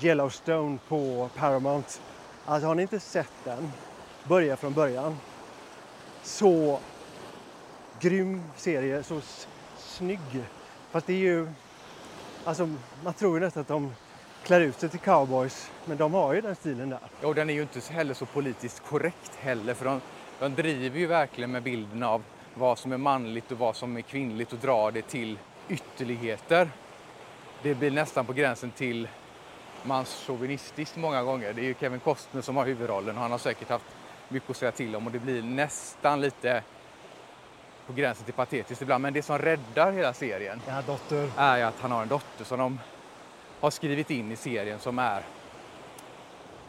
Yellowstone 0.00 0.78
på 0.88 1.30
Paramount. 1.36 2.00
Alltså 2.44 2.66
har 2.66 2.74
ni 2.74 2.82
inte 2.82 3.00
sett 3.00 3.32
den, 3.44 3.72
börja 4.24 4.56
från 4.56 4.72
början. 4.72 5.16
Så 6.22 6.80
grym 8.00 8.42
serie, 8.56 9.02
så 9.02 9.20
snygg. 9.78 10.44
Fast 10.90 11.06
det 11.06 11.12
är 11.12 11.18
ju, 11.18 11.48
alltså 12.44 12.68
man 13.04 13.14
tror 13.14 13.38
ju 13.38 13.44
nästan 13.44 13.60
att 13.60 13.68
de 13.68 13.92
klär 14.42 14.60
ut 14.60 14.80
sig 14.80 14.88
till 14.88 15.00
cowboys, 15.00 15.70
men 15.84 15.96
de 15.96 16.14
har 16.14 16.34
ju 16.34 16.40
den 16.40 16.56
stilen 16.56 16.90
där. 16.90 16.98
Ja, 17.20 17.28
och 17.28 17.34
den 17.34 17.50
är 17.50 17.54
ju 17.54 17.62
inte 17.62 17.80
heller 17.92 18.14
så 18.14 18.26
politiskt 18.26 18.82
korrekt 18.88 19.34
heller 19.34 19.74
för 19.74 19.84
de, 19.84 20.00
de 20.38 20.54
driver 20.54 20.98
ju 20.98 21.06
verkligen 21.06 21.50
med 21.50 21.62
bilden 21.62 22.02
av 22.02 22.22
vad 22.54 22.78
som 22.78 22.92
är 22.92 22.96
manligt 22.96 23.52
och 23.52 23.58
vad 23.58 23.76
som 23.76 23.96
är 23.96 24.00
kvinnligt 24.00 24.52
och 24.52 24.58
drar 24.58 24.90
det 24.90 25.02
till 25.02 25.38
ytterligheter. 25.68 26.70
Det 27.62 27.74
blir 27.74 27.90
nästan 27.90 28.26
på 28.26 28.32
gränsen 28.32 28.70
till 28.70 29.08
manschauvinistiskt 29.82 30.96
många 30.96 31.22
gånger. 31.22 31.52
Det 31.52 31.60
är 31.60 31.64
ju 31.64 31.74
Kevin 31.80 32.00
Costner 32.00 32.42
som 32.42 32.56
har 32.56 32.66
huvudrollen 32.66 33.16
och 33.16 33.22
han 33.22 33.30
har 33.30 33.38
säkert 33.38 33.68
haft 33.68 33.84
mycket 34.28 34.50
att 34.50 34.56
säga 34.56 34.72
till 34.72 34.96
om 34.96 35.06
och 35.06 35.12
det 35.12 35.18
blir 35.18 35.42
nästan 35.42 36.20
lite 36.20 36.62
på 37.86 37.92
gränsen 37.92 38.24
till 38.24 38.34
patetiskt 38.34 38.82
ibland. 38.82 39.02
Men 39.02 39.12
det 39.12 39.22
som 39.22 39.38
räddar 39.38 39.92
hela 39.92 40.12
serien 40.12 40.60
Ja, 40.66 40.82
dotter. 40.82 41.30
är 41.36 41.64
att 41.64 41.80
han 41.80 41.92
har 41.92 42.02
en 42.02 42.08
dotter 42.08 42.44
som 42.44 42.58
de 42.58 42.80
har 43.60 43.70
skrivit 43.70 44.10
in 44.10 44.32
i 44.32 44.36
serien 44.36 44.78
som 44.78 44.98
är... 44.98 45.22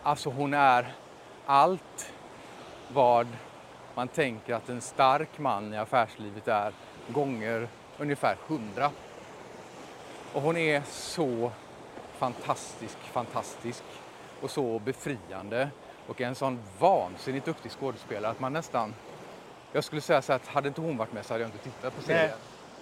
Alltså 0.03 0.29
hon 0.29 0.53
är 0.53 0.93
allt 1.45 2.11
vad 2.93 3.27
man 3.95 4.07
tänker 4.07 4.53
att 4.53 4.69
en 4.69 4.81
stark 4.81 5.39
man 5.39 5.73
i 5.73 5.77
affärslivet 5.77 6.47
är 6.47 6.73
gånger 7.07 7.67
ungefär 7.99 8.37
hundra. 8.47 8.91
Och 10.33 10.41
hon 10.41 10.57
är 10.57 10.81
så 10.89 11.51
fantastisk, 12.17 12.97
fantastisk 13.11 13.83
och 14.41 14.51
så 14.51 14.79
befriande 14.79 15.69
och 16.07 16.21
en 16.21 16.35
sån 16.35 16.59
vansinnigt 16.79 17.45
duktig 17.45 17.71
skådespelare 17.71 18.31
att 18.31 18.39
man 18.39 18.53
nästan... 18.53 18.93
Jag 19.71 19.83
skulle 19.83 20.01
säga 20.01 20.21
så 20.21 20.33
att 20.33 20.47
hade 20.47 20.67
inte 20.67 20.81
hon 20.81 20.97
varit 20.97 21.13
med 21.13 21.25
så 21.25 21.33
hade 21.33 21.43
jag 21.43 21.47
inte 21.47 21.63
tittat 21.63 21.95
på 21.95 22.01
serien. 22.01 22.21
Nej, 22.27 22.35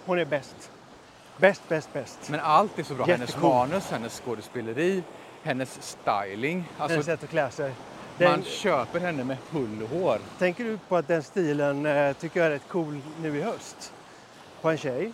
hon 0.06 0.18
är 0.18 0.24
bäst. 0.24 0.70
Bäst, 1.36 1.62
bäst, 1.68 1.92
bäst. 1.92 2.18
Men 2.30 2.40
allt 2.40 2.78
är 2.78 2.82
så 2.82 2.94
bra. 2.94 3.06
Hennes 3.06 3.42
manus, 3.42 3.90
hennes 3.90 4.20
skådespeleri, 4.24 5.02
hennes 5.42 5.82
styling. 5.82 6.64
Hennes 6.78 6.80
Alltså, 6.96 7.02
sätt 7.02 7.24
att 7.24 7.30
klä 7.30 7.50
sig. 7.50 7.72
Den- 8.18 8.30
Man 8.30 8.42
köper 8.42 9.00
henne 9.00 9.24
med 9.24 9.36
hull 9.50 9.82
och 9.82 9.88
hår. 9.88 10.18
Tänker 10.38 10.64
du 10.64 10.78
på 10.88 10.96
att 10.96 11.08
den 11.08 11.22
stilen 11.22 11.86
eh, 11.86 12.12
tycker 12.12 12.40
jag 12.40 12.46
är 12.46 12.50
rätt 12.50 12.68
cool 12.68 13.00
nu 13.20 13.38
i 13.38 13.42
höst? 13.42 13.92
På 14.62 14.70
en 14.70 14.78
tjej. 14.78 15.12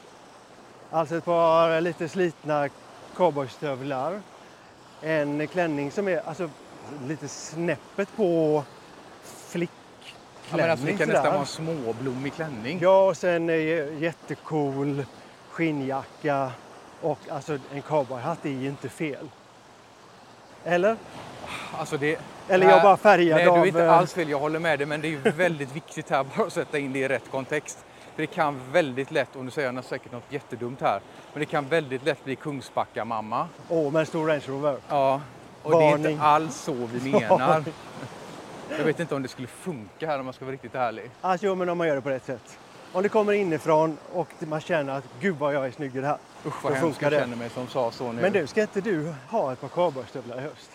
Alltså 0.91 1.17
ett 1.17 1.25
par 1.25 1.81
lite 1.81 2.09
slitna 2.09 2.69
cowboystövlar. 3.17 4.21
En 5.03 5.49
klänning 5.49 5.91
som 5.91 6.09
är 6.09 6.29
alltså, 6.29 6.51
lite 7.07 7.29
snäppet 7.29 8.09
på 8.17 8.63
flickklänning. 9.25 9.75
Ja, 10.51 10.57
men 10.57 10.71
alltså, 10.71 10.87
det 10.87 10.93
kan 10.93 11.09
nästan 11.09 11.27
vara 11.27 11.41
en 11.41 11.47
småblommig 11.47 12.35
klänning. 12.35 12.79
Ja, 12.83 13.09
och 13.09 13.17
sen 13.17 13.49
jättecool 14.01 15.05
skinnjacka 15.51 16.51
och 17.01 17.19
alltså 17.31 17.59
en 17.75 17.83
cowboyhatt 17.83 18.47
är 18.47 18.51
ju 18.51 18.69
inte 18.69 18.89
fel. 18.89 19.29
Eller? 20.65 20.97
Alltså 21.79 21.97
det, 21.97 22.19
Eller 22.49 22.69
jag 22.69 22.83
bara 22.83 22.97
färgad 22.97 23.37
Nej, 23.37 23.45
du 23.45 23.51
av... 23.51 23.59
är 23.59 23.67
inte 23.67 23.85
eh, 23.85 23.93
alls 23.93 24.13
fel. 24.13 24.29
Jag 24.29 24.39
håller 24.39 24.59
med 24.59 24.79
dig. 24.79 24.87
Men 24.87 25.01
det 25.01 25.09
är 25.09 25.11
ju 25.11 25.19
väldigt 25.19 25.77
viktigt 25.77 26.11
här 26.11 26.25
bara 26.37 26.47
att 26.47 26.53
sätta 26.53 26.79
in 26.79 26.93
det 26.93 26.99
i 26.99 27.09
rätt 27.09 27.31
kontext. 27.31 27.85
För 28.15 28.23
det 28.23 28.27
kan 28.27 28.61
väldigt 28.73 29.11
lätt, 29.11 29.37
och 29.37 29.45
nu 29.45 29.51
säger 29.51 29.73
jag 29.73 29.85
säkert 29.85 30.13
något 30.13 30.23
jättedumt 30.31 30.81
här, 30.81 31.01
men 31.33 31.41
det 31.41 31.47
kan 31.47 31.69
väldigt 31.69 32.05
lätt 32.05 32.25
bli 32.25 32.37
Kungsbacka-mamma. 32.37 33.49
Åh, 33.69 33.93
med 33.93 34.01
en 34.01 34.07
stor 34.07 34.27
Range 34.29 34.43
Rover. 34.47 34.77
Ja, 34.89 35.21
och 35.63 35.71
det 35.71 35.77
är 35.77 35.91
Varning. 35.91 36.11
inte 36.13 36.23
alls 36.25 36.57
så 36.57 36.73
vi 36.73 37.11
menar. 37.21 37.65
Jag 38.79 38.85
vet 38.85 39.01
inte 39.01 39.15
om 39.15 39.23
det 39.23 39.29
skulle 39.29 39.49
funka 39.49 40.07
här 40.07 40.19
om 40.21 40.27
jag 40.27 40.35
ska 40.35 40.45
vara 40.45 40.53
riktigt 40.53 40.75
ärlig. 40.75 41.11
Alltså, 41.21 41.47
jo, 41.47 41.55
men 41.55 41.69
om 41.69 41.79
man 41.79 41.89
gör 41.89 41.95
det 41.95 42.01
på 42.01 42.11
rätt 42.11 42.25
sätt. 42.25 42.59
Om 42.93 43.03
det 43.03 43.09
kommer 43.09 43.33
inifrån 43.33 43.99
och 44.13 44.29
man 44.39 44.61
känner 44.61 44.93
att 44.99 45.05
gud 45.21 45.37
vad 45.37 45.55
jag 45.55 45.67
är 45.67 45.71
snygg 45.71 45.97
i 45.97 46.01
det 46.01 46.07
här. 46.07 46.19
Usch 46.47 46.65
vad 46.65 46.73
hemskt 46.73 47.03
jag 47.03 47.13
känner 47.13 47.37
mig 47.37 47.51
som 47.51 47.69
sa 47.69 47.91
så 47.91 48.13
nu. 48.13 48.23
Men 48.23 48.33
du, 48.33 48.47
ska 48.47 48.61
inte 48.61 48.81
du 48.81 49.15
ha 49.31 49.53
ett 49.53 49.61
par 49.61 49.69
cowboystövlar 49.69 50.39
i 50.39 50.41
höst? 50.41 50.71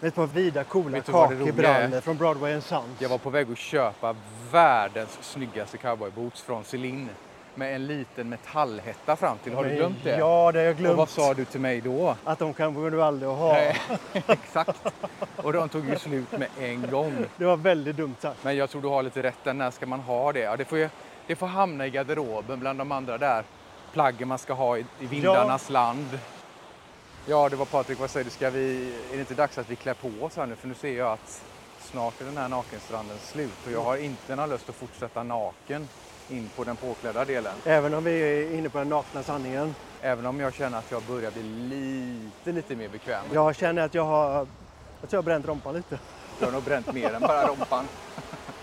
Med 0.00 0.08
ett 0.08 0.14
par 0.14 0.26
vida 0.26 0.64
coola 0.64 0.98
är? 0.98 2.00
från 2.00 2.16
Broadway 2.16 2.54
and 2.54 2.62
Sons. 2.62 2.84
Jag 2.98 3.08
var 3.08 3.18
på 3.18 3.30
väg 3.30 3.52
att 3.52 3.58
köpa 3.58 4.16
världens 4.52 5.18
snyggaste 5.20 5.78
cowboyboots 5.78 6.42
från 6.42 6.64
Celine 6.64 7.08
med 7.54 7.74
en 7.74 7.86
liten 7.86 8.28
metallhätta 8.28 9.16
fram 9.16 9.38
till. 9.38 9.52
Har 9.52 9.64
du 9.64 9.70
glömt 9.70 10.04
det? 10.04 10.18
Ja, 10.18 10.52
det 10.52 10.58
har 10.58 10.66
jag 10.66 10.76
glömt. 10.76 10.92
Och 10.92 10.98
vad 10.98 11.08
sa 11.08 11.34
du 11.34 11.44
till 11.44 11.60
mig 11.60 11.80
då? 11.80 12.16
Att 12.24 12.38
de 12.38 12.54
kan 12.54 12.90
du 12.90 13.02
aldrig 13.02 13.30
ha. 13.30 13.52
Nej, 13.52 13.76
exakt. 14.26 14.92
Och 15.36 15.52
de 15.52 15.68
tog 15.68 15.88
ju 15.88 15.98
slut 15.98 16.32
med 16.32 16.48
en 16.58 16.90
gång. 16.90 17.24
Det 17.36 17.44
var 17.44 17.56
väldigt 17.56 17.96
dumt 17.96 18.14
sagt. 18.20 18.44
Men 18.44 18.56
jag 18.56 18.70
tror 18.70 18.82
du 18.82 18.88
har 18.88 19.02
lite 19.02 19.22
rätt 19.22 19.44
där. 19.44 19.54
När 19.54 19.70
ska 19.70 19.86
man 19.86 20.00
ha 20.00 20.32
det? 20.32 20.40
Ja, 20.40 20.56
det, 20.56 20.64
får 20.64 20.78
ju, 20.78 20.88
det 21.26 21.36
får 21.36 21.46
hamna 21.46 21.86
i 21.86 21.90
garderoben 21.90 22.60
bland 22.60 22.78
de 22.78 22.92
andra 22.92 23.18
där 23.18 23.44
plaggen 23.92 24.28
man 24.28 24.38
ska 24.38 24.52
ha 24.52 24.78
i, 24.78 24.84
i 25.00 25.06
vindarnas 25.06 25.70
land. 25.70 26.18
Ja, 27.24 27.48
det 27.48 27.56
var 27.56 27.66
Patrik, 27.66 27.98
vad 27.98 28.10
säger 28.10 28.24
du? 28.24 28.30
Ska 28.30 28.50
vi, 28.50 28.94
är 29.12 29.14
det 29.14 29.20
inte 29.20 29.34
dags 29.34 29.58
att 29.58 29.68
vi 29.68 29.76
klär 29.76 29.94
på 29.94 30.08
oss 30.08 30.36
här 30.36 30.46
nu? 30.46 30.56
För 30.56 30.68
nu 30.68 30.74
ser 30.74 30.98
jag 30.98 31.12
att 31.12 31.44
snart 31.78 32.20
är 32.20 32.24
den 32.24 32.36
här 32.36 32.48
nakenstranden 32.48 33.18
slut 33.18 33.66
och 33.66 33.72
jag 33.72 33.82
har 33.82 33.96
inte 33.96 34.36
någon 34.36 34.50
lust 34.50 34.68
att 34.68 34.76
fortsätta 34.76 35.22
naken 35.22 35.88
in 36.28 36.50
på 36.50 36.64
den 36.64 36.76
påklädda 36.76 37.24
delen. 37.24 37.62
Även 37.64 37.94
om 37.94 38.04
vi 38.04 38.20
är 38.20 38.54
inne 38.54 38.70
på 38.70 38.78
den 38.78 38.88
nakna 38.88 39.22
sanningen. 39.22 39.74
Även 40.00 40.26
om 40.26 40.40
jag 40.40 40.54
känner 40.54 40.78
att 40.78 40.90
jag 40.90 41.02
börjar 41.02 41.30
bli 41.30 41.42
lite, 41.42 42.52
lite 42.52 42.76
mer 42.76 42.88
bekväm. 42.88 43.26
Jag 43.32 43.56
känner 43.56 43.82
att 43.82 43.94
jag 43.94 44.04
har, 44.04 44.30
jag 45.00 45.10
tror 45.10 45.10
jag 45.10 45.18
har 45.18 45.22
bränt 45.22 45.46
rompan 45.46 45.74
lite. 45.74 46.00
Jag 46.38 46.46
har 46.46 46.52
nog 46.52 46.64
bränt 46.64 46.92
mer 46.92 47.12
än 47.12 47.20
bara 47.20 47.46
rumpan. 47.48 47.88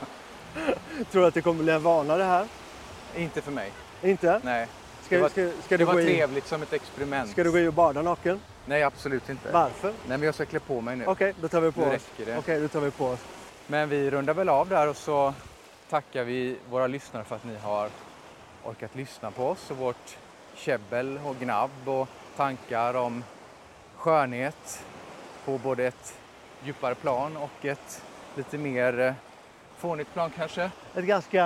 Tror 1.11 1.21
du 1.21 1.27
att 1.27 1.33
det 1.33 1.41
kommer 1.41 1.63
bli 1.63 1.73
en 1.73 1.83
vana 1.83 2.17
det 2.17 2.23
här? 2.23 2.49
Inte 3.15 3.41
för 3.41 3.51
mig. 3.51 3.73
Inte? 4.01 4.41
Nej. 4.43 4.69
Ska, 5.07 5.15
det 5.15 5.21
var, 5.21 5.29
ska, 5.29 5.49
ska, 5.61 5.69
det 5.69 5.77
du 5.77 5.85
var 5.85 5.93
gå 5.93 5.99
i, 5.99 6.05
trevligt 6.05 6.47
som 6.47 6.61
ett 6.61 6.73
experiment. 6.73 7.31
ska 7.31 7.43
du 7.43 7.51
gå 7.51 7.59
i 7.59 7.67
och 7.67 7.73
bada 7.73 8.01
naken? 8.01 8.39
Nej, 8.65 8.83
absolut 8.83 9.29
inte. 9.29 9.51
Varför? 9.51 9.87
Nej, 9.87 10.17
men 10.17 10.21
jag 10.21 10.35
ska 10.35 10.45
klä 10.45 10.59
på 10.59 10.81
mig 10.81 10.95
nu. 10.95 11.05
Okej, 11.05 11.33
då 11.41 11.47
tar 11.47 11.61
vi 11.61 11.71
på 11.71 11.81
Nu 11.81 11.87
oss. 11.87 11.91
räcker 11.93 12.31
det. 12.31 12.37
Okej, 12.37 12.59
då 12.59 12.67
tar 12.67 12.79
vi 12.79 12.91
på 12.91 13.05
oss. 13.05 13.19
Men 13.67 13.89
vi 13.89 14.09
rundar 14.11 14.33
väl 14.33 14.49
av 14.49 14.69
där 14.69 14.87
och 14.87 14.97
så 14.97 15.33
tackar 15.89 16.23
vi 16.23 16.57
våra 16.69 16.87
lyssnare 16.87 17.23
för 17.23 17.35
att 17.35 17.43
ni 17.43 17.57
har 17.57 17.89
orkat 18.63 18.95
lyssna 18.95 19.31
på 19.31 19.47
oss 19.47 19.71
och 19.71 19.77
vårt 19.77 20.17
käbbel 20.55 21.19
och 21.25 21.35
gnabb 21.39 21.71
och 21.89 22.07
tankar 22.35 22.93
om 22.93 23.23
skönhet 23.95 24.83
på 25.45 25.57
både 25.57 25.83
ett 25.87 26.15
djupare 26.63 26.95
plan 26.95 27.37
och 27.37 27.65
ett 27.65 28.01
lite 28.35 28.57
mer 28.57 28.99
eh, 28.99 29.13
fånigt 29.77 30.13
plan 30.13 30.31
kanske. 30.35 30.71
Ett 30.95 31.05
ganska, 31.05 31.43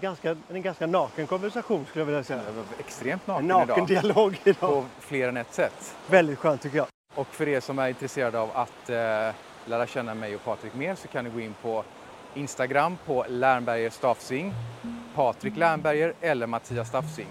ganska, 0.00 0.36
en 0.50 0.62
ganska 0.62 0.86
naken 0.86 1.26
konversation 1.26 1.84
skulle 1.86 2.00
jag 2.00 2.06
vilja 2.06 2.24
säga. 2.24 2.40
Extremt 2.78 3.28
En 3.28 3.46
naken 3.46 3.46
naken 3.46 3.84
idag 3.84 3.88
dialog 3.88 4.40
idag. 4.44 4.60
på 4.60 4.84
fler 5.00 5.28
än 5.28 5.36
ett 5.36 5.54
sätt. 5.54 5.96
Väldigt 6.06 6.38
skönt 6.38 6.62
tycker 6.62 6.76
jag. 6.76 6.86
Och 7.14 7.26
för 7.26 7.48
er 7.48 7.60
som 7.60 7.78
är 7.78 7.88
intresserade 7.88 8.38
av 8.38 8.50
att 8.54 8.90
eh, 8.90 8.96
lära 9.64 9.86
känna 9.86 10.14
mig 10.14 10.34
och 10.34 10.44
Patrik 10.44 10.74
mer 10.74 10.94
så 10.94 11.08
kan 11.08 11.24
ni 11.24 11.30
gå 11.30 11.40
in 11.40 11.54
på 11.62 11.84
Instagram 12.34 12.98
på 13.06 13.24
Lernberger 13.28 13.90
Stafsing, 13.90 14.52
Patrik 15.14 15.56
Lernberger 15.56 16.12
eller 16.20 16.46
Mattias 16.46 16.88
Stafsing. 16.88 17.28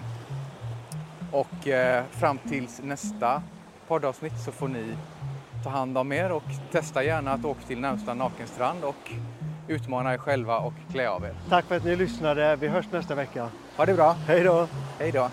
Och 1.32 1.68
eh, 1.68 2.04
fram 2.10 2.38
tills 2.38 2.80
nästa 2.82 3.42
poddavsnitt 3.88 4.40
så 4.44 4.52
får 4.52 4.68
ni 4.68 4.96
ta 5.64 5.70
hand 5.70 5.98
om 5.98 6.12
er 6.12 6.32
och 6.32 6.42
testa 6.72 7.04
gärna 7.04 7.32
att 7.32 7.44
åka 7.44 7.60
till 7.66 7.80
närmsta 7.80 8.14
nakenstrand 8.14 8.84
och 8.84 9.12
utmana 9.68 10.14
er 10.14 10.18
själva 10.18 10.58
och 10.58 10.74
klä 10.92 11.08
av 11.10 11.24
er. 11.24 11.34
Tack 11.48 11.64
för 11.64 11.76
att 11.76 11.84
ni 11.84 11.96
lyssnade. 11.96 12.56
Vi 12.56 12.68
hörs 12.68 12.86
nästa 12.92 13.14
vecka. 13.14 13.48
Ha 13.76 13.86
det 13.86 13.94
bra, 13.94 14.12
Hej 14.26 14.44
då! 14.44 14.68
hej 14.98 15.12
då! 15.12 15.28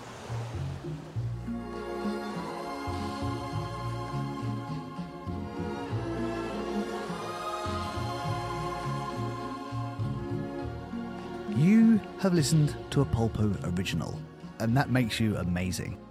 You 11.56 12.00
have 12.20 12.34
listened 12.34 12.74
to 12.90 13.00
a 13.02 13.04
Polpo 13.04 13.54
original, 13.64 14.14
and 14.58 14.76
that 14.76 14.90
makes 14.90 15.20
you 15.20 15.36
amazing. 15.36 16.03